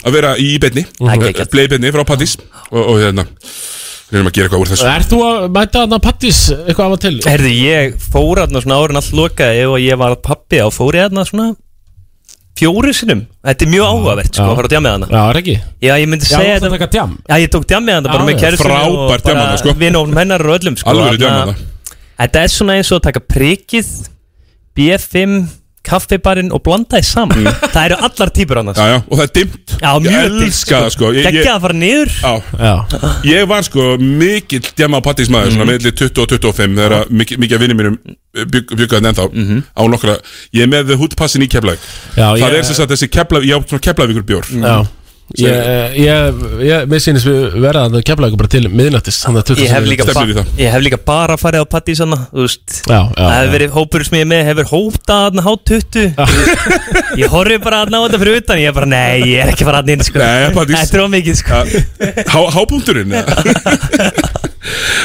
[0.09, 2.35] að vera í beinni, bleið beinni frá Pattís
[2.71, 3.25] og, og hérna
[4.09, 4.87] við erum að gera eitthvað úr þessu.
[4.91, 7.13] Er þú að mæta þarna Pattis eitthvað af og til?
[7.25, 11.07] Herði, ég fór aðna svona árin allt lokaði og ég var pappi á fór ég
[11.09, 11.47] aðna svona
[12.55, 14.51] fjóri sinnum Þetta er mjög áhugavert sko Já.
[14.51, 15.55] að fara á djamið hana Já, er ekki?
[15.83, 17.15] Já, ég myndi Já, segja þú ert að taka djam?
[17.29, 18.41] Já, ég tók djamið hana bara Já, með já.
[18.45, 19.73] kærusinu Frábært djam þarna, sko.
[19.83, 21.55] Vinófnum hennar og öllum sko Alvöru Þarna- þarna.
[22.19, 23.89] Þetta er svona eins og að taka prikið
[24.75, 25.47] B5,
[25.85, 28.77] kaffibarinn og blanda því saman Það eru allar típur annars.
[28.81, 29.75] Já, já, og það er dimmt.
[29.81, 31.11] Já, mjög Ég elska það sko.
[31.13, 32.11] Ég- Gekkja ég- að fara niður.
[32.21, 32.33] Já,
[32.65, 32.75] Já,
[33.31, 37.15] ég var sko mikill djama á Pattís maður svona meðli 20 og 25 þegar að
[37.21, 37.97] mikið mikið af vinnum mínum
[38.35, 39.25] byggaði ennþá.
[39.75, 40.17] Á nokkra
[40.53, 41.79] Ég er með hútpassin í Keflæk
[42.17, 44.77] Já, Það ég- er sem sagt þessi Keflæk, já, svona Keflævíkur bjór Já.
[45.33, 49.71] Ég, ég, ég, mér sýnist við verða að kemla ykkur bara til miðnættis að Ég
[49.73, 50.21] hef, líka ba
[50.53, 52.75] ég hef líka bara farið á patti sanna Þú veist.
[52.85, 56.13] Já, já, Það hefur verið hópur sem ég er með Hefur hóptað aðna hát 20
[57.23, 59.65] Ég horfi bara aðna á þetta fyrir utan Ég er bara, nei, ég er ekki
[59.65, 60.21] fara aðna inn sko.
[60.21, 61.63] Þetta er of mikið sko.
[62.29, 63.17] Há, hápunkturinn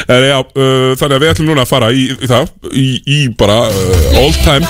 [0.04, 3.62] já, uh, Þannig að við ætlum núna að fara í, í það Í, í bara
[3.72, 4.68] uh, all time.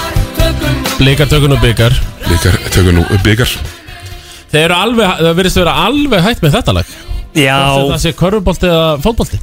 [1.03, 3.59] Blikar tökun og byggar Blikar tökun og byggar
[4.51, 6.95] Þeir eru alveg, það verðist að vera alveg hægt með þetta lag.
[7.39, 7.59] Já.
[7.77, 9.39] Það sé körfubolti eða fótbolti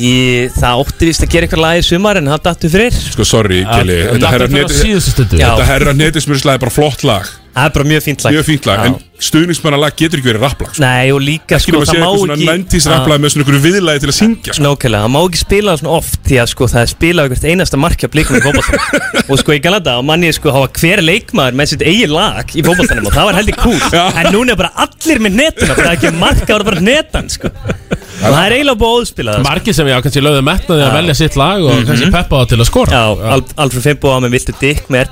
[0.00, 3.00] ég, Það ótti vist að gera eitthvað lag í sumar En það dattu fyrir.
[3.14, 5.84] Sko, sorry, Kelly Þetta þetta herra er.
[5.86, 7.34] Þetta netismjörslega er bara flott lag.
[7.56, 8.34] Það er bara mjög fínt lag.
[8.34, 8.80] Mjög fínt lag.
[8.84, 8.94] En
[9.26, 10.82] stuðningsmannalag getur ekki verið rapplag sko.
[10.84, 14.16] Nei, og líka sko, það má ekki 90s rapplag með svona einhverju viðlagi til að
[14.18, 14.64] syngja sko.
[14.66, 17.80] Nákvæmlega, það má ekki spila svona oft Því að sko það er spilað hvert einasta
[17.80, 19.08] markja blikum í fótboltanum.
[19.32, 22.64] Og sko í Galanda á manni sko hafa hver leikmaður með sitt eigin lag í
[22.66, 25.94] fótboltanum Og það var heldur cool En núna er bara allir með netuna Það er
[25.94, 27.52] ekki marka, það er bara netan sko.
[27.56, 29.46] Og það er eiginlega búið að óspila það sko.
[29.48, 31.86] Margir sem ég á kannski lögðu metnaði að velja sitt lag og Mhm.
[31.90, 33.04] kannski peppa það til að skora Já,
[33.36, 35.06] Al Alfred Fimbo á með Viltu Dick með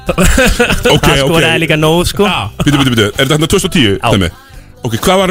[0.85, 2.25] Það sko er líka nóg sko
[2.65, 3.99] Býtu, býtu, býtu, er þetta hérna 2010?
[4.01, 4.31] Dæmi?
[4.85, 5.31] Ok, hvað var,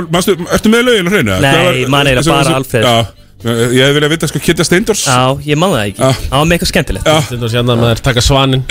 [0.54, 1.34] ertu með lögin á hreinu?
[1.41, 2.84] Nei, Hvað var- man eiginlega þessi- bara.
[2.84, 5.99] Já, ég hef viljað vita sko Kitja Steindors Já, ég man það ekki.
[6.03, 7.10] Það var með eitthvað skemmtilegt
[7.53, 8.64] sérna með þær taka svanin.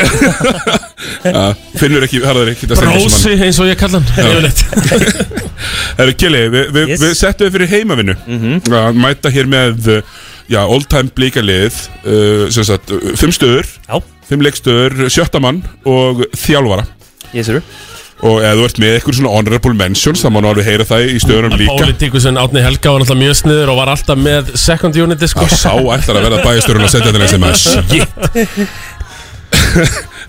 [1.37, 1.43] Já,
[1.81, 4.09] Finnur ekki, harðar ekki Kitja Steindors Brósi eins og ég kalla hann.
[4.23, 4.65] Yfirleitt.
[6.01, 7.05] Herru, Kili, við vi, Yes.
[7.05, 8.17] við settum við fyrir heimavinnu.
[8.81, 9.93] Að mæta hér með
[10.51, 11.77] já, old time blíkalið
[12.07, 13.69] uh, sem sagt, uh, fimm stöður.
[13.89, 14.01] Já.
[14.33, 16.89] fimm leikstöður, sjötta mann og þjálfara.
[17.37, 17.61] Yes sir
[18.23, 21.09] og ef þú ert með eitthvað svona honorable mentions þá má nú alveg heyra það
[21.11, 21.75] í stöðunum líka.
[21.81, 25.47] Pólitíkusin Átni Helga var náttúrulega mjög sniður og var alltaf með second unity sko.
[25.51, 28.63] Já, sá ætlar að verða bæjastörun að setja þetta SMS Shit.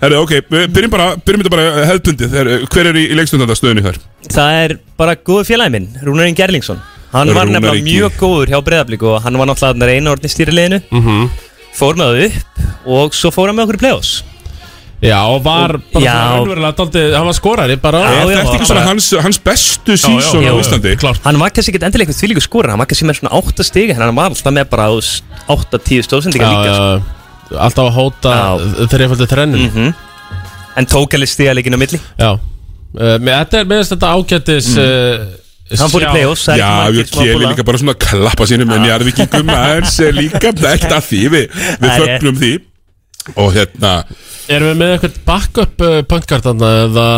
[0.02, 2.34] Herru, ok, byrjum bara, byrjum þetta bara hefðbundið.
[2.36, 4.00] Herru, Hver er í, í leikstundandastöðunni þar?
[4.34, 6.82] Það er bara góður félagi minn, Rúnarinn Gerlingsson.
[7.14, 11.28] Hann var nefnilega mjög góður hjá Breiðablík og hann var náttúrulega einu orðin stýrileginu Mhm.
[11.74, 14.12] Fór með það upp og svo fór hann með okkur í play-offs
[15.04, 18.84] Já, og var bara raunverulega daldið, hann var skorari bara Já, Er þetta ekki svona
[18.86, 20.94] hans, hans bestu sísón á Íslandi?
[21.02, 21.20] Klart.
[21.26, 23.92] Hann var kannski ekki endilega eitthvað þvílíku skóra Hann var kannski með svona 8 stig
[23.92, 27.22] En hann var alltaf með bara 8-10 stóðsendingar líka sko.
[27.60, 28.34] Alltaf að hóta
[28.94, 29.94] þreifaldi trennin Mhm.
[30.74, 32.00] En tók alveg stigalegin á milli.
[32.18, 32.32] Já.
[32.34, 35.28] Uh, með, Þetta er meðast þetta ágættis mm.
[35.78, 40.16] Hann fór í play-offs, Já, við keli líka bara svona klappa sínum en aðeins er
[40.16, 41.20] líka dælt að því.
[41.34, 42.50] Við, við fögnum því
[43.36, 43.94] og hérna
[44.52, 47.08] Erum við með eitthvað backup punkart þarna eða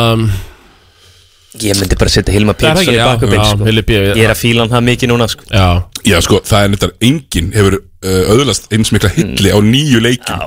[1.63, 3.67] Ég myndi bara setja Hilma ekki, í já, bakkupinn já, sko.
[3.67, 4.01] Já.
[4.13, 5.47] Ég er að fíla hann það mikið núna sko.
[5.49, 5.67] Já.
[6.07, 10.43] Já, sko, það er nefndar enginn hefur uh, öðlast eins mikla hilli á nýju leikin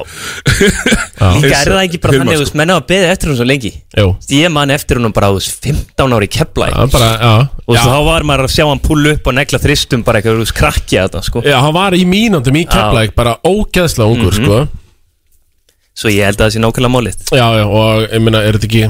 [1.40, 3.48] Líka er það ekki bara þannig að þú veist, menna að beða eftir hún svo
[3.50, 3.72] lengi.
[3.98, 4.08] Jú.
[4.38, 7.34] Ég man eftir hún bara þú veist, 15 ári í kepla Já, bara, já.
[7.66, 11.08] Og þá var maður að sjá hann púlu upp og negla þristum bara eitthvað, krakkja
[11.08, 11.44] þetta sko.
[11.48, 14.46] Já, hann var í mínúndum í Keflæk bara ógeðslega ungur, Mhm.
[14.46, 14.62] sko
[16.00, 17.16] Svo ég held að það sé nákvæmlega málið.
[17.36, 18.84] Já, já, og ég meina, er þetta ekki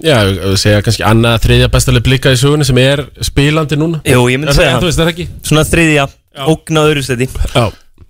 [0.00, 4.00] Já, ég segja kannski annað þriðja bestalega blika í sögunni sem er spilandi núna?
[4.06, 5.00] Jú, ég myndi það- segja það.
[5.04, 5.26] er ekki?
[5.48, 6.04] Svona þriðja,
[6.46, 7.64] ógna öðru stedi Já.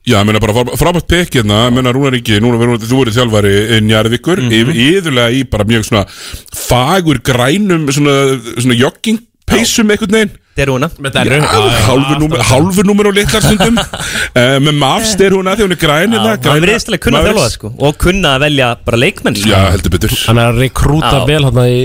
[0.07, 3.01] Já, ég meina bara frá- frábært pekk hérna, ég meina Rúnar Ingi, núna verður þú
[3.05, 4.78] verið þjálfari Njarðvíkur, mm Mhm.
[4.87, 6.05] yfirlega í bara mjög svona
[6.55, 9.19] fagur grænum svona, svona jogging
[9.61, 10.37] peysum einhvern veginn.
[12.20, 13.78] Númer, hálfur númer á litlar stundum.
[13.81, 17.28] Uh, með mafs er að því hún er græn hérna, Hann verðist alveg kunna að
[17.31, 19.53] þjálfa það sko Og kunna að velja bara leikmenn sko.
[19.53, 20.16] Já, heldur betur.
[20.27, 21.24] Hann er að rekrúta Já.
[21.31, 21.81] vel hann í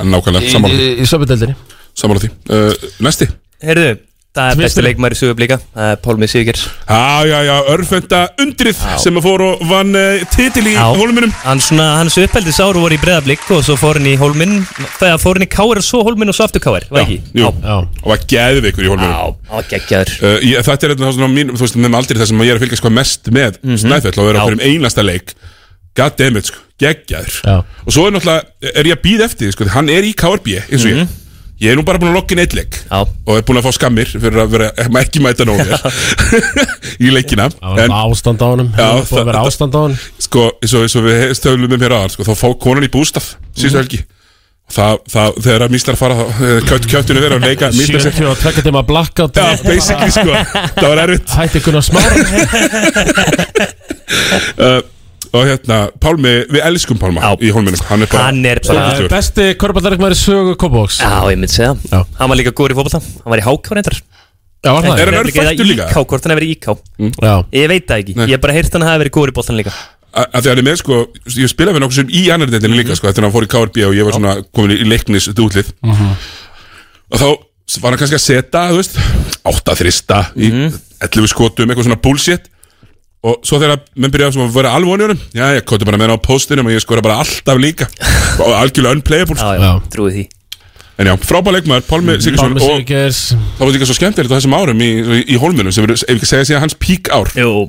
[0.00, 0.90] Nákvæmlega, Í, í, því.
[1.02, 1.56] í söpudildinni
[1.98, 2.30] Sammála því.
[2.46, 3.26] Uh, Næsti.
[3.64, 3.88] Heyrðu,
[4.36, 9.18] það er besti leikmæri sögublíka Það er Pálmi Sigur Já, já, já, örfenda undrið sem
[9.18, 10.84] að fór og vann uh, titil í Já.
[10.94, 11.32] hólminum.
[11.42, 14.60] Hann svona, hans uppeldis áru voru í breðablík Og svo fór hann í hólminn.
[15.00, 17.18] Þegar fór hann í káir og svo hólminn og svo aftur káir Var ekki?
[17.42, 17.48] Já.
[17.50, 19.14] og var geðveikur í hólminum.
[19.14, 20.14] Já, var geggjaður.
[20.22, 22.60] Uh, ég, þetta er eitthvað svona mín, þú veist, nefnum aldrei það sem ég er
[22.60, 24.46] að fylgjast hvað mest með Snæfell og vera á Já.
[24.50, 25.34] hverjum einasta leik.
[25.98, 27.40] God damn it, sko, geggjaður.
[27.42, 27.56] Já.
[27.82, 30.84] Og svo er náttúrulega, er ég að býða eftir sko, hann er í KRB, eins
[30.86, 31.00] og ég
[31.60, 32.76] Ég er nú bara búin að lokka inn eitt leik.
[32.88, 33.02] Já.
[33.04, 34.68] Og er búin að fá skammir fyrir að vera,
[35.02, 35.66] ekki mæta vel.
[37.04, 37.50] Í leikina.
[37.60, 38.70] Það var ástand á honum.
[38.72, 39.98] Já, Það var að vera ástand á honum.
[40.24, 42.90] Sko, eins og, eins og við stöðlum um hér aðan, sko, þá fá konan í
[42.94, 43.82] bústað Síðustu Mhm.
[43.84, 44.00] helgi.
[44.70, 46.16] Og það, það, þegar að míslar fara,
[46.70, 49.34] kjöt, kjöttinu vera að leika míslar sér 70 og tvekka tíma blackout.
[49.36, 50.32] Já, basically, sko,
[50.78, 51.36] það var erfitt.
[51.36, 52.14] Hætti kunna smára
[54.56, 54.80] uh,
[55.32, 57.36] og hérna, Pálmi, við elskum Pálma Já.
[57.46, 59.10] í hólminum, hann er bara Hann er bara- stórkostlegur.
[59.14, 61.74] Besti korfballarleikmaður í sögu Kópavóks Já, ég myndi segja.
[61.90, 62.00] Já.
[62.02, 63.00] það Hann var líka góður í fótbolta.
[63.00, 64.00] Hann var í háká reyndar.
[64.60, 64.98] Já, var það?
[65.00, 65.86] Er hann örfættur líka?
[65.88, 66.66] IK, hvort hann hefur verið IK
[67.22, 67.34] Já.
[67.52, 68.26] Ég veit það ekki, Nei.
[68.26, 69.72] ég hef bara heyrt hann hafi verið góður í boltan líka.
[70.12, 70.96] A- að því að hann er með sko,
[71.38, 73.50] ég spilaði við nokkuð sem í annar deildinu líka sko, eftir að hann fór í
[73.54, 75.70] KRB og ég var svona komin í leiknis dútlið
[77.10, 77.28] og þá
[77.80, 78.96] var hann kannski að setja, þú veist
[79.46, 80.50] átta þrista í
[81.06, 82.48] 11 skotum eitthvað svona bullshit
[83.22, 86.20] og svo þegar menn byrjaði að vera alveg vonjörnum já, ég kóti bara með hann
[86.20, 87.88] á postinum og ég skora bara alltaf líka.
[88.40, 90.24] Og algjörlega unplayable Já, já, trúið því.
[91.00, 92.54] En já, frábæð leikmaður, Pálmi Sigurðsson.
[92.54, 93.20] Pálmi og Sigurgeirs.
[93.58, 96.16] það var líka svo skemmtilegt á þessum árum í, í, í hólmunum sem verður, ef
[96.16, 97.30] ekki segja síðan hans pík ár.
[97.36, 97.68] Jú.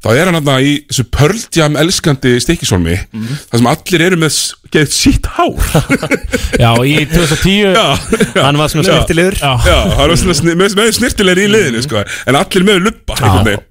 [0.00, 3.34] þá er hann þarna í þessu pörldjam elskandi stikkishólmi Mhm.
[3.50, 5.58] þar sem allir eru með s- geðið sítt hár.
[6.62, 7.84] Já, í 2010 já,
[8.34, 8.94] já, Hann var svona Já.
[8.96, 12.80] snirtilegur Já, hann var svona sni, með, með snirtilegri í liðinu sko, en allir með
[12.86, 13.66] luppa einhvern veginn.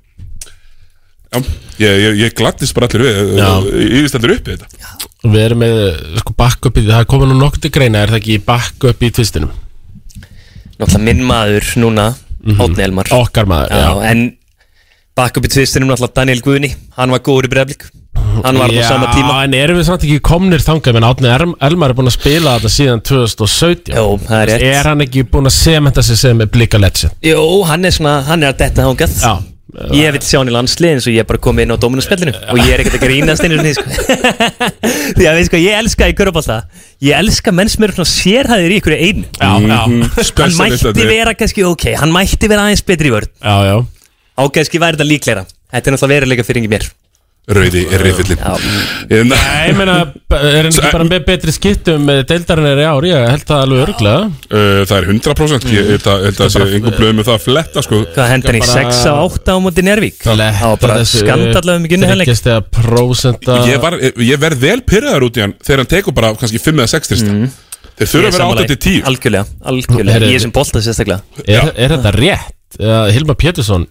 [1.30, 1.39] Já,
[1.77, 3.49] ég, ég, ég gladdist bara allir við Já.
[3.77, 5.76] ég vist allir upp í þetta Við erum með
[6.23, 9.10] sko backup í, það er komið nú nokkuð til greina Er það ekki backup í
[9.14, 9.51] tvistinum?
[10.80, 12.07] Náttúrulega minn maður núna
[12.39, 12.56] Mhm.
[12.64, 14.11] Átni Elmar Okkar maður, já.
[14.14, 14.22] En
[15.19, 17.84] backup í tvistinum náttúrulega Daniel Guðni Hann var góður í breflik
[18.45, 21.34] Hann var á sama tíma Já, en erum við samt ekki komnir þangað menn Átni
[21.68, 24.65] Elmar er búin að spila þetta síðan 2017 Jó, það er rétt.
[24.80, 27.11] Er hann ekki búin að sementa sig sem er blika legend?
[27.27, 29.35] Jó, hann er svona, hann er að detta þángað Já
[29.94, 32.32] Ég vil sjá hann í landslið eins og ég er bara komið inn á Dóminarspillinu
[32.34, 33.86] og ég er ekkert að grínast einu sinni, sko.
[35.20, 36.58] Því að veist sko, ég elska í körubálta
[37.06, 39.28] Ég elska menn sem eru svona sérhæðir í ykkur einu.
[39.38, 39.78] Já, já.
[39.86, 40.10] Mhm.
[40.41, 43.78] Hann mætti er- vera kannski, ok, hann mætti vera aðeins betri í vörð Já, já.
[44.40, 45.46] Á kannski væri þetta líklegra.
[45.70, 46.90] Þetta er náttúrulega veruleika fyrir mér
[47.50, 48.42] Rauði er reyfillin
[49.10, 49.96] Nei, ég meina,
[50.38, 53.64] er hann ekki bara með betri skittum með deildarinn er í ár, ég held það
[53.66, 54.18] alveg örglega
[54.50, 57.44] Uh, það er 100% Ég held að, held að sé einhver blöð með það að
[57.44, 58.00] fletta sko.
[58.16, 62.06] Hvað hendur hann í 6 á 8 á móti Njárvík Það var bara skandallega mikið
[62.10, 62.28] henni
[62.80, 66.92] prósenta ég, verð vel pyrraður út í hann þegar hann tekur bara kannski 5 eða
[66.96, 67.38] 6 trista
[68.00, 70.30] Þeir þurfa að vera 8 til 10 Algjörlega, algjörlega.
[70.32, 71.20] Ég sem bolta sérstaklega.
[71.44, 72.56] Er, er þetta rétt?
[73.12, 73.88] Hilmar Pétursson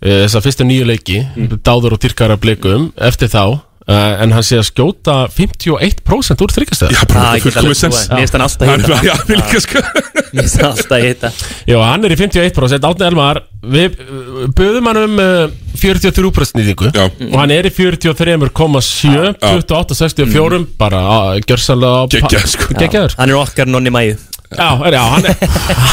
[0.00, 1.18] þessar fyrstu nýju leiki
[1.66, 6.94] dáður og dyrkara blikum eftir þá uh, en hann sé að skjóta 51% úr þryggjastæða
[6.94, 7.98] Já, bara þetta fullkomið sens.
[8.08, 9.82] Mér finnst hann alltaf hitta Já, mér sko.
[10.30, 11.32] Mér finnst hann alltaf hitta
[11.68, 13.42] Já, hann er í 51% Átni Elmar,
[13.76, 16.90] við uh, buðum hann um uh, 43% nýtingu.
[16.92, 17.06] Já.
[17.08, 22.72] og hann er í 43,7 28, 64 bara uh, gjörsanlega á- Geggjað, sko.
[23.20, 24.16] Hann er okkar nonni mæju
[24.50, 25.34] Já, er, já hann, er,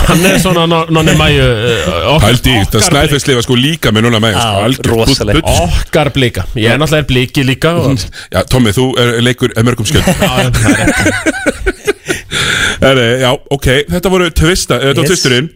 [0.07, 1.43] hann er svona no- nonni mæju
[2.23, 5.45] Hældi í, það okkar snæfisli var sko líka með sko, bull- rosalegt.
[5.45, 5.59] bull.
[5.67, 8.01] Okkar blika Ég er náttúrulega bliki líka og,
[8.33, 10.33] Já, Tommi, þú er, leikur er mörgum skjöld Já,
[12.89, 13.03] er
[13.53, 15.13] ok, þetta voru tvista, þetta var Yes.
[15.13, 15.47] tvisturinn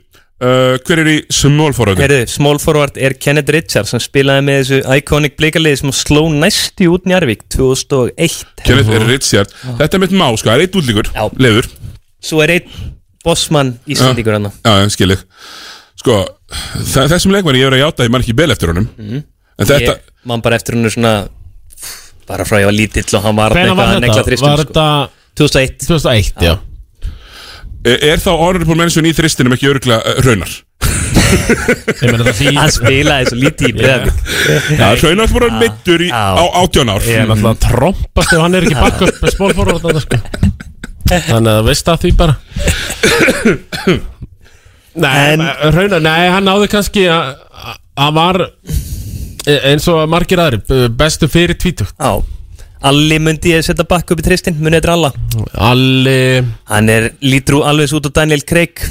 [0.46, 2.02] uh, Hver er í small forward?
[2.06, 6.86] Herru, small forward er Kenneth Richards sem spilaði með þessu iconic blikarliði sem sló næsti
[6.94, 11.16] út Njarvík 2001 Kenneth er Richard Þetta er mitt má, sko, það er eitt útlíkur
[11.18, 11.30] Já.
[12.22, 12.72] Svo er einn
[13.26, 15.26] bossmann Íslandíkur hann Já, já, skilið
[16.02, 16.18] Sko,
[16.96, 20.28] þessum leikmanni ég verið að játa Ég man ekki bel eftir honum En þetta, Ég
[20.32, 21.16] man bara eftir hennu svona
[22.32, 24.26] bara frá ég var lítill og hann var Hvenær var þetta?
[24.28, 24.68] þristum Var sko.
[24.70, 24.86] þetta
[25.42, 26.54] 2001 2001, já
[27.82, 30.52] er er þá honorable mention í þristinum ekki örgla uh, raunar?
[30.82, 34.20] Ég meina það spilaði svo lítið í Breiðavík
[34.78, 36.26] Já, raunar meittur í, Já.
[36.38, 40.04] á átján ár Ég er náttúrulega að trompast ef hann er ekki backup með spólforvart
[40.06, 40.22] sko.
[41.12, 42.36] Þannig að veist það því bara.
[45.02, 47.36] Nei, En- Raunar, nei, hann náði kannski að
[48.02, 48.42] hann var
[49.48, 51.96] e- eins og margir aðri bestu fyrir tvítugt.
[52.00, 52.20] Já.
[52.82, 55.12] Alli myndi ég setja bakk upp í tristin Munið þetta alla
[55.70, 56.42] Alli.
[56.66, 58.82] Hann er lítrú alveg út á Daniel Craig.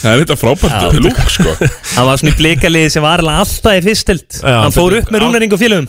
[0.00, 1.52] Það er þetta frábært lúk, sko.
[1.94, 4.26] Hann var svona í blikaliði sem var alveg alltaf í fyrstild.
[4.40, 5.88] Já, Hann fór upp með rúnaring og félögum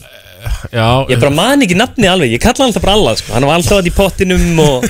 [0.72, 3.34] Já, Ég bara man ekki nafni alveg, ég kalla hann alltaf bara alla sko.
[3.36, 4.86] Hann var alltaf að í pottinum og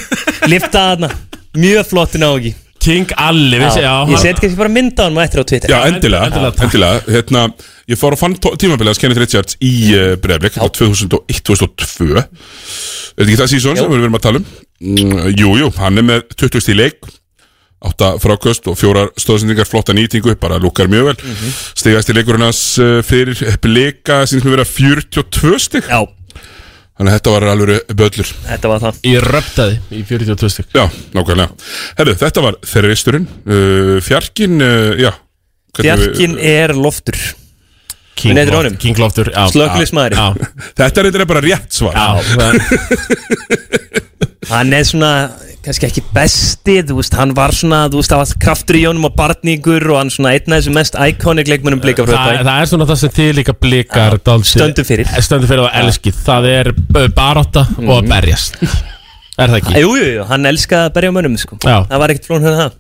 [0.52, 1.16] liftaði hann
[1.62, 5.44] Mjög flottin á ekki King Alli, vissi, já, Ég set kannski bara mynda hann eftir
[5.44, 5.70] á Twitter.
[5.70, 7.44] Já, endilega, endilega, endilega, Hérna,
[7.92, 13.28] ég fór að fann tímabilið að Kenneth Richards í uh, Breiðblik á 2001-2002 Er þetta
[13.28, 14.48] ekki það sísón sem við erum að tala um?
[14.82, 17.12] Mm, jú, jú, hann er með 20 stíl leik
[17.82, 21.18] átta fráköst og fjórar stóðsendingar flotta nýtingu, bara lukkar mjög vel.
[21.18, 21.52] Mm -hmm.
[21.82, 25.84] stigast í leikurinn hans uh, fyrir síðan sem við vera 42 stig.
[25.90, 26.06] Já,
[26.98, 28.28] þannig að þetta var alveg böllur.
[28.48, 28.94] Þetta var það.
[29.04, 31.50] Ég röptaði í 42 stygg Já, nákvæmlega.
[31.98, 35.12] Herru, þetta var þeirristurinn uh, Fjarkin, uh, já
[35.82, 37.18] Fjarkin er loftur.
[38.16, 38.78] King, Loft-.
[38.78, 39.32] King Loftur.
[39.34, 39.50] Já,
[40.78, 41.94] Þetta er bara rétt svar.
[41.96, 42.22] Já,
[44.50, 45.10] Hann er svona,
[45.62, 49.06] kannski ekki besti Þú veist, hann var svona, þú veist, það var kraftur í jónum
[49.06, 52.62] og barningur Og hann svona einn af þessum mest iconic leikmennum blika frá þetta það
[52.64, 55.12] er svona það sem þið líka blikar dálítið- stöndum fyrir.
[55.22, 59.76] Stöndum fyrir og elskið Það er b- barátta og að berjast Er það ekki?
[59.86, 61.56] Jú, jú, jú, hann elskaði að berja mönnum sko.
[61.64, 61.78] Já.
[61.90, 62.78] Það var ekkert flón hérna það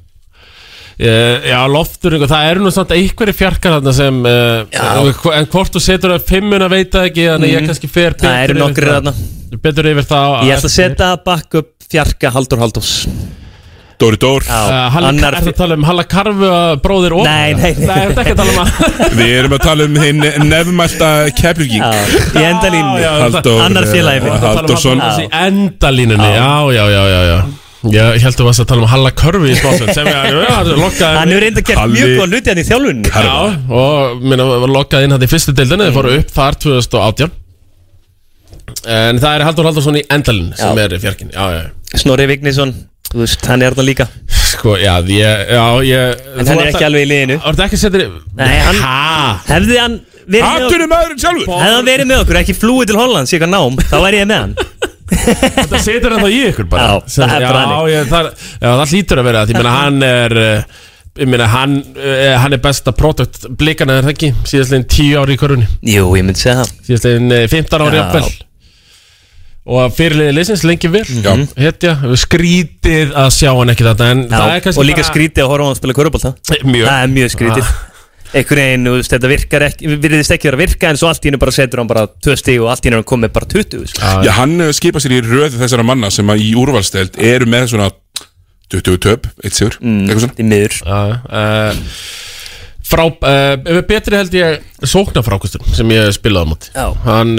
[1.01, 5.81] Uh, já, loftur, það eru nú samt einhverju fjarkar þarna sem uh, En hvort þú
[5.81, 7.69] setur það fimmuna veit það ekki Þannig ég Mhm.
[7.71, 8.75] kannski fer Það eru það.
[8.91, 9.13] þarna
[9.59, 12.91] Betur yfir það Ég ætla að setja backup fjarka Haldur Haldós
[14.01, 14.41] Dóri Dór.
[14.49, 16.47] Uh, annar- Er það að tala um Halla Karfu
[16.81, 17.85] bróðir og Nei, nei, nei.
[17.85, 18.71] Nei, er þetta ekki að tala um að
[19.19, 21.83] Við erum að tala um hinn nefnmælta Keflvíking.
[21.85, 22.95] Í endalínu.
[22.97, 24.33] Já, já, Halldór Annar félagi minn.
[24.39, 26.47] eh, Halldórsson Þessi endalínunni, já,
[26.79, 27.37] já, já, já, já
[27.91, 30.35] Ég held að þú varst að tala um Halla Körfi í smásveld sem ég
[30.81, 33.37] lokkaði Hann hefur reynda gert Halli- mjög góð hluti hann í þjálfunni Já,
[33.83, 37.31] og minna var lokkað inn hann í fyrstu deildinu Þið fóru upp þar 2018
[38.89, 40.85] En það er Haldur Haldursson í endalinn sem Já.
[40.87, 42.71] er fjarkinni Já, já, Snorri Vignisson,
[43.11, 44.07] þú veist, hann er þarna líka.
[44.51, 47.37] Sko, já, ég, já, ég En hann er ekki alveg í liðinu.
[47.43, 48.09] Það er ekki að setja
[48.39, 48.81] Nei, hann
[49.49, 49.97] Hefði hann
[50.31, 51.49] verið með Hattunum maðurinn sjálfur?
[51.51, 54.29] Hefði hann verið með okkur, ekki flúið til Hollands í eitthvað nám Þá væri ég
[54.31, 54.53] með hann.
[55.11, 56.85] Þetta setur hann þá í ykkur bara.
[56.87, 57.91] Já, það er bara já, þannig.
[57.91, 58.29] ég, það,
[58.61, 60.77] já, það hlýtur að vera Því meina hann er eh,
[61.21, 65.35] Ég meina hann, eh, hann er besta produkt Blikana er það ekki, síðastlegin 10 ári
[65.35, 66.71] í körunni Jú, ég myndi segja það.
[66.87, 68.47] Síðastlegin 15 ári Já.
[69.65, 71.35] Og fyrirliði leysins lengi vel Já.
[71.61, 75.43] Hetja, skrítið að sjá hann ekki þetta En það er Já, og líka bara- skrítið
[75.43, 76.31] að horfa á hann að spila körubólta
[76.65, 77.87] Mjög Það er mjög skrítið Ah.
[78.31, 81.25] Einhvern veginn, þú veist, þetta virkar ekki Virðist ekki vera að virka En svo allt
[81.25, 83.33] í hennu bara setur hann bara tvö stig Og allt í hennu er hann komið
[83.35, 84.11] bara 20 sko.
[84.23, 87.89] Já, hann skipa sér í röðu þessara manna sem að í úrvalsteld eru með svona
[88.71, 90.07] 20 töp, eitt sigur Mm.
[90.07, 91.73] eitthvað svona Í miður Já, uh,
[92.87, 96.87] frá, uh, betri held ég sóknarfrákustur sem ég spilaði á móti Já.
[97.03, 97.35] hann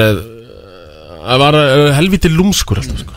[1.23, 3.16] uh, var uh, helviti lúmskur alltaf sko.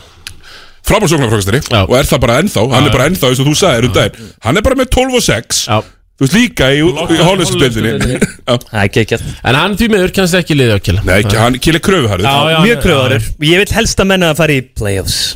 [0.85, 1.81] frábær sóknarfrákastari Já.
[1.87, 4.31] og er það bara ennþá, hann er bara ennþá eins og þú sagðir um daginn,
[4.45, 5.77] hann er bara með 12 og 6 Já.
[6.15, 6.83] þú veist líka í,
[8.45, 8.53] Já.
[8.61, 11.01] Það er ekki en hann því miður kannski ekki liði á killa.
[11.07, 12.29] Nei, ekki, hann kýlir kröfuharður.
[12.63, 15.17] Mjög kröðarur Ég vil helst að menna að fara í playoffs.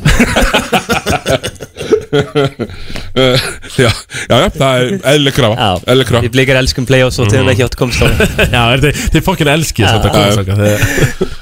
[2.09, 2.25] Já,
[3.77, 3.89] já,
[4.29, 5.67] já, það er eðlileg krafa.
[5.85, 6.23] Eðlileg krafa.
[6.25, 8.07] Við blikar elskum playoffs og til það ekki átt að komast á
[8.49, 9.91] Já, er þið, fokkin elski Já.
[9.93, 11.37] þetta þegar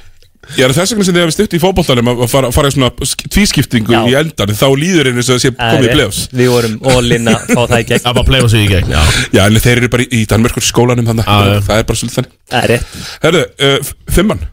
[0.55, 2.89] Ég er þess vegna sem þið hefur stutt í fótboltanum að fara, fara í svona
[3.03, 3.99] sk- tvískiptingu Já.
[4.07, 6.21] í endan þá líður einu sem komið í play-offs.
[6.31, 8.03] Við vorum in að fá það í gegn.
[8.05, 9.01] Það var play-offs í gegn, já.
[9.35, 11.57] Já, en þeir eru bara í, í Danmörkur skólanum þannig Já, já.
[11.67, 12.37] það er bara svolítið þannig.
[12.53, 13.01] Það er rétt.
[13.25, 14.45] Herðu, uh, fimmann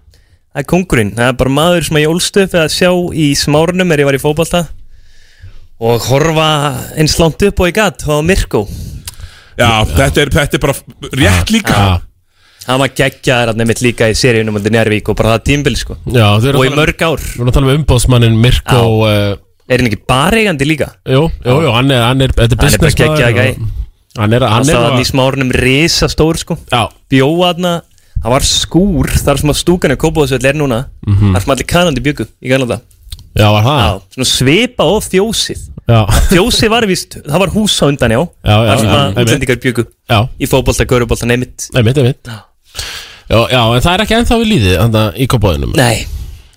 [0.54, 3.90] Það er kongurinn, það er bara maður sem ég ólst upp að sjá í smárunum
[3.94, 4.60] er ég var í fótbolta
[5.82, 6.44] og horfa
[6.94, 8.60] eins langt upp og ég gatt á Mirko.
[9.58, 10.76] Já, þetta er, þetta er bara
[11.18, 11.74] rétt líka.
[11.74, 12.13] Já.
[12.66, 15.96] Hann var geggjaður hann nefnitt líka í seríunum undir Njárvík og bara það tímbil sko.
[16.06, 17.24] Já, og að í mörg ár.
[17.24, 19.36] Við erum að tala um umbóðsmannin Mirko uh,
[19.68, 20.90] er hann ekki bara eigandi líka?
[21.08, 23.82] Jú, jú, jú, hann er, hann er, þetta er Hann er bara business gæi.
[24.14, 26.56] Hann er, hann er var í smárunum risa stór sko.
[26.70, 27.70] Já, bjóða hann
[28.24, 31.34] það var skúr þar sem að stúkan er kópáðsvöld er núna Mhm.
[31.34, 32.80] þar sem allir kanandi byggu í Galanda
[33.36, 33.80] já, var það?
[33.82, 35.60] Já, svona svipa og fjósið.
[35.84, 36.00] Já,
[36.30, 38.20] Fjósið var vist, það var hús á undan já.
[38.24, 41.68] Já, já, þar sem að útlendingar byggu já, í fótbolta, görubólta, neymitt.
[41.74, 42.32] Einmitt, einmitt
[43.24, 45.96] Já, já, en það er ekki ennþá við líðið Þannig í kópáðinum Nei,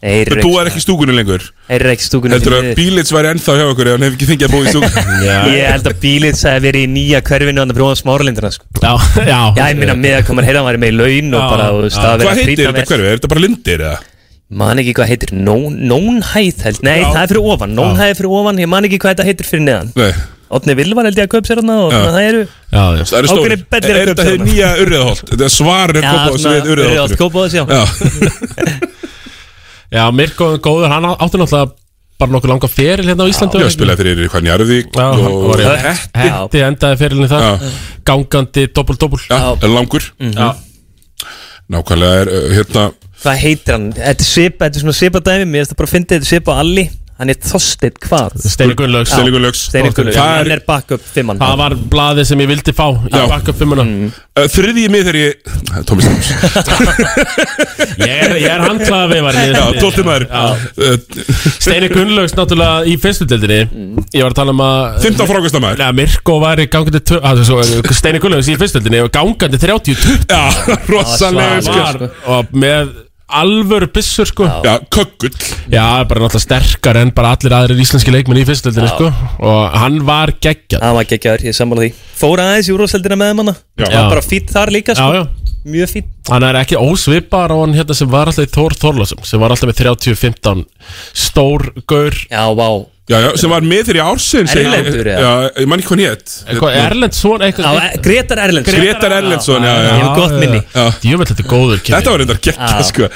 [0.01, 1.45] þeir Men þú er ekki í stúkunni lengur.
[1.67, 2.75] Þeir eru ekki í stúkunni Heldur því að miður.
[2.81, 5.15] bílits væri ennþá hjá okkur ef hann hefði ekki fengið að búa í stúkunni.
[5.27, 8.67] Já, Ég held að bílið sagði verið í nýja hverfinu Þannig að bróðan smáralindina sko.
[8.83, 8.91] já,
[9.31, 9.39] já.
[9.57, 11.49] Já, ég minna með að koma að heyra hann væri með í laun Og Já,
[11.55, 12.03] bara, þú veist, já.
[12.03, 13.07] að vera Hvað að heitir þetta hverfi?
[13.09, 13.97] Er þetta bara lindir eða?
[14.61, 18.35] Man ekki hvað heitir, Nón- nónhæð held Nei, það er fyrir ofan, nónhæð er fyrir
[18.37, 18.61] ofan.
[18.63, 19.89] Ég man ekki hvað þetta heitir fyrir neðan.
[19.97, 20.11] Nei,
[20.53, 21.99] Otni Vilvar held ég að kaup sér hann Og Já.
[22.07, 23.03] það eru Já, já.
[23.07, 24.31] Það eru stóri Ákveðnir bellir að Er kaupa þetta saman.
[24.31, 25.23] hefur nýja urriðaholt?
[25.31, 25.51] Þetta er
[25.97, 27.17] Já, kópa svona við Urriðaholt.
[27.17, 27.63] Kópavogs, já.
[27.67, 27.83] Já,
[29.87, 31.71] Já, Mirko góður, hann átti náttúrulega
[32.17, 35.43] bara nokkuð langa feril hérna á Íslandi ég spilaði fyrir hvað Njarðvík Já, hann og
[35.51, 36.23] var í Hetti.
[36.23, 37.45] Hetti endaði ferilin þar.
[37.45, 37.75] Já.
[38.09, 40.07] Gangandi, doppul, doppul Já, er langur.
[40.17, 40.47] Já,
[41.71, 42.85] Nákvæmlega er uh, hérna
[43.21, 43.85] Hvað heitir hann?
[43.97, 45.45] Þetta er svipa, þetta er svona svipa dæmi.
[45.49, 46.83] Mér finnst það bara að fyndi þetta er svipa á Alli
[47.17, 48.35] Hann er Þorsteinn hvað?
[48.45, 49.61] Steini Gunnlaugs Steini Gunnlaugs.
[49.71, 50.17] Steini Gunnlaugs.
[50.19, 53.23] Það Hann er backup fimmann Það var blaðið sem ég vildi fá í Já.
[53.31, 55.31] backup fimmuna uh, Þriðji mið þegar ég
[55.89, 56.29] Tómi Stams
[58.07, 58.63] Ég er,
[59.81, 60.27] tótti maður.
[60.29, 60.93] Uh,
[61.57, 63.63] Steini Gunnlaugs náttúrulega í fyrstu deildinni.
[64.13, 67.01] Ég var að tala um að 15 frákasta maður Nei, Mirko var í gangandi
[67.97, 70.45] Steini Gunnlaugs í fyrstu deildinni og gangandi 30-20 Já,
[70.91, 74.45] rosalega og með alvöru byssur sko.
[74.63, 75.33] Já, köggull.
[75.71, 79.09] Já, bara náttúrulega sterkar en bara allir aðrir íslenski leikmenn í fyrstu deildinni sko.
[79.43, 81.91] Og hann var geggjað Það var geggjaður, ég sammála því.
[82.21, 83.89] Fór aðeins í úrvarsleldina með manna Já.
[83.91, 85.13] Var bara fýtt þar líka Já, sko.
[85.19, 88.75] já Mjög fýtt Hann er ekki ósvipar á hann hérna sem var alltaf í Þór
[88.79, 90.63] Þorlásum sem var alltaf með 30-15
[91.25, 92.15] stór gaur.
[92.31, 92.69] Já, vá
[93.07, 95.19] Já, já, sem var með þegar í ársins Erlendur, eða?
[95.23, 99.67] Já, ég man ekki hvað hétt Eitthvað Erlendsson Já, eitthvað e- Gretar Erlendsson Gretar Erlendsson,
[99.67, 100.59] já, Ég já hef gott minni.
[100.73, 100.83] Já.
[101.05, 102.83] Djöfell þetta er góður kynni Þetta var reyndar Já.
[102.89, 103.09] sko.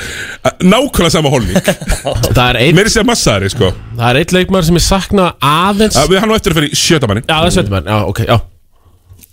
[0.72, 1.59] Nákvæmlega sama holning
[2.38, 3.73] Það er einn Meiri sem massari, sko.
[3.99, 5.99] Það er einn leikmaður sem ég sakna aðeins.
[5.99, 8.23] Já, við hann á eftir að fyrir í sjötamanni Já, það er sveitum já, ok,
[8.31, 8.38] já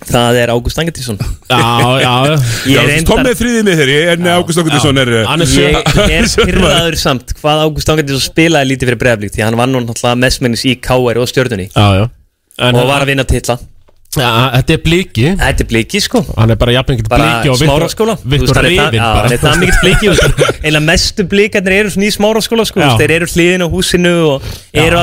[0.07, 1.17] Það er Ágúst Angetísson
[1.51, 1.59] Já,
[1.99, 2.13] já,
[2.71, 5.11] Ég Tom með þriðið með þeirri En Ágúst Ágústisson er
[5.43, 5.81] er Ég
[6.21, 10.21] er pyrraður samt Hvað Ágúst Angetísson spilaði lítið fyrir breyflík Því hann vann nú náttúrulega
[10.23, 11.67] mestmennis í KR og stjörnunni.
[11.75, 12.07] Já, já.
[12.63, 13.59] En og var að vinna titla.
[14.17, 15.27] Ja, þetta er bliki.
[15.37, 16.23] Þetta er bliki sko.
[16.39, 17.69] Hann er bara jafn mikið bara bliki og veist,
[18.33, 18.97] Viktor hann er það-
[19.37, 19.61] er það
[20.09, 20.41] þú veist.
[20.63, 22.81] Eiginlega mestu blikarnir eru svona í smáraskóla sko.
[22.81, 22.87] Já.
[22.87, 25.03] Þú veist, Þeir eru hliðin á húsinu og eru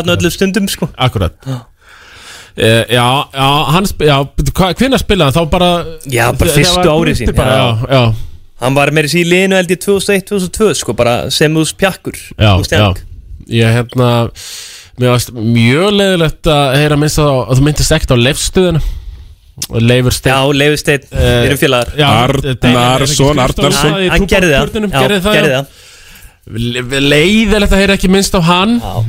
[2.55, 3.05] Uh, já,
[3.35, 4.15] já, hann já,
[4.55, 5.69] hvernig spilaði hann þá bara
[6.07, 8.03] Já, bara fyrstu árið sín bara, já, já,
[8.63, 12.53] Hann var meira sér í liðinu held í 2001-2002 sko, bara sem úr spjakkur já,
[12.55, 13.01] úr já stjang.
[13.51, 14.11] Ég hérna
[14.95, 18.81] Mér varst mjög leiðilegt að heyra minnst að að þú myndist ekkert á leifstuðinu
[19.83, 23.91] Leifur Steinn Já, Leifur Steinn, við erum félagar Arnarsson, Arnarsson.
[23.91, 24.79] Hann- hann gerði það.
[24.79, 25.59] Já, Gerði það, gerði já.
[25.59, 25.83] það.
[26.55, 29.03] Le- Leiðilegt að heyra ekki minnst á hann Eh,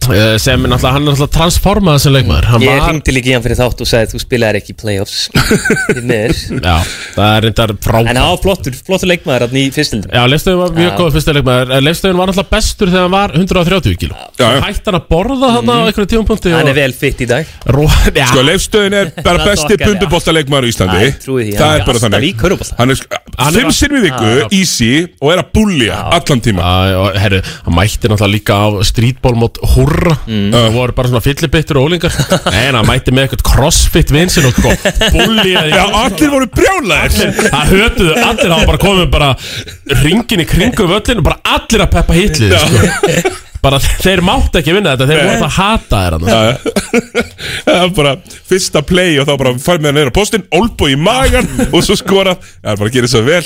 [0.00, 2.46] sem er náttúrulega, hann er náttúrulega transformaði sem leikmaður.
[2.50, 4.78] Hann Ég var- ringdi líka í hann fyrir þátt og sagði þú spilaðir ekki í
[4.80, 5.18] playoffs.
[5.94, 6.36] Þið miður.
[6.64, 6.76] Já,
[7.14, 8.10] það er reyndar frábært.
[8.10, 10.96] En hann var flottur, flottur leikmaður hann í fyrstildum Já, Leifstöðun var mjög Já.
[11.00, 11.74] góð fyrsta leikmaður.
[11.76, 14.16] En Leifstöðun var náttúrulega bestur þegar hann var 130 kíló.
[14.40, 14.60] Já, já.
[14.66, 16.56] Hætti hann að borða þarna á einhverju tímapunkti Mhm.
[16.60, 17.46] Hann er vel fitt í dag.
[17.66, 17.84] Ró,
[18.20, 19.90] já, Sko, leifstöðin er bara Það besti þokkar, já.
[19.92, 21.00] bunduboltaleikmaður í Íslandi.
[21.00, 22.74] Æ, trúi því, Það hann er er bara alltaf þannig í körfubolta.
[22.80, 23.04] Hann er
[23.40, 24.46] Hann er fimm bara- sinnum í viku, Já, já.
[24.52, 24.90] easy
[25.20, 29.36] Og er að búlja allan tíma Já, og herru, hann mætti náttúrulega líka á streetball
[29.38, 29.60] mót
[29.90, 30.16] hurra.
[30.26, 30.48] Mm.
[30.54, 32.16] Það voru bara svona fyllibittur og ólingar
[32.54, 34.72] Nei, hann mætti með eitthvað crossfit vinsin og sko
[35.14, 37.36] Búlliði Já, allir voru brjálæðir.
[37.50, 39.30] Það hötuðu allir, það var bara komið bara
[40.04, 43.38] Ringin í kringu völlinu, bara allir að peppa hitlið sko.
[43.60, 46.14] Bara þeir mátt ekki vinna þetta, þeir voru að hata þér
[47.66, 48.14] Það er bara
[48.48, 51.98] fyrsta play og þá bara farið með hann neyra postin Olbo í magan og svo
[52.00, 53.42] skora Það er bara að gera svo vel.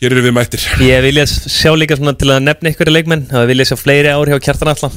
[0.00, 0.62] Hér eru við mættir.
[0.80, 3.26] Ég vilja sjá líka svona til að nefna ykkur leikmenn.
[3.28, 4.88] Það vilja sjá fleiri ár hjá Kjartan Alla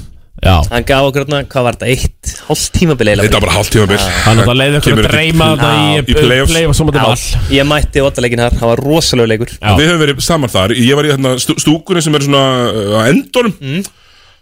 [0.43, 0.55] Já.
[0.73, 3.27] Hann gaf okkur hérna, hvað var þetta, eitt hálft tímabil eiginlega?
[3.29, 6.15] Þetta var bara hálft tímabil Hann er það leiði okkur að dreyma þetta í, í
[6.17, 6.51] playoffs.
[6.55, 9.53] playoffs og mútið vall Ég mætti óttaleikin þar, það var rosalega leikur.
[9.61, 10.73] Við höfum verið saman þar.
[10.75, 12.43] Ég var í þarna stú- stúkunni sem er svona
[12.73, 13.83] uh, á endunum Mm.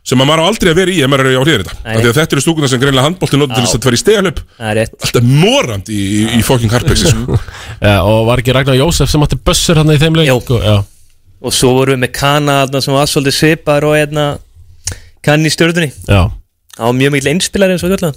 [0.02, 1.92] sem að maður á aldrei að vera í ef maður er á hlýðir þetta Nei.
[1.94, 4.02] Af því að þetta eru stúkunna sem greinlega handbólti notur til þess að vera í
[4.02, 4.96] stegalöp Það er rétt.
[5.06, 7.38] Alltaf morand í, í, í fucking harpexi sko.
[7.86, 10.32] Já, og var ekki Ragnar Jósef sem átti bussur hann í þeim leik?
[10.34, 10.80] Og, já.
[11.46, 14.26] Og svo vorum við með Kana þarna sem var svolítið svipar og hérna
[15.26, 16.22] Kann í stjórnunni Já.
[16.72, 18.14] Það var mjög mikil einspilari eins og kallar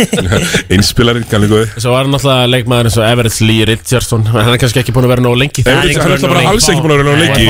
[0.72, 4.52] Einspilarinn, kannlega góði Svo var hann alltaf leikmaður eins og Everett Lee Richardson en hann
[4.54, 5.64] er kannski ekki búin að vera nóg lengi.
[5.66, 7.46] Hann er alltaf bara alls ekki búin að vera lengi.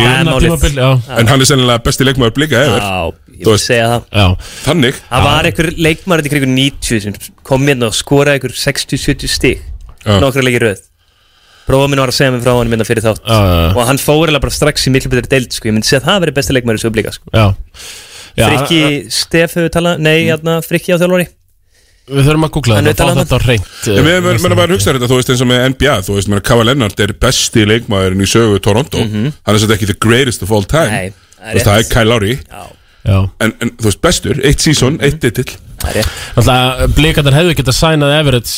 [0.47, 0.89] tímabil, já.
[1.21, 4.03] En hann er sennilega besti leikmaður blika efer Já, ég vil segja það.
[4.17, 4.27] Já.
[4.65, 4.95] Þannig.
[5.12, 7.12] Það var einhver leikmaður í kringu 90 sem
[7.53, 9.61] kom hérna og skoraði einhver 60-70 stig.
[10.07, 10.17] Já.
[10.25, 10.81] Nokkra leikir röð.
[11.69, 13.21] Prófa minn var að segja mig frá hann minna fyrir þátt.
[13.77, 14.33] Og hann fór
[18.36, 21.28] bara að Frikki Stef hefur talað Nei, hérna, Frikki á þjálfari.
[22.11, 25.09] Við þurfum að googla þetta og fá þetta hreint En við verðum að hugsa þetta,
[25.12, 28.28] þú veist, eins og með NBA Þú veist, meina, Kava Lennart er besti leikmaðurinn í
[28.31, 28.98] sögu Toronto.
[29.05, 30.90] Hann er svolítið ekki the greatest of all time.
[30.90, 31.15] Mhm.
[31.40, 31.89] Þú veist, það er.
[31.93, 32.35] Kyle Lowry.
[33.07, 33.16] Já.
[33.40, 35.47] En, en þú veist, bestur, eitt season, eitt titill
[35.81, 36.19] Það er rétt.
[36.36, 38.51] Alltaf blíkandar hefðu getað sænað Everett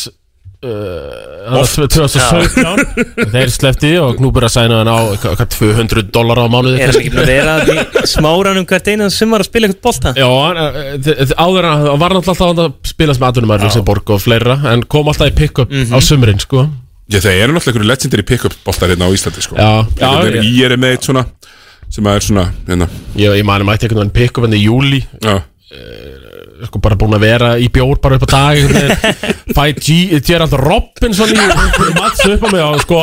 [0.63, 1.75] uh, Oft.
[1.79, 2.85] 2017
[3.35, 6.79] Þeir slefti og nú byrja að sæna hann á hvað, hvað, 200 dólar á mánuði
[6.83, 10.15] Er hann ekki búin að vera í smáranum hvert einan sumar að spila eitthvað bolta?
[10.19, 14.23] Já, eh, þ- áður en hann var náttúrulega alltaf að spila sem aðunumar Luxemburg og
[14.23, 16.67] fleira en kom alltaf í pick-up á sumrin sko.
[17.13, 19.59] Já, það eru náttúrulega einhverju legendary pick-up boltar hérna á Íslandi, sko.
[19.59, 20.11] Já, já.
[20.47, 21.27] Ég er með eitt svona,
[21.93, 22.87] sem er svona, hérna.
[23.19, 25.41] Ég, ég mani mætti einhvern veginn pick-up enn í júli Já
[26.69, 29.37] sko bara búin að vera í bjór bara upp á dag einhvern veginn.
[29.57, 31.39] fæ G- Gerald Robinson í
[31.99, 33.01] mats upp á mig og sko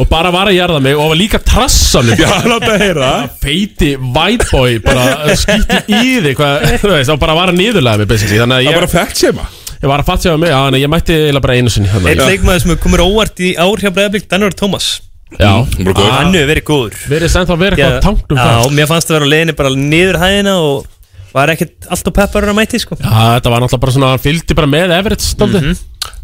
[0.00, 2.16] og bara var að jarða mig og var líka trassa mig.
[2.22, 3.10] Já, láta að heyra.
[3.42, 8.00] Feiti white boy bara skýtti í þig hvað, þú veist, og bara var að niðurlega
[8.00, 9.48] mig að Það ég, var að fætt sema
[9.82, 11.88] ég var að fatta sig á mig, já, þannig að ég mætti bara einu sinni
[11.90, 14.92] að- leikmaður sem komur óvart í ár hjá Breiðablík Danur Thomas
[15.40, 16.10] Já, bara góður.
[16.12, 16.96] Hann hefur verið góður.
[17.08, 19.70] Verið sem þá verið eitthvað tanknum Já, það mér fannst það vera á leiðinni bara
[19.80, 20.86] niður hæðina og
[21.34, 22.96] var ekkert alltaf peppar að mæti sko?
[23.00, 25.74] Já, þetta var náttúrulega bara svona, hann fylgdi bara með Everett stolti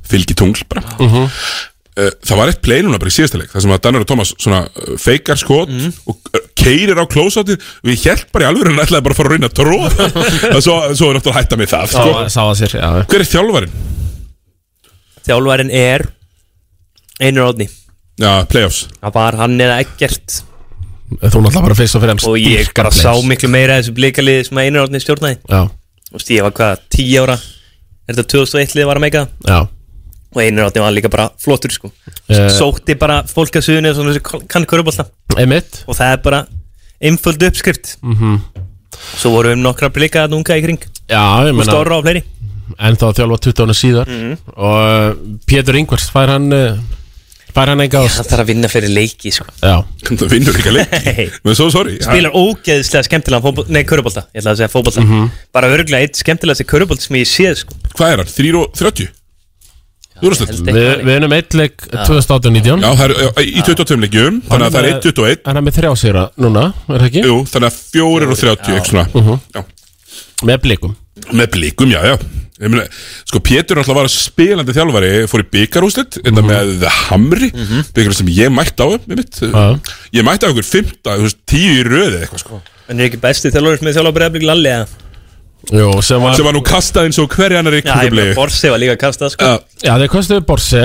[0.09, 0.83] Fylgi tungl bara.
[0.99, 1.29] Mhm.
[1.99, 4.07] Uh, Það var eitt play núna bara í síðasta leik Það sem að Danur og
[4.07, 5.89] Thomas svona uh, feikar skot Mhm.
[6.07, 7.59] og uh, keirir á klósátið
[7.91, 10.77] ég hjælt bara í alveg hann ætlaði bara að fara að reyna að tróða svo,
[10.95, 12.13] svo er náttúrulega að hætta með það sko.
[12.15, 12.89] Sá sá það sér, já.
[13.11, 13.75] Hver er þjálfarinn?
[15.27, 16.07] Þjálfærin er
[17.21, 17.67] Einur Átni
[18.19, 18.81] Já, playoffs.
[19.03, 20.39] Það var hann eða ekkert
[21.09, 24.45] Þú náttúrulega bara fyrst og fremst Og ég bara sá miklu meira af þessu blíkaliði
[24.49, 27.37] sem að Einur Átni stjórnaði Þú veist, ég var hvað, 10 ára?
[28.09, 29.25] Er þetta 2001 liðið var að meika?
[29.45, 29.71] Það?
[30.35, 31.91] Og Einur Átni var líka bara flottur sko.
[32.29, 32.47] Eh.
[32.53, 35.09] Sótti bara fólk að suðinu Svona þessu kann körubólta
[35.89, 36.43] Og það er bara
[36.99, 37.97] einföld uppskrift.
[38.03, 38.41] Mhm.
[39.19, 40.81] Svo vorum við nokkra blika að unga í kring.
[41.09, 42.23] Já, Og stóra á fleiri.
[42.79, 44.09] En þá þjálfa 20 ára síðar.
[44.09, 44.39] Mhm.
[44.57, 46.79] Og uh, Pétur Ingvars, fær hann uh,
[47.55, 49.47] Fær hann enga ást Hann þarf að vinna fyrir leiki sko.
[49.63, 49.81] Já
[50.17, 51.29] Það vinnur líka leiki Nei.
[51.45, 55.29] Men svo sorry Spilar ógeðslega skemmtilega fótbol, Nei, körubólta Ég ætla að segja fótbolta Mhm.
[55.53, 58.33] Bara örgulega eitt skemmtilega sem körubólta sem ég séð sko Hvað er hann?
[58.39, 59.09] 3 og 30?
[60.19, 64.67] Úrastöld Við, við erum eitt leik 2019 Já, það er já, í 22 leikjum Þannig
[64.67, 67.23] að það er 1-21 Hann er með þrjá sýra núna, er það ekki?
[67.29, 69.39] Jú, þannig að 4 og 30 eitthvað svona Mhm.
[69.55, 69.63] Já.
[70.49, 70.97] Með blikum
[71.39, 72.17] Með blikum, já, já
[72.59, 72.87] Ég meina,
[73.29, 78.15] Sko, Pétur alltaf var spilandi þjálfari Fór í byggarúslit Þetta með The Hamri mm -hmm.
[78.19, 79.43] sem ég mætti á með mitt
[80.15, 82.63] Ég mætti á ykkur 5, þú veist, 10 í röði eitthvað sko.
[82.89, 84.89] En er ekki besti þjálfur með þjálfur breyðablik Lalli eða?
[85.69, 88.35] Jú, sem var Sem var nú kastað eins og hverja annar í Já, ég meina,
[88.35, 89.49] Borsi var líka kastað sko.
[89.83, 90.83] Já, þeir kostuðu Borse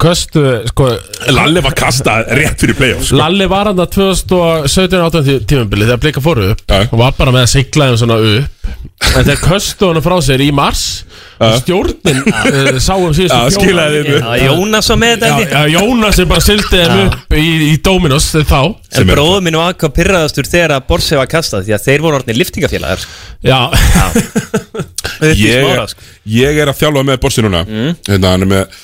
[0.00, 0.88] Kostuðu, sko
[1.34, 3.18] Lalli var kastað rétt fyrir play-off sko.
[3.20, 6.64] Lalli var hann að 2017-18 tímabili þegar blika fóru upp.
[6.68, 8.59] Og var bara með að sigla þeim svona upp
[9.10, 10.84] en þeir kostuðu hann frá sér í mars.
[11.40, 14.10] Og stjórnin uh, sáum síðustu skilaði upp.
[14.36, 18.28] Já, Jónas var með þetta Já, Jónas er bara sildið þeim upp í, í Dominos
[18.36, 18.58] þá.
[19.00, 22.20] En bróður minn var hvað pyrraðastur þegar að Borsi var kastað Því að þeir voru
[22.20, 23.16] orðinni liftingafélagar sko.
[23.46, 23.58] Já.
[25.36, 26.06] Ég, smára, sko.
[26.32, 27.64] ég er að þjálfa með Borsi núna.
[27.68, 27.96] Mm.
[28.08, 28.78] Hérna, hann er með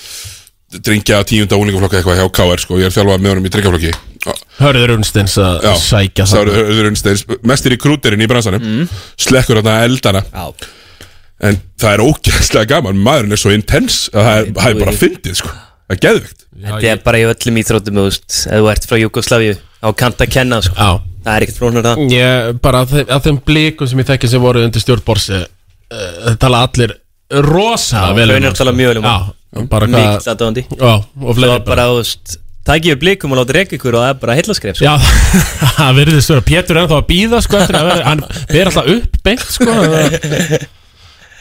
[0.86, 2.80] Drengja tíunda úlingaflokka eitthvað hjá KR sko.
[2.80, 3.92] Ég er að þjálfa með honum í drengjaflokki
[4.60, 8.88] Hörður Unstins að Já, sækja Sá Hörður Unnsteins Mestir í krúterinn í bransanum Mm.
[9.20, 10.46] Slekkur þarna eldana Já.
[11.46, 14.94] En það er ógæðslega gaman Maðurinn er svo intense að það er, það er bara
[14.96, 15.50] fyndið sko.
[15.86, 19.00] Það er geðvikt Þetta er bara í öllum íþróttum þú veist, Ef þú ert frá
[19.02, 20.74] Jugoslávíu Á kant að kenna sko.
[20.80, 20.90] Já
[21.26, 24.28] Það er ekkert flóknar það Ég, bara að þeim, að þeim blikum sem ég þekki
[24.30, 25.46] sem voru undir stjórn Borsi uh,
[25.90, 26.94] það tala allir
[27.42, 28.78] rosalega vel um hann, tala sko.
[28.78, 29.16] mjög vel um Já,
[30.30, 30.62] aðdáandi.
[30.78, 30.92] Já,
[31.26, 32.36] og bara, þú veist
[32.66, 34.88] Takk ég blikum og láta reyka ykkur og það er bara heilaskref sko.
[34.88, 34.94] Já,
[35.78, 39.20] það verður vera Pétur er ennþá að býða sko eftir að hann ber alltaf upp
[39.26, 39.76] beint sko.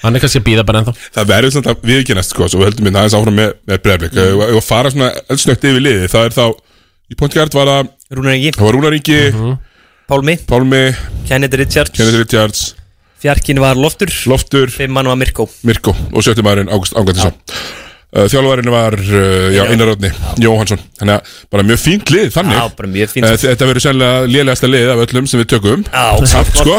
[0.06, 0.94] Hann er kannski að býða bara ennþá.
[1.16, 4.14] Það verður svona að viðkynast sko, Svo við höldum við aðeins áfram með, með breyðblik
[4.14, 4.44] mm.
[4.46, 6.44] Ef að fara svona eldsnögt yfir liði Það er þá
[7.06, 8.52] Í Pontgard var það Rúnar Ingi.
[8.56, 9.20] Það var Rúnar Ingi.
[10.10, 10.36] Pálmi.
[10.50, 10.82] Pálmi.
[11.30, 11.94] Kenneth Richards.
[11.94, 12.66] Kenneth Richards.
[13.22, 14.14] Fjarkin var Loftur.
[14.30, 14.74] Loftur.
[14.74, 15.46] Fimmann var Mirko.
[15.66, 15.94] Mirko.
[16.14, 16.74] Og sjötti maðurinn
[18.16, 18.96] Uh, Þjálfarinn var
[19.52, 20.08] já, Einar Róðni
[20.40, 22.56] Jóhansson Þannig að bara mjög fínt lið þannig.
[22.56, 23.26] Já, bara mjög fínt.
[23.28, 25.82] uh, Þetta verður sennilega lélegasta lið af öllum sem við tökum.
[25.92, 26.78] Já, Samt sko.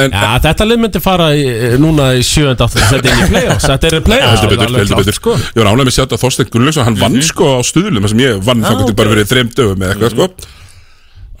[0.00, 1.42] En, Já, þetta lið myndi fara í,
[1.82, 2.54] núna í 7.
[2.56, 2.86] 8.
[2.94, 3.66] Þetta er í play-offs.
[3.68, 5.18] Þetta er í play-offs heldur betur, heldur betur.
[5.20, 5.36] sko.
[5.52, 6.88] Ég var ánægð með að sjá þetta Þorstein Gunnlaugsson.
[6.88, 8.94] Hann vann sko á stuðlum þar sem ég vann þá til ok.
[9.02, 10.30] bara verið þreim dögum eða eitthvað sko.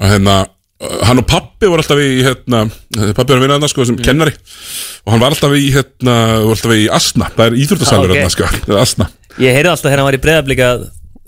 [0.00, 0.36] Og hérna
[1.04, 2.62] hann og pappi voru alltaf í hérna,
[3.16, 4.32] pappi var að vinna þarna sko sem kennari.
[5.04, 6.14] Og hann var alltaf í hérna,
[6.44, 8.20] alltaf í Asna, það er íþróttasalur Ah, ok.
[8.20, 9.08] þarna sko, Asna
[9.38, 10.70] Ég heyrði alltaf þegar hann var í breyðablika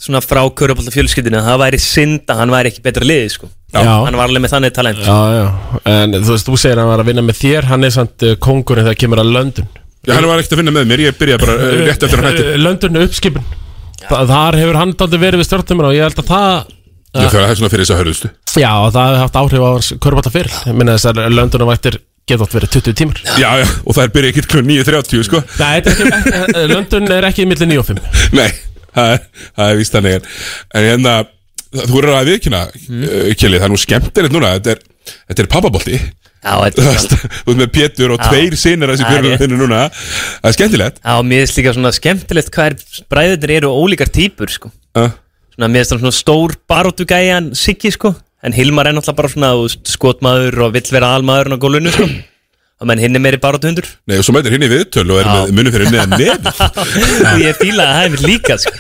[0.03, 3.47] Svona frá Körubólta fjölskyldinu að Það væri synd að hann væri ekki betra liði sko.
[3.71, 3.85] Já.
[3.87, 5.05] Hann var alveg með þannig talent.
[5.07, 5.45] Já, já.
[5.93, 8.25] En þú veist, þú segir að hann var að vinna með þér Hann er samt
[8.27, 9.71] uh, kóngurinn þegar kemur að London.
[10.03, 12.29] Já, hann var ekkert að finna með mér, ég byrjaði bara uh, rétt eftir hann
[12.33, 12.47] hætti.
[12.49, 13.47] Uh, London er uppskipun.
[14.03, 16.55] Þa, Þar hefur hann aldrei verið við stjórnumur og ég held að það
[17.13, 18.33] það er svona fyrir þess að hörðustu.
[18.57, 23.21] Já, það hefur haft áhrif á hans að London vættir geta átt verið 20 tímar
[23.41, 24.63] Já, já, og það er byrjað ekkert kl.
[24.69, 28.03] 9.30 sko Nei, þetta er ekki, ekki, London er ekki millir 9 og 5
[28.39, 28.49] Nei,
[28.95, 29.23] það er,
[29.59, 30.29] það er víst þannig en-
[30.79, 31.15] En hérna,
[31.75, 33.07] það- þú eru að viðkynna mm.
[33.41, 34.83] Kjeli, það er nú skemmtilegt núna Þetta er,
[35.33, 35.97] þetta er pappabolti
[36.43, 37.13] Já, þetta er veist,
[37.47, 39.43] Þú ert með Pétur og tveir sinir þessi er hverjum rétt.
[39.45, 43.71] þinnu núna Það er skemmtilegt Já, mér finnst líka svona skemmtilegt hvað er bræðurnir eru
[43.83, 44.71] ólíkar típur sko.
[44.99, 45.11] uh.
[45.55, 49.55] Svona mér finnst það svona stór baróttugæjan Siggi sko En Hilmar er náttúrulega bara svona
[49.61, 52.09] veist, skotmaður og vill vera almaðurinn á gólunu sko.
[52.83, 55.29] Og menn hinn er meiri baróttuhundur Nei, og svo mætir hinn í viðtöl og er
[55.29, 55.35] Já.
[55.37, 56.49] með munum fyrir neðan nefn
[57.31, 58.73] Og ég fíla að það er mér líka sko.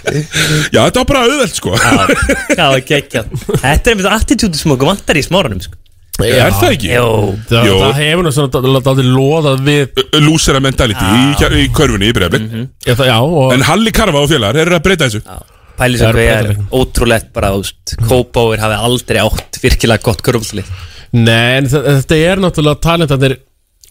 [0.75, 1.77] Já, þetta var bara auðvelt sko.
[1.79, 5.79] Já, ekki Þetta er einmitt attitúti sem okkur vantar í smáranum sko.
[6.23, 6.91] Er það ekki?
[6.93, 7.07] Jó.
[7.49, 7.79] Það, Jó.
[7.79, 12.53] það hefur nú svona aldrei loðað við Lúsera mentality í, í körfunni í breyðablik
[12.85, 15.23] Já, það, já og En Halli Karfa og félagar eru að breyta þessu.
[15.25, 16.75] Pæli Það sem er við er breytilegt.
[16.81, 20.71] ótrúlegt bara, þú veist Kópáir hafi aldrei átt virkilega gott körfaldlið
[21.13, 23.39] Nei, þetta er náttúrulega talentanir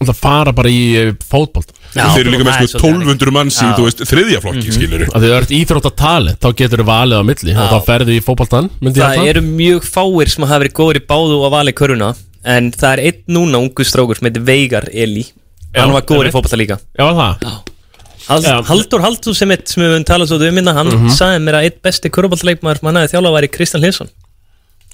[0.02, 3.74] Það fara bara í eh, fótbolt Þeir eru líka með sko 1200 manns í, Já.
[3.76, 6.86] þú veist, þriðja flokki, mm skilur Af því það ert íþrótta talent Þá getur þú
[6.88, 7.68] valið á milli Og Já.
[7.70, 11.04] þá ferðu í fótboltan myndi ég Það eru mjög fáir sem hafa verið góður í
[11.12, 12.08] báðu og að vala í körfuna
[12.42, 15.22] En það er einn núna ungu strákur sem heitir Veigar Eli.
[15.76, 16.80] Hann var góður í fótballta líka.
[16.98, 17.44] Já, það?
[17.46, 17.52] Já.
[18.28, 21.08] Haldur Haldur sem, eitt, sem við höfum talað svo um minna Hann Mhm.
[21.16, 24.10] sagði mér að eitt besti körfballtaleikmaður sem hann hafði þjálfað væri Kristján Hlinsson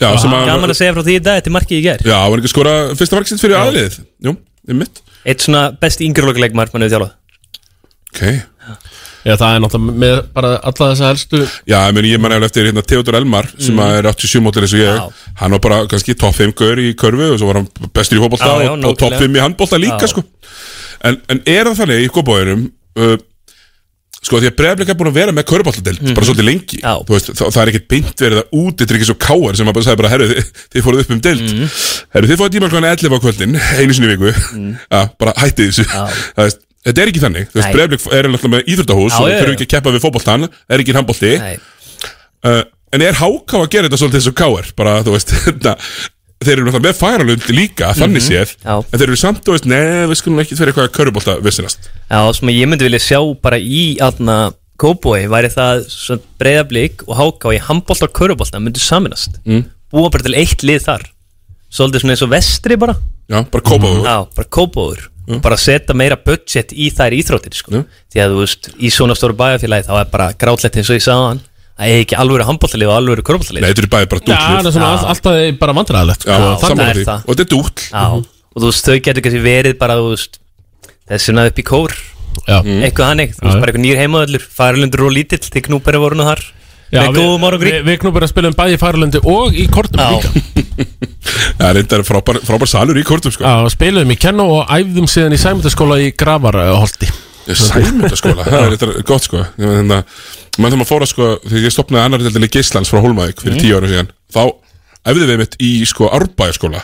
[0.00, 2.02] Já, sem að Gaman að segja frá því í dag, þetta er markið í gær.
[2.06, 3.96] Já, var ekki að skora fyrsta marksitt fyrir aðlið.
[4.22, 4.36] Jú,
[4.70, 7.12] um mitt Eitt svona besti yngreflokuleikmaður sem hann hefði þjálfað.
[8.14, 8.20] Ok.
[9.26, 12.68] Já, það er náttúrulega með bara alla þessa helstu Já, ég meni, ég man eftir
[12.70, 13.80] hérna Theodor Elmar sem Mm.
[13.82, 15.12] að er 87 mótil eins og ég.
[15.42, 18.22] Hann var bara kannski topp 5 gaur í körfu og svo var hann bestur í
[18.22, 19.18] fótbolta Já, já, og, og topp nákvæmlega.
[19.18, 20.06] 5 í handbolta líka Já.
[20.14, 20.24] sko.
[21.02, 23.16] En, en er það þannig í kópáðurum uh,
[24.18, 26.78] Sko því að Breiðablik er búin að vera með köruboltadeild bara svolítið lengi.
[27.06, 29.68] Veist, það, það er ekkert beint verið að út Þetta er ekki svo káar sem
[29.70, 31.52] að bara sagði bara Herru, þið, þið fóruð upp um deild.
[32.16, 34.32] Herru, þið fóruð tíma klokkan 11 á kvöldin Einu sinni viku.
[34.90, 35.86] Ja, Bara hættið þessu.
[36.34, 37.46] Það veist, Þetta er ekki þannig.
[37.52, 37.76] Þú veist, Nei.
[37.78, 39.36] Breiðablik er náttúrulega með íþróttahús Já, Og já.
[39.38, 41.32] þurfum ekki að keppa við fótboltan Er ekki handbolti.
[41.38, 41.54] Nei.
[42.50, 42.60] uh,
[42.98, 45.76] En er háká að gera þetta svolítið eins og káar Bara, þú veist, þetta
[46.42, 48.28] Þeir eru náttúrulega með færalund líka, þannig Mhm.
[48.28, 48.50] séð.
[48.62, 48.74] Já.
[48.78, 52.20] En þeir eru samt, þú veist, nei, við skulum ekki fyrir eitthvað körubolta vissinast Já,
[52.34, 57.50] sem ég myndi vilja sjá bara í aðna Kóboi væri það svona breyðablík og háká
[57.56, 59.64] í handbólta og körubólta myndu saminast Mm.
[59.92, 61.02] búa bara til eitt lið þar.
[61.68, 62.94] Svolítið svona eins og vestri bara.
[63.28, 64.04] Já, bara Kópavogur.
[64.06, 65.08] Já, bara kópáður
[65.42, 67.84] bara setja meira budget í þær íþróttir sko.
[68.08, 71.04] því að þú veist, í svona stóru bæjarfélagi þá er bara grátlegt eins og ég
[71.04, 71.40] sagði hann
[71.78, 74.72] að ég ekki alvöru handbóltalið og alvöru körubóltalið Nei, þetta er bara Já, það er
[74.72, 76.68] svona all- alltaf bara vandræðilegt Já, sko.
[76.68, 77.20] sammála það er það.
[77.28, 77.70] Og þetta er dúll.
[77.92, 80.38] Já, og þú veist, þau getur kannski verið bara, þú veist,
[81.10, 81.96] þessuna upp í kór.
[82.48, 82.60] Já.
[82.62, 86.24] eitthvað hannig, þú veist, bara eitthvað nýr heimaðallur farlundur og lítill, því knúperi voru nú
[86.28, 86.42] þar.
[86.88, 87.70] Já, með við- góðum árangri.
[87.74, 90.08] Við, við knúum bara að spila um bæði í Færlundi og í kortum Já.
[90.14, 90.30] líka.
[91.58, 93.44] Það er reyndar frábær, frábær salur í kortum sko.
[93.44, 97.08] Já, spiluðum í Kenno og æfðum síðan í Sæmundaskóla í Gravarholti
[97.48, 99.42] Sæmundaskóla, það er reyndar gott sko.
[99.58, 100.22] Þannig að
[100.58, 103.56] mann þegar maður fór að sko Þegar ég stopnaði annar deildinni Geislands frá Hólmavík fyrir
[103.58, 103.62] Mm.
[103.64, 104.42] tíu ára síðan Þá
[105.12, 106.82] æfði við mitt í sko Árbæjarskóla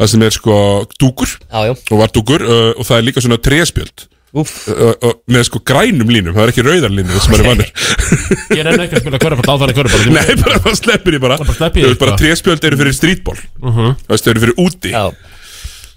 [0.00, 0.54] Það sem er sko
[1.00, 1.74] dúkur Já.
[1.76, 4.68] Og var dúkur uh, og það er líka svona tréspjöld Úff.
[4.70, 7.40] uh, uh, Með sko grænum línum, það er ekki rauðar línum sem okay.
[7.42, 7.72] er vannir
[8.58, 11.38] Ég reyna ekki að spila körubátt á þannig körubátt Nei, bara það sleppir ég bara
[11.42, 13.98] bara bara tréspjöld eru fyrir strítból Mhm.
[14.06, 15.04] Það eru fyrir úti Já.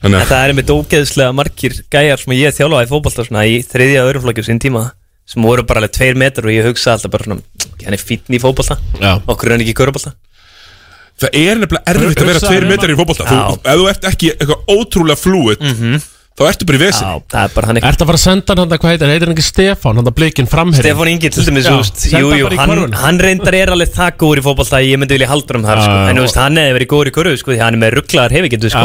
[0.03, 3.61] Þannig En það er einmitt ógeðslega margir gæjar sem ég þjálfaði í fótbolta svona í
[3.63, 4.83] þriðja á sín tíma
[5.29, 8.01] sem voru bara alveg tveir metrar og ég hugsa alltaf bara svona "Ok, hann er
[8.01, 9.21] fítn í fótbolta Já.
[9.23, 10.13] okkur er hann ekki í körubólta
[11.21, 13.27] Það er nefnilega erfitt að vera tveir um metrar í að- fótbolta.
[13.29, 13.71] Þú, Já.
[13.71, 16.01] Ef þú ert ekki eitthvað ótrúlega flúið
[16.33, 18.55] Þá ertu bara í vesin Já, það er bara hann Ertu að fara að senda
[18.57, 21.67] hann hvað heitir, heitir hann ekki Stefán, hann að blikinn framherri Stefán Ingi til dæmis,
[21.69, 24.97] þú veist, jú, jú, hann, hann reyndar er alveg það góður í fótbolta að ég
[24.97, 25.93] myndi vilja halda um þar, Já, sko.
[25.93, 27.93] já, en þú veist, hann hefði verið góður í körfu, sko, því hann er með
[27.99, 28.81] rugglaðar hefigendu, sko.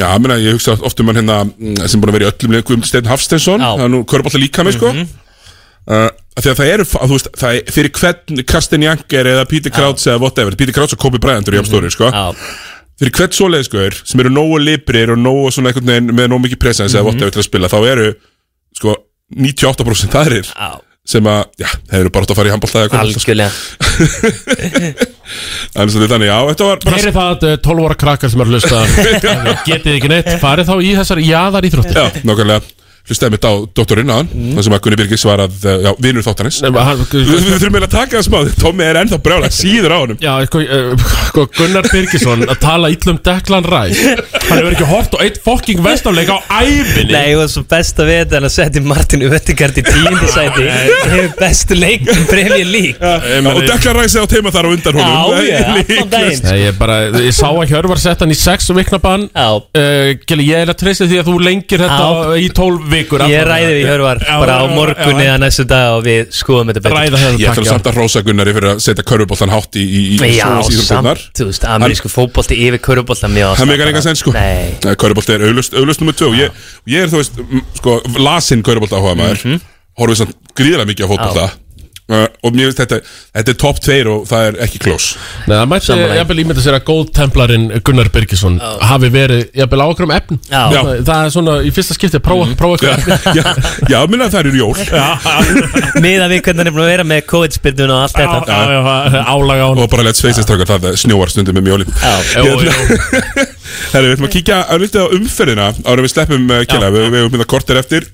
[0.00, 2.32] Já, ég meina, ég hugsa oft um hann hérna mm, sem búin að vera í
[2.32, 4.94] öllum leikum Steinn Hafsteinsson, það er nú körbálta líka með sko.
[4.96, 5.08] Mhm.
[5.92, 9.30] uh, af Því að það eru, fa- þú veist, það er fyrir hvern Karsten Janker
[9.34, 12.26] eða Peter Krauts eða whatever, Peter Krauts og Kobe Bryant eru jafn stóri, sko Já.
[13.00, 16.60] Fyrir hvern svoleiðisgur sem eru nógu librir og nógu svona einhvern veginn með nógu mikið
[16.66, 17.08] presens eða Mhm.
[17.10, 18.08] whatever til að spila, þá eru
[18.76, 18.96] sko
[19.36, 20.70] 98% aðrir Já.
[21.06, 23.30] sem að, já, þeir eru bara átt að fara í handbólta eða körfubolta, sko.
[23.30, 23.50] Algjörlega
[25.70, 28.48] Þannig að þannig, já, þetta var bara Heyri það að 12 ára krakkar sem er
[28.48, 28.78] að hlusta
[29.68, 32.60] Getið ekki neitt, farið þá í þessar jaðar íþróttir Já, nákvæmlega
[33.08, 34.50] Hlustaði mitt á doktorinn hann mm.
[34.58, 37.30] Það sem að Gunni Birgis var að, uh, já, vinur þáttanins Nei, Við hann- við
[37.30, 40.18] þurfum eiginlega að taka það smá Tommi er ennþá brjála, síður á honum.
[40.20, 44.14] Já, sko, uh, sko Gunnar Birgisson að tala illum Declan Rice.
[44.48, 47.12] Hann hefur ekki hort á eitt fokking vestafleik á ævinni.
[47.14, 50.66] Nei, og svo besta við þetta er að setja Martin Öttingard í tíundi sæti.
[50.68, 53.12] Hefur bestu leikum Premier League.
[53.54, 55.40] Og Declan Rice er á teima þar á undan honum.
[55.46, 56.06] Já, já.
[56.50, 59.28] Nei, ég bara, ég sá að Hjörvar sett hann í 6 vikna bann.
[59.32, 63.24] Já uh, Gili, ég er að treysta því að þú lengir þetta í 12 vikur
[63.30, 66.30] Ég ræði við Hjörvar Já, bara á já, morgun já, eða næstu dag og við
[66.36, 67.38] skoðum þetta betur.
[67.40, 70.44] Ég ætla samt að hrósa Gunnari fyrir að setja körfuboltan hátt í, í, í Já,
[70.50, 71.24] samt, íþróttirnar.
[71.40, 74.34] þú veist, amerísku fótbolti yfir körubólta mjög Það meikar enga sen sko.
[74.36, 74.76] Nei.
[75.00, 77.40] Körubolti er auglust nummer 2 ég, ég er þú veist,
[77.80, 79.60] sko, lasinn körubolta áhuga maður Mhm.
[80.00, 81.42] Horfið samt gríðarlega mikið á fótbolta.
[81.50, 81.58] Uh,
[82.10, 82.98] Og mér finnst þetta,
[83.38, 85.18] þetta er top 2 og það er ekki close.
[85.46, 90.40] Nei, það mætti jafnvel ímynda sér að góðtemplarinn Gunnar Birgisson hafi verið jafnvel ákveðum efn
[90.50, 90.62] Já.
[90.74, 90.80] Já.
[90.80, 93.44] það, það er svona í fyrsta skipti að prófa, prófa Já, eitthvað já,
[93.92, 94.74] já minna það eru jól.
[96.04, 98.42] Miða við hvernig hann er búin að vera með COVID-spyrnun og allt þetta.
[98.50, 98.82] Já, já,
[99.14, 101.96] já, álaga á hann Og bara lett sveisistrákar, það snjóar stundum með mjólin.
[102.00, 102.44] Já.
[102.44, 103.48] Jú, jú.
[103.92, 107.06] Herri, við ætlum að kíkja að lítið á umferðina Ára við sleppum uh, kjela, við,
[107.12, 108.06] við erum mynda kortir eftir.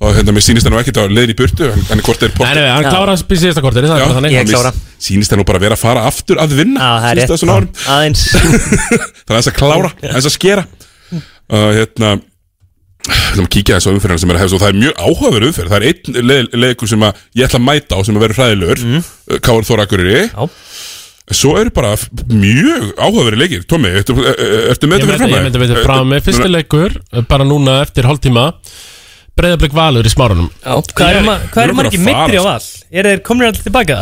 [0.00, 2.54] Og hérna mér sýnist það nú ekkert á leiðin í burtu En hvort er Nei,
[2.56, 2.90] nei, hann Já.
[2.94, 4.36] klára hans í síðasta kortir, það er bara þannig.
[4.38, 4.72] Ég klára.
[5.00, 7.20] Sýnist það nú bara að vera að fara aftur að vinna Já, það er síðustu
[7.20, 7.34] rétt.
[7.36, 7.70] þessum árum.
[7.96, 8.24] Aðeins.
[9.30, 10.66] Það er aðeins að klára, aðeins að skera.
[11.50, 12.16] Uh, Hérna
[13.10, 15.46] Við ætlum að kíkja þessu umferðina sem er að hefst og það er mjög áhugaverð
[15.48, 18.24] umferð, það er einn leik, leikur sem að ég ætla að mæta á sem að
[18.26, 18.82] vera hræðilegur.
[18.84, 19.06] Mm.
[19.46, 20.24] Káur Þóra Akureyri.
[20.28, 20.42] Já.
[21.30, 21.92] Svo eru bara
[22.26, 23.60] mjög áhugaverði leikir.
[23.70, 26.96] Tommi, ertu, ertu með þetta fyrir myndi, ég myndi veitir frá með fyrsti leikur
[27.30, 28.48] bara núna eftir hálftíma.
[29.38, 30.50] Breiðablík Valur í smárunum.
[30.64, 32.58] Já, hvað eru ma- hvað eru margir meitri á val?
[32.90, 34.00] Er þeir komin allir tilbaka?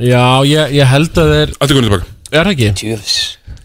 [0.00, 2.06] Já, ég, ég held að þeir Allt er konið tilbaka.
[2.30, 2.70] Er það ekki?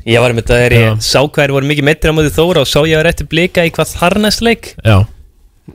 [0.05, 2.65] Ég var með það þegar ég sá hvað þeir voru mikið meitri á móti Þóra
[2.65, 4.73] og sá ég var eftir blika í hvað þar næst leik?
[4.83, 4.97] Já.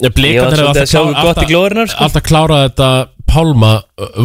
[0.01, 2.05] Er að í glóðurinnar, sko.
[2.05, 2.91] Alltaf klárað þetta
[3.31, 3.71] Pálma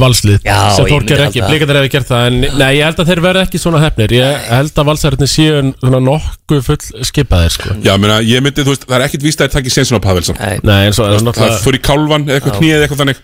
[0.02, 1.52] valslið Já, sem fólk er ekki, það.
[1.52, 4.16] blikandir hefur gert það en nei, ég held að þeir verða ekki svona hefnir.
[4.18, 7.78] Ég held að valsararnir séu svona nokkuð full skipaðir sko.
[7.86, 10.06] Já, meina, ég myndi, þú veist, það er ekkit víst að þeir takki sensin á
[10.06, 13.04] Pavel samt Nei, eins og Það náttúrulega fór í kálvan eða eitthvað knýið eða eitthvað
[13.06, 13.24] þannig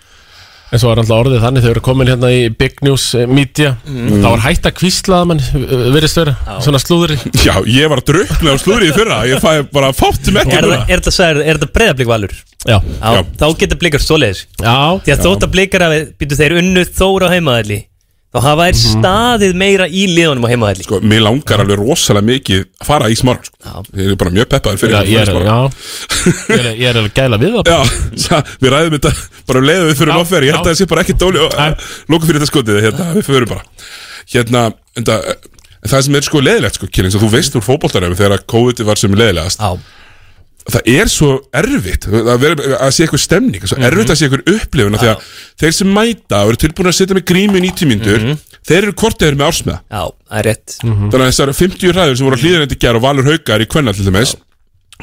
[0.72, 3.26] En svo var alltaf orðið þannig þegar við erum komin hérna í Big News eh,
[3.28, 4.22] Media Mm.
[4.24, 5.42] þá var hægt að kvíslaða mann
[5.92, 7.18] verðist vera, svona slúðri.
[7.44, 10.70] Já, ég var drukna á slúðrið í fyrra Ég fæ bara fátt sem ekki Er
[10.72, 12.34] er þetta sagður- er þetta breyðablík valur?
[12.64, 12.78] Já.
[13.02, 14.46] Já, Þá getur blikar svoleiðis.
[14.62, 14.78] Já.
[15.04, 17.80] Því að þótt að blikar að býtu þeir unnu þóra á heimaðalli
[18.32, 22.62] Þá hafa þeir staðið meira í liðunum á heimaðalli Sko, mér langar alveg rosalega mikið
[22.80, 23.82] að fara í smára sko.
[24.00, 25.58] Ég er bara mjög peppaður fyrir Já, ég er, já,
[26.48, 27.72] ég er, ég er alveg gæla við það.
[27.74, 29.12] Já, sa- við ræðum þetta
[29.52, 30.64] bara um leiðu við fyrir Já, offer Ég held já.
[30.64, 31.58] að það sé bara ekki dóli og
[32.16, 32.80] lóku fyrir þetta skotið.
[32.88, 33.66] Hérna, Við fyrir bara.
[34.32, 34.64] Hérna,
[35.02, 35.20] enda,
[35.84, 38.48] en það sem er sko leiðilegt sko, Kjellins, að þú veist úr fótboltaröfum þegar að
[38.56, 39.76] COVID var sem leiðilegast Já.
[40.70, 42.06] Það er svo erfitt.
[42.06, 42.56] Að, vera,
[42.86, 43.86] að sé eitthvað stemning Svo Mhm.
[43.88, 45.24] erfitt að sé eitthvað upplifun Því að
[45.64, 48.94] þeir sem mæta og eru tilbúin að setja með grími í 90 mínútur Þeir eru
[48.94, 49.80] korteður með ársmiða.
[49.82, 49.90] Mhm.
[49.90, 50.76] Já, það er rétt.
[50.86, 53.94] Þannig að þessar 50 ræður sem voru að hlýðanendi gera og valur haukar í kvenna
[53.98, 54.36] til dæmis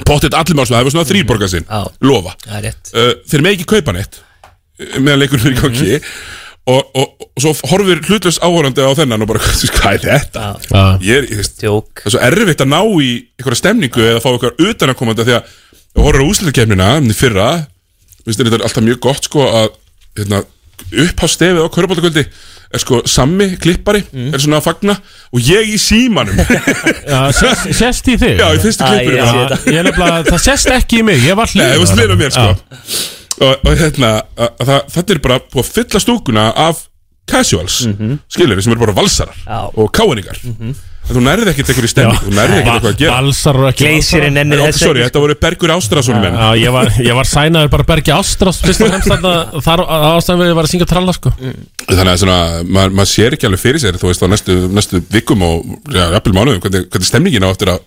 [0.06, 1.64] Pottet allir með ársmiða, það var svona þrýr sinn.
[1.66, 1.80] Já.
[2.06, 2.35] Lofa.
[2.47, 2.93] Það er rétt.
[2.94, 4.18] Uh, Þeir með ekki kaupa neitt
[4.78, 6.01] uh, meðan leikurinn er í gangi
[6.69, 10.45] og, og, og svo horfir hlutlaus áhorandi á þennan og bara, hvað er þetta?
[10.69, 10.82] Já.
[11.05, 12.05] Ég er, ég veist, Jók.
[12.05, 15.57] það er svo erfitt að ná í einhverja stemningu eða fá eitthvað utanakomandi því að
[15.89, 17.49] þú horfir á úslitakefnina í fyrra,
[18.27, 19.69] minnst þetta er alltaf mjög gott sko að
[20.19, 20.45] hérna,
[21.07, 22.24] upphásstefið á körubóltakvöldi
[22.69, 24.99] er sko sammi klippari, er svona að fagna
[25.32, 26.36] og ég í símanum
[27.09, 28.35] Já, sést, sést í þig?
[28.36, 29.70] Já, í fyrstu Æ, klippinu ég.
[29.73, 33.16] Ég það sést ekki í mig, ég var Nei, hlýður það var á mér sko
[33.40, 36.85] og, og hérna, að, að það, þetta er bara búið að fylla stúkuna af
[37.28, 39.59] casuals, mm sem eru bara valsarar Já.
[39.74, 40.39] og káeningar.
[41.09, 43.12] En þú nærði ekkert einhverju stemning, þú nærði ekkert eitthvað að gera.
[43.16, 43.85] Valsar og ekki
[44.60, 44.81] valsarar.
[44.82, 46.36] Sorry, þetta voru Bergur Ástrásson menn.
[46.36, 49.32] Já, ég var, ég var sænaður bara Bergi Ástrás fyrst og fremst þarna
[49.69, 51.32] þar ástæðan við var að syngja tralla sko.
[51.86, 52.39] Þannig að svona,
[52.77, 56.36] maður mað sér ekki alveg fyrir sér þú veist á næstu, næstu vikum og jafnvel
[56.36, 57.81] mánuðum, hvernig, hvernig stemningin á eftir að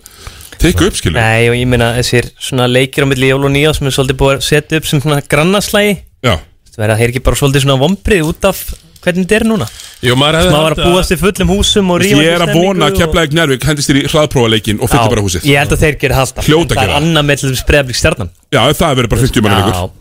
[0.62, 3.74] teka upp skilu Nei, og ég meina þessir svona leikir á milli jól og nýjá
[3.78, 5.98] sem er svolítið búið að setja upp sem svona grannaslægi.
[6.26, 6.36] Já,
[6.72, 8.60] Það þeir ekki bara svolítið svona vombrið út af
[9.02, 9.66] hvernig þetta er núna?
[10.06, 12.88] Jú, maður hefði Maður var að búast til fullum húsum og ég er að vona
[12.88, 15.44] að Keflavík Njárvík hendist þér í hraðprófaleikin og fylla bara húsið.
[15.50, 17.02] Ég held að þeir gerir halda Hljóta að Það er gera.
[17.02, 18.32] annað með til þess breyðablík stjarnan.
[18.56, 19.92] Já, það verður bara 50 manna leikur.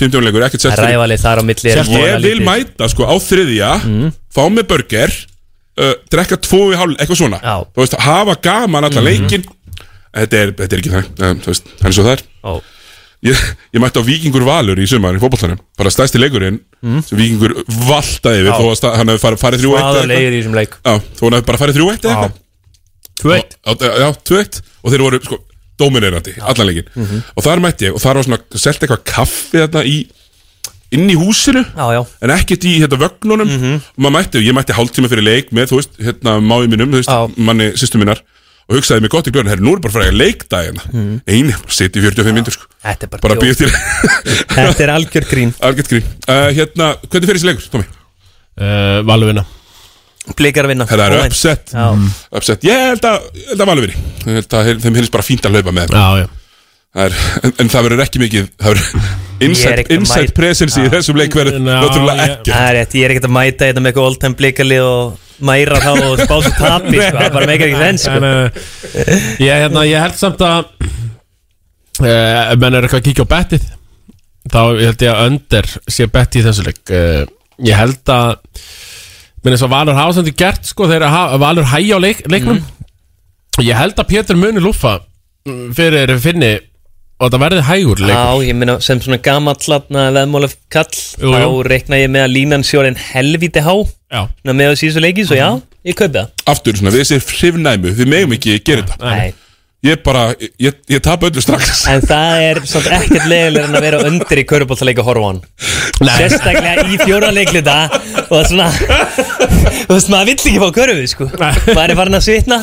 [0.00, 2.48] 50 manna leikur, ekkert sett er rævalið þar á milli er Ég voðalega vil lítið.
[2.50, 3.70] mæta sko á þriðja
[4.34, 5.14] Fá með burger
[5.80, 7.40] uh, Drekka tvo í hálf, eitthvað svona.
[7.44, 7.56] Já.
[7.74, 9.46] Þú veist, hafa gaman allan Mhm.
[10.14, 11.08] Þetta er, þetta er ekki það.
[11.30, 12.52] Um, Þú veist, hann er svo það er Ó.
[13.30, 13.40] ég,
[13.76, 17.02] ég mætti á Víkingur Valur í sumar í fótbollanum Bara stæsti leikurinn Mhm.
[17.04, 18.58] sem Víkingur valtaði við Já.
[18.58, 20.78] Þó að sta- hann hefði farið, farið þrjú eitt Hvaða leiðir í þessum leik.
[20.84, 22.38] Já, þó hann hefði bara farið þrjú eitt eða eitthvað.
[23.20, 25.38] 2-1 Og- Já, 2-1 Og þeir voru sko
[25.80, 27.22] dominerandi, allan leikin Mhm.
[27.36, 30.06] Og þar mætti ég, og þar var svona Selt eitthvað kaffi þarna í
[30.92, 31.62] inn í húsinu.
[31.76, 32.00] Já, já.
[32.20, 33.50] En ekkert í hérna vögnunum.
[33.78, 36.98] Og maður mætti, ég mætti hálftíma fyrir leik með, þú veist, hérna máið mínum, þú
[36.98, 38.18] veist, manni sýstu mínar
[38.70, 41.14] og hugsaði mig gott í glöðin, herri, nú er bara fræðið leikdag hérna, Mhm.
[41.26, 43.70] eini, setja í 45 minnur sko, Þetta er bara, bara til
[44.54, 45.50] Þetta er algjör grín.
[45.66, 47.86] Algjört grín, uh, hérna, hvernig fyrir þessi leikur, Tómi?
[48.60, 49.44] uh, Valvina
[50.36, 50.84] Blikar að vinna.
[50.86, 51.86] Það er uppsett, Já.
[52.38, 55.24] uppsett, ég held að, ég held að valur vinni, ég held að þeim helst bara
[55.26, 55.96] fínt að hlaupa með þeim.
[55.96, 56.28] Já, já.
[56.90, 57.16] Það er,
[57.46, 59.00] en, en það verður ekki mikið, það verður
[59.40, 62.52] er inside, að presence í þessum leik verður náttúrulega ekki.
[62.52, 65.18] Það er rétt, ég er ekkert að mæta þetta með eitthvað old time blikalið og
[65.46, 67.16] mæra þá og spá svo tapi sko.
[67.16, 68.16] Það bara meikar ekki þenn sko.
[68.16, 68.70] En, uh,
[69.42, 70.64] ég, hérna, ég held samt að
[72.04, 73.68] uh, ef menn er eitthvað að kíkja á bettið
[74.50, 77.22] þá held ég að önder sé bettið í þessu leik uh,
[77.66, 78.32] ég held að
[79.44, 82.60] minn eins og Valur hafa samt í gert sko þegar Valur hægja á leik, leiknum
[83.64, 84.98] ég held að Pétur muni lúfa
[85.48, 86.54] mm, fyrir finni
[87.20, 90.88] og það verði hægur leikur Já, ég meina sem svona gamallatna veðmála kall
[91.20, 93.74] Jú, þá reikna ég með að línan sjórin helviti há.
[94.10, 95.48] Svona með að síðustu leiki, svo já,
[95.86, 96.32] ég kaupi það.
[96.50, 98.98] Aftur, svona, við séum hrifnæmu, við megum ekki gera þetta.
[99.06, 99.30] Nei.
[99.80, 101.86] Ég bara, ég, ég tap öllu strax.
[101.88, 105.38] En það er samt ekkert legilega en að vera undir í á hann.
[106.00, 107.74] Sérstaklega í fjóra leikluta
[108.30, 111.28] Og er svona Þú veist, maður vill ekki fá körfu, sko.
[111.40, 112.58] Maður er farin að svitna.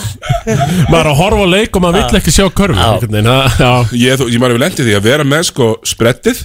[0.91, 3.57] Maður er að horfa á leik og maður vill ekki sjá körfu einhvern veginn, það-
[3.65, 3.71] já.
[4.03, 6.43] Ég, þú- ég maður hefur lendið því að vera með sko sprettið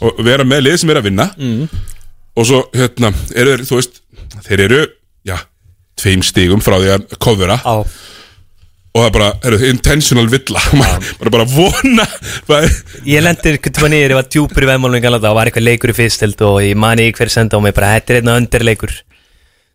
[0.00, 1.28] og vera með lið sem er að vinna.
[1.36, 1.68] Mm.
[2.34, 4.00] og svo hérna eru þeir, þú veist,
[4.42, 4.80] þeir eru
[5.26, 5.36] já,
[6.00, 7.74] tveim stígum frá því að kofura Já.
[8.94, 10.62] og það er bara, eru, intentional villa.
[10.80, 12.06] Maður er bara að vona
[12.48, 12.68] það
[13.10, 15.98] Ég lendir einhvern tíma niður, ég var djúpur í veðmálunum og var eitthvað leikur í
[15.98, 18.94] fyrstild og ég mani hver senda á mig bara, þetta er einna undirleikur.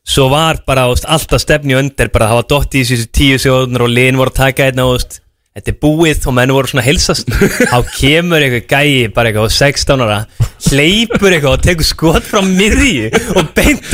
[0.10, 3.86] Svo var bara, veist, alltaf stefni undir bara, það var dott í þessu tíu sjóðunar
[3.86, 5.20] og liðin voru að taka einna, þú veist
[5.60, 7.30] þetta er búið og menn voru svona að heilsast.
[7.72, 10.20] Þá kemur eitthvað gæi bara eitthvað á 16 ára
[10.70, 13.94] hleypur eitthvað og tekur skot frá miðju og beint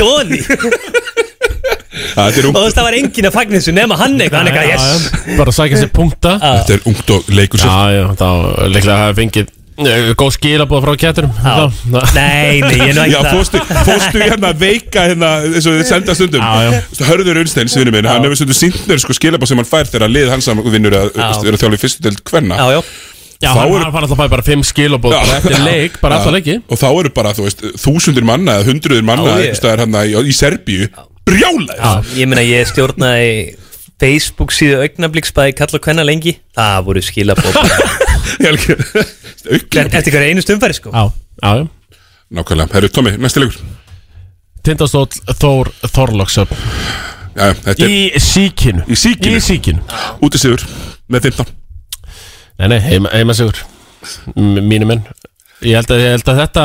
[2.40, 4.72] er og þú veist það var enginn að fagna þessu nema hann eitthvað, hann eitthvað,
[4.72, 5.36] yes.
[5.40, 6.36] Bara að sækja sér punkta.
[6.44, 7.72] Þetta er ungt og leikur sér.
[7.72, 8.28] Já, já, þá
[8.72, 11.32] líklega hafi fengið góð skilabóð frá kætturum
[12.16, 15.76] Nei, nei, ég er nú ekki Já, fóstu, fóstu hérna að veika hérna eins og
[15.76, 16.46] þið senda stundum.
[17.10, 20.14] Hörður Unnsteins, vinnu minn, hann hefur stundum sínt mér sko skilabá sem hann fær þegar
[20.14, 21.28] lið hans vinnur að Já.
[21.44, 22.62] vera þjálfi fyrstu deild kvenna.
[22.62, 22.82] Já, já.
[23.44, 26.56] Já, Þá hann hann fann alltaf bara fimm skilabóð bara eftir leik, bara alltaf leiki.
[26.72, 30.88] Og þá eru bara, þú veist, þúsundir manna eða hundruðir manna hérna í, í Serbíu.
[31.26, 33.30] Brjálæð Ég meina ég stjórnaði
[34.02, 36.36] Facebook síðu augnabliksbæði kall og kvenna lengi.
[36.58, 37.60] Það voru skilabóð
[38.46, 40.92] Eftir hverja einu stumfæri sko.
[40.92, 41.10] Já,
[41.42, 42.00] já, já.
[42.36, 43.60] Nákvæmlega, herru, Tómi, næsti leikur.
[44.66, 46.54] Tindastóll Þór Þorlóksöp
[47.36, 48.86] Já, þetta er Í síkinu.
[48.90, 49.38] Í síkinu.
[49.38, 49.84] Í síkinu.
[50.26, 50.64] Úti sigur
[51.12, 51.54] með 15
[52.56, 53.62] Nei, nei, heima, heima sigur
[54.36, 55.04] Mínu menn
[55.64, 56.64] Ég held að, ég held að þetta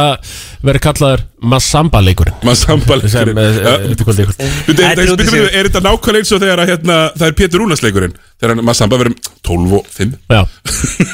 [0.66, 1.20] veri kallaður
[1.52, 3.38] Massamba leikurinn Massamba leikurinn.
[3.38, 3.74] Ja.
[3.84, 7.36] Þetta kvöldi ykkur Bíddu, Er er þetta nákvæmlega eins og þegar að, hérna, það er
[7.38, 8.16] Pétur Rúnars leikurinn?
[8.40, 10.40] Þegar hann Massamba verður 12 og 5 Já.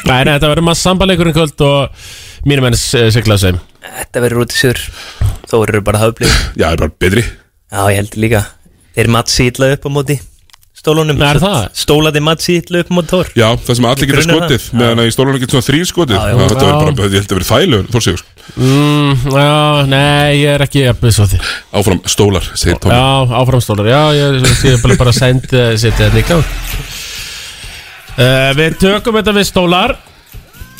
[0.08, 2.06] Nei, nei, þetta verður Massamba leikurinn kvöld og
[2.48, 4.80] mínu menn siglaðu segjum Þetta verður út í sur.
[5.46, 7.26] Þó eru bara hafblið Já, það er bara betri.
[7.70, 8.42] Já, ég held líka.
[8.96, 10.16] Þeir matsi illa upp á móti
[10.86, 11.20] stólunum.
[11.26, 11.58] Er það?
[11.82, 14.26] Stólandi matsi illa upp á móti Þór Já, það sem allir það.
[14.30, 16.16] skotið meðan að í stólunum getur svona þrýr skotið.
[16.16, 16.38] Já, já.
[16.46, 18.24] Þetta verður bara, ég held að verður þægilegur Þór sigur
[18.56, 19.52] mm, Já,
[19.90, 21.40] nei, ég er ekki jafnvis á því.
[21.82, 23.06] Áfram stólar, segir Tómi Já,
[23.42, 26.44] áframstólar, já, ég, ég, ég bara bara sendi setja þetta í gang.
[28.16, 29.96] Uh, Við tökum þetta við stólar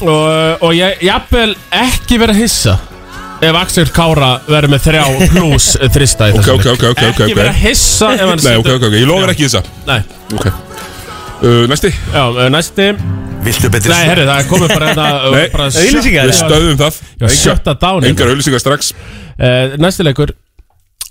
[0.06, 1.50] og, og ég jafnvel
[1.84, 2.78] ekki vera hissa
[3.44, 5.02] ef Axel Kára verður með þrjá
[5.34, 6.72] pluss þrista í Ok, þessum ok, leik.
[6.72, 7.36] ok, ok, ok, Ekki ok.
[7.40, 10.00] vera hissa ef hann Nei, ok, ok, ok, ég lofar ekki þessa Nei.
[10.36, 10.46] Ok.
[11.36, 11.90] Uh, Næsti.
[12.14, 12.86] Já, uh, næsti.
[13.44, 17.00] Viltu betri Nei, herri, það er komið bara hérna uh, Nei, bara við stöðum það.
[17.20, 18.94] Já, sjötta dán Engar auðlýsingar strax.
[19.36, 20.32] Uh, Næsti leikur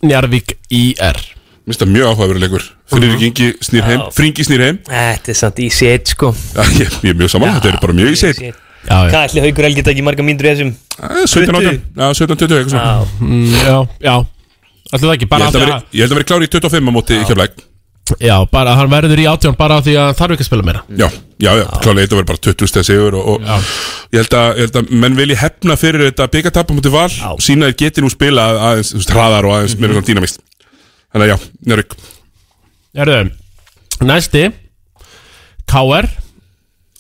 [0.02, 1.22] Njarvík IR
[1.66, 2.66] Mér finnst það mjög áhugaverður leikur.
[2.94, 4.76] Friðrik Ingi snýr heim, Fringi snýr heim.
[4.86, 6.30] Þetta er samt í set sko.
[6.54, 8.65] Já, ég, ég er mjög saman, þetta er bara mjög í sér Já, já.
[8.86, 10.74] Hvað ætli Haukur Helgi ekki marga mínútur í þessum.
[11.26, 13.06] 17 átján, já, 17, 20, eitthvað svona.
[13.20, 14.16] Mm, Já, já.
[14.94, 16.52] Ætli það ekki, Ég bara held að því veri- ég held að vera klári í
[16.54, 17.64] 25 á móti í keflæk
[18.22, 20.62] Já, bara hann verður í átján bara af því að hann þarf ekki að spila
[20.68, 20.82] meira.
[20.94, 21.08] Já,
[21.42, 24.68] já, já, klálega þetta verður bara 20 steg sigur og, og ég, held að, ég
[24.68, 27.08] held að menn vilji hefna fyrir þetta byggatapa mútið val.
[27.34, 30.38] Og sína þeir geti nú spila aðeins hraðar og aðeins meira svona dýnamist
[31.16, 31.98] Þannig að já, Njörg
[32.96, 33.18] Herðu,
[34.06, 34.44] næsti.
[35.66, 36.08] KR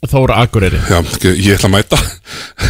[0.05, 0.77] Þóra Akureyri.
[0.85, 0.99] Já,
[1.33, 1.99] ég ætla að mæta.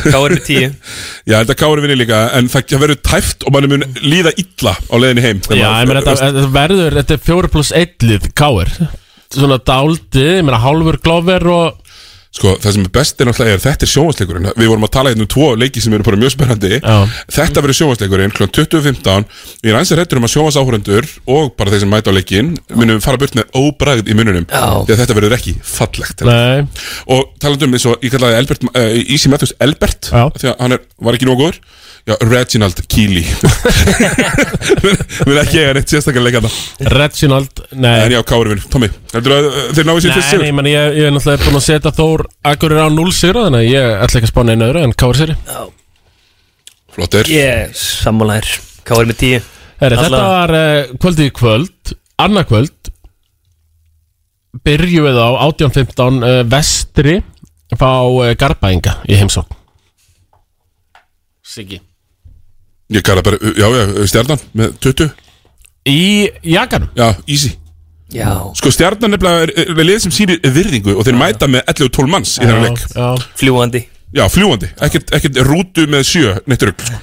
[0.06, 0.68] KR með 10
[1.30, 4.96] Já, þetta Kári vinni líka En það verður tæft og mann mun líða illa á
[5.02, 5.42] leiðinni heim.
[5.50, 8.72] Já, ég meina þetta, verður, þetta er 4 plus 1 lið KR
[9.36, 11.85] Svona dáldi, ég meina hálfur glóver og
[12.36, 15.12] Sko, það sem er best er náttúrulega er þetta er sjónvarsleikurinn Við vorum að tala
[15.14, 16.80] hérna um tvo leiki sem eru bara mjög spennandi.
[16.82, 16.96] Já.
[17.32, 18.48] Þetta verður sjónvarsleikurinn kl.
[18.58, 19.24] 20.15
[19.64, 21.08] Ég er ansið hættur um að sjónvarsáhórendur
[21.38, 24.92] og bara þeir sem mæta á leikin munum fara burt með óbragð í mununum að
[24.92, 26.68] þetta verður ekki fallegt Nei,
[27.16, 30.12] Og talandi um eins og ég kallaði Elbert, uh, Easy Matthews Elbert.
[30.12, 30.28] Já.
[30.36, 31.64] Því að hann er, var ekki nógu góður
[32.06, 33.24] Já, Reginald Keely.
[35.26, 36.52] Vil ekki eiga neitt sérstaklega leikanda
[36.94, 37.96] Reginald, nei.
[38.04, 38.90] En já, Kári vinn, Tommy.
[39.10, 40.44] Heldur að uh, þeir náðu sér fyrst Nei, sigur?
[40.44, 43.46] nei, ég, meni, ég, ég er náttúrulega búin að setja Þór Akureyri á 0 sigra
[43.48, 45.38] Þannig að ég ætla ekki að spána einu öðru en KR seri
[46.96, 48.52] Flott er Ég sammálaðir
[48.86, 49.50] KR með 10
[49.82, 51.96] Herri, þetta var uh, kvöldið í kvöld.
[52.22, 52.94] Annað kvöld
[54.70, 57.18] Byrjum við á 18.15 uh, Vestri
[57.74, 59.58] Fá uh, Garbainga í heimsókn.
[61.42, 61.82] Siggi
[62.96, 65.10] Ég kalla bara, já, já, stjarnan með 20
[65.86, 66.00] Í
[66.56, 66.90] jakanum?
[66.98, 67.52] Já, easy.
[68.16, 68.30] Já.
[68.58, 71.94] Sko stjarnan er, er, er lið sem sýnir virðingu og þeir mæta með 11 og
[72.00, 72.86] 12 manns í þennan leik.
[72.96, 73.10] Já,
[73.42, 73.82] Fljúandi
[74.16, 77.00] Já, fljúandi, ekkert, ekkert rútu með sjö neitt rugl sko.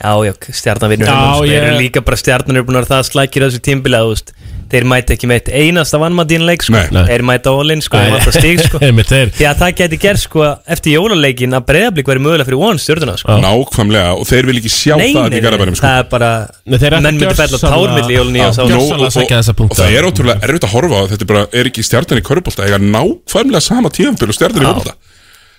[0.00, 1.44] Já, já, stjarnan vinnur Já, heima, sko.
[1.44, 3.98] Þeir ég- eru líka bara stjarnan eru búin að vera það slækir á þessu tímbili
[3.98, 4.32] að þú veist
[4.70, 6.74] Þeir mæta ekki með einasta vannmatt í en leik sko.
[6.76, 6.86] Nei.
[6.94, 7.02] Nei.
[7.08, 8.20] Þeir mæta all-in sko, Nei.
[8.36, 8.78] stig sko.
[8.86, 10.44] Einmitt þeir Því að það geti gert sko
[10.76, 13.38] eftir jólaleikin að breyðablík verið mögulega fyrir one stjórnuna sko.
[13.42, 15.86] Nákvæmlega, og þeir vil ekki sjá Nei, það nei, Garabænum sko.
[15.90, 16.30] það er bara
[16.70, 21.02] Nei, Menn myndi fella gjörsamlega- tármill í jólunni og það er ótrúlega erfitt að horfa
[21.02, 24.70] á þetta er bara, er ekki stjarnan í körbólta eiga nákvæmlega sama tíðanbíl og stjarnan
[24.70, 24.98] í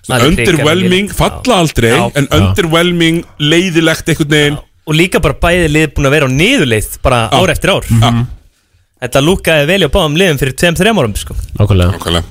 [0.02, 5.92] Það er underwhelming, falla aldrei en underwhelming, leiðilegt einhvern veginn Og líka bara bæði lið
[5.94, 7.86] búin að vera á niðurleið bara ár eftir ár
[9.02, 11.38] Þetta lúkaði vel á báðum liðum fyrir 2-3 árum sko.
[11.58, 11.96] Nákvæmlega.
[11.96, 12.26] Nákvæmlega.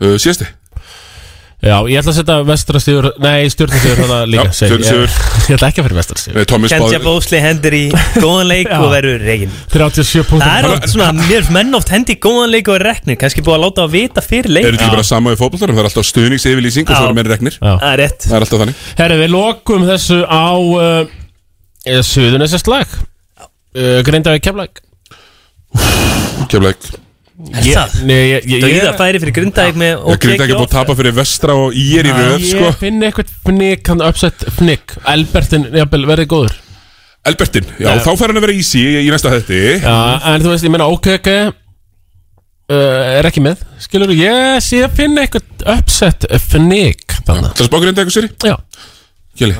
[0.00, 0.48] Uh, Síðasti?
[1.60, 5.16] Já, ég ætla að setja vestrastíður Nei, stjórnastíður þarna líka Já, segi ég.
[5.52, 7.80] ætla ekki að fyrir vestrastíður Nei, Tommi Kenja spáði Bósli hendur í
[8.14, 12.16] góðan leik og verður reygin 37 punktum Það er oft svona, mér menn oft hendi
[12.16, 13.20] í góðan leik og er reknir.
[13.20, 14.70] Kannski búið að láta að vita fyrir leik.
[14.70, 15.76] Er þetta ekki bara sama í fótboltarum?
[15.76, 17.72] Það er alltaf stuðningsyfirlýsing og svo er meiri regnir Já.
[17.76, 18.24] Það er rétt.
[18.24, 18.84] Það er alltaf þannig.
[19.02, 21.16] Herri, við lokum þessu á uh,
[22.08, 24.80] Suðunisest lag uh, Grindavík kemlaug
[26.50, 26.90] Keflæk
[27.40, 30.96] Er ég, ég, ég, Dauða færi fyrir Grindavík með Ég gríti ekki búið að tapa
[30.98, 32.66] fyrir vestra og í er í röð sko.
[32.66, 36.58] ég finn eitthvað fnick Hann uppsett fnick Albertin, jafnvel, verði góður.
[37.30, 38.02] Albertin, já, Já.
[38.04, 39.96] þá fær hann að vera easy í næsta þetti Já,
[40.34, 45.64] en þú veist, ég meina OKK uh, Er ekki með Skilur, yes, ég finn eitthvað
[45.78, 48.56] uppsett fnick Þannig Það er spákur enda eitthvað sér Já.
[49.40, 49.56] Kjeli,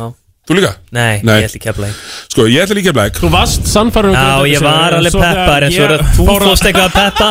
[0.49, 0.77] þú líka?
[0.91, 1.37] Nei, Nei.
[1.39, 1.99] ég ætla ekki að blæk
[2.33, 5.67] Sko, ég ætla líka að blæk Þú varst sannfærður um Já, ég var alveg peppar
[5.69, 7.29] en svo er að þú fór að- fórst eitthvað að peppa.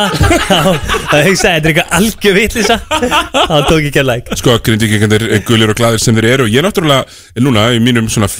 [1.10, 5.26] Þá hugsaði þetta er eitthvað algjör vitlisa þá tók ég ekki að læk Sko, grindvíkingandir
[5.50, 7.04] gulir og gladir sem þeir eru og ég náttúrulega
[7.36, 8.30] er núna í mínum svona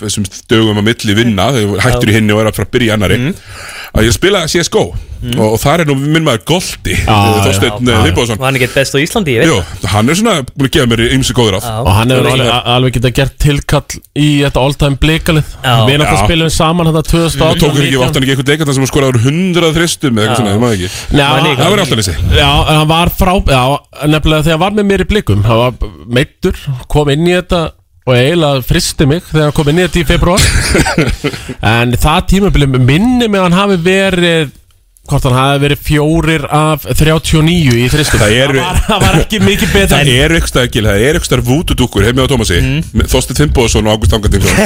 [0.51, 2.97] dögum á milli vinna þegar hættur í hinni og er að fara að byrja í
[2.97, 3.21] annari
[3.91, 4.85] að ég spila CSGO
[5.21, 8.03] og, og þar er nú minn maður Goldi Þorsteinn já, já.
[8.07, 9.51] Viðbóðsson og hann er ekki best á Íslandi, ég veit.
[9.51, 12.53] Jú, hann er svona búin að gefa mér ymsi góður á Og hann hefur alveg,
[12.77, 15.10] alveg getað gert tilkall í þetta all-time blikalið
[15.65, 15.75] Já.
[15.89, 16.27] Við náttúrulega Já.
[16.29, 19.73] spilum saman þetta 2018 og tókur ekki, átt hann ekki eitthvað leikartan sem skoraður 100
[19.77, 20.91] þristum eða eitthvað svona, ég maður ekki.
[21.11, 21.27] Já,
[21.61, 23.65] það var alltaf lýsi Já, en hann var frá Já,
[24.15, 26.63] nefnilega þegar hann var með mér í blikum Hann var meittur,
[26.93, 27.63] kom inn í þetta
[28.09, 30.47] Og eiginlega fristi mig þegar hann kom inn í þetta í februar
[31.75, 34.57] En það tímabili minni mig að hann hafi verið
[35.11, 39.41] Hvort hann hafi verið fjórir af 39 í þristum Það eru- var, það var ekki
[39.43, 43.05] mikið betur Það er eitthvað ekki, það er eitthvað vútudúkkur heim með á Tómasi, mm.
[43.11, 44.57] Þorsteinn Finnbóðsson og Ágúst Angatinsson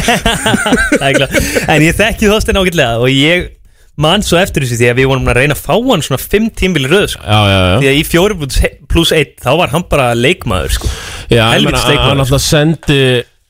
[1.01, 1.27] Það er
[1.75, 3.51] en ég þekki þóstin ágætlega og ég
[3.95, 6.49] man svo eftir þessu því að við vorum að reyna að fá hann svona 5
[6.59, 7.23] tímbil röð sko.
[7.23, 10.91] Já, já, já því að í 4 pluss 1 þá var hann bara leikmaður sko.
[11.31, 12.25] Já, ég Helvítis meina, hann leikmaður.
[12.25, 12.99] alltaf sendi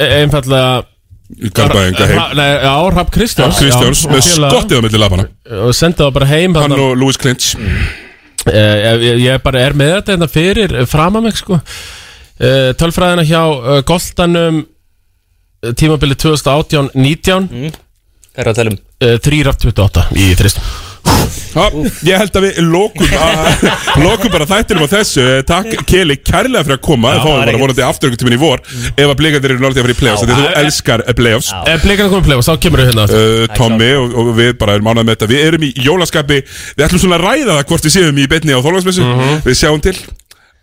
[0.04, 0.82] einfallega
[1.56, 2.22] Garbaðinga heim.
[2.36, 3.58] Nei, já, Rapp Kristjáns.
[3.58, 5.24] Kristjáns já, með skottið á milli lapana
[5.64, 7.54] Og sendi það bara heim Hann og Louis Clinch.
[8.44, 11.60] Eh, ég, ég bara er með þetta hérna fyrir eh, fram að mig sko.
[12.34, 14.64] Uh, Tölfræðina hjá uh, Goltanum
[15.62, 17.76] eh, Tímabili 2018-19 mm.
[18.34, 18.80] er að tala um?
[18.98, 20.83] Uh, 3 af 28 í þristum
[21.54, 21.68] Já,
[22.08, 23.66] ég held að við lokum, að,
[24.02, 25.26] lokum bara þættinum á þessu.
[25.46, 27.12] Takk Keli kærlega fyrir að koma.
[27.14, 27.62] Þá er er bara ekkert.
[27.62, 30.24] vonandi aftur einhvern tíminn í vor Ef að blikandir eru náttúrulega að fara í playoffs.
[30.24, 31.52] Þegar þú elskar eh, playoffs.
[31.70, 33.30] Ef blikarna komið play þá kemur við hérna aftur.
[33.44, 35.30] uh, Tommy og, og við bara erum ánægð með þetta.
[35.30, 36.40] Við erum í jólaskapi.
[36.74, 39.08] Við ætlum svona að ræða það hvort við séum í beinni á þólagsmessu
[39.46, 39.96] Við sjáum til.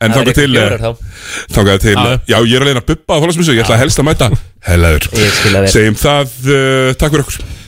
[0.02, 0.92] En þangað til eh, þá.
[1.56, 2.38] Þangað til Já.
[2.42, 4.32] Ég er leina að bubba á þólagsmessu Ég ætla helst að mæta.
[4.66, 5.10] Hellaður.
[5.70, 7.60] Segjum það, uh, takk fyrir okkur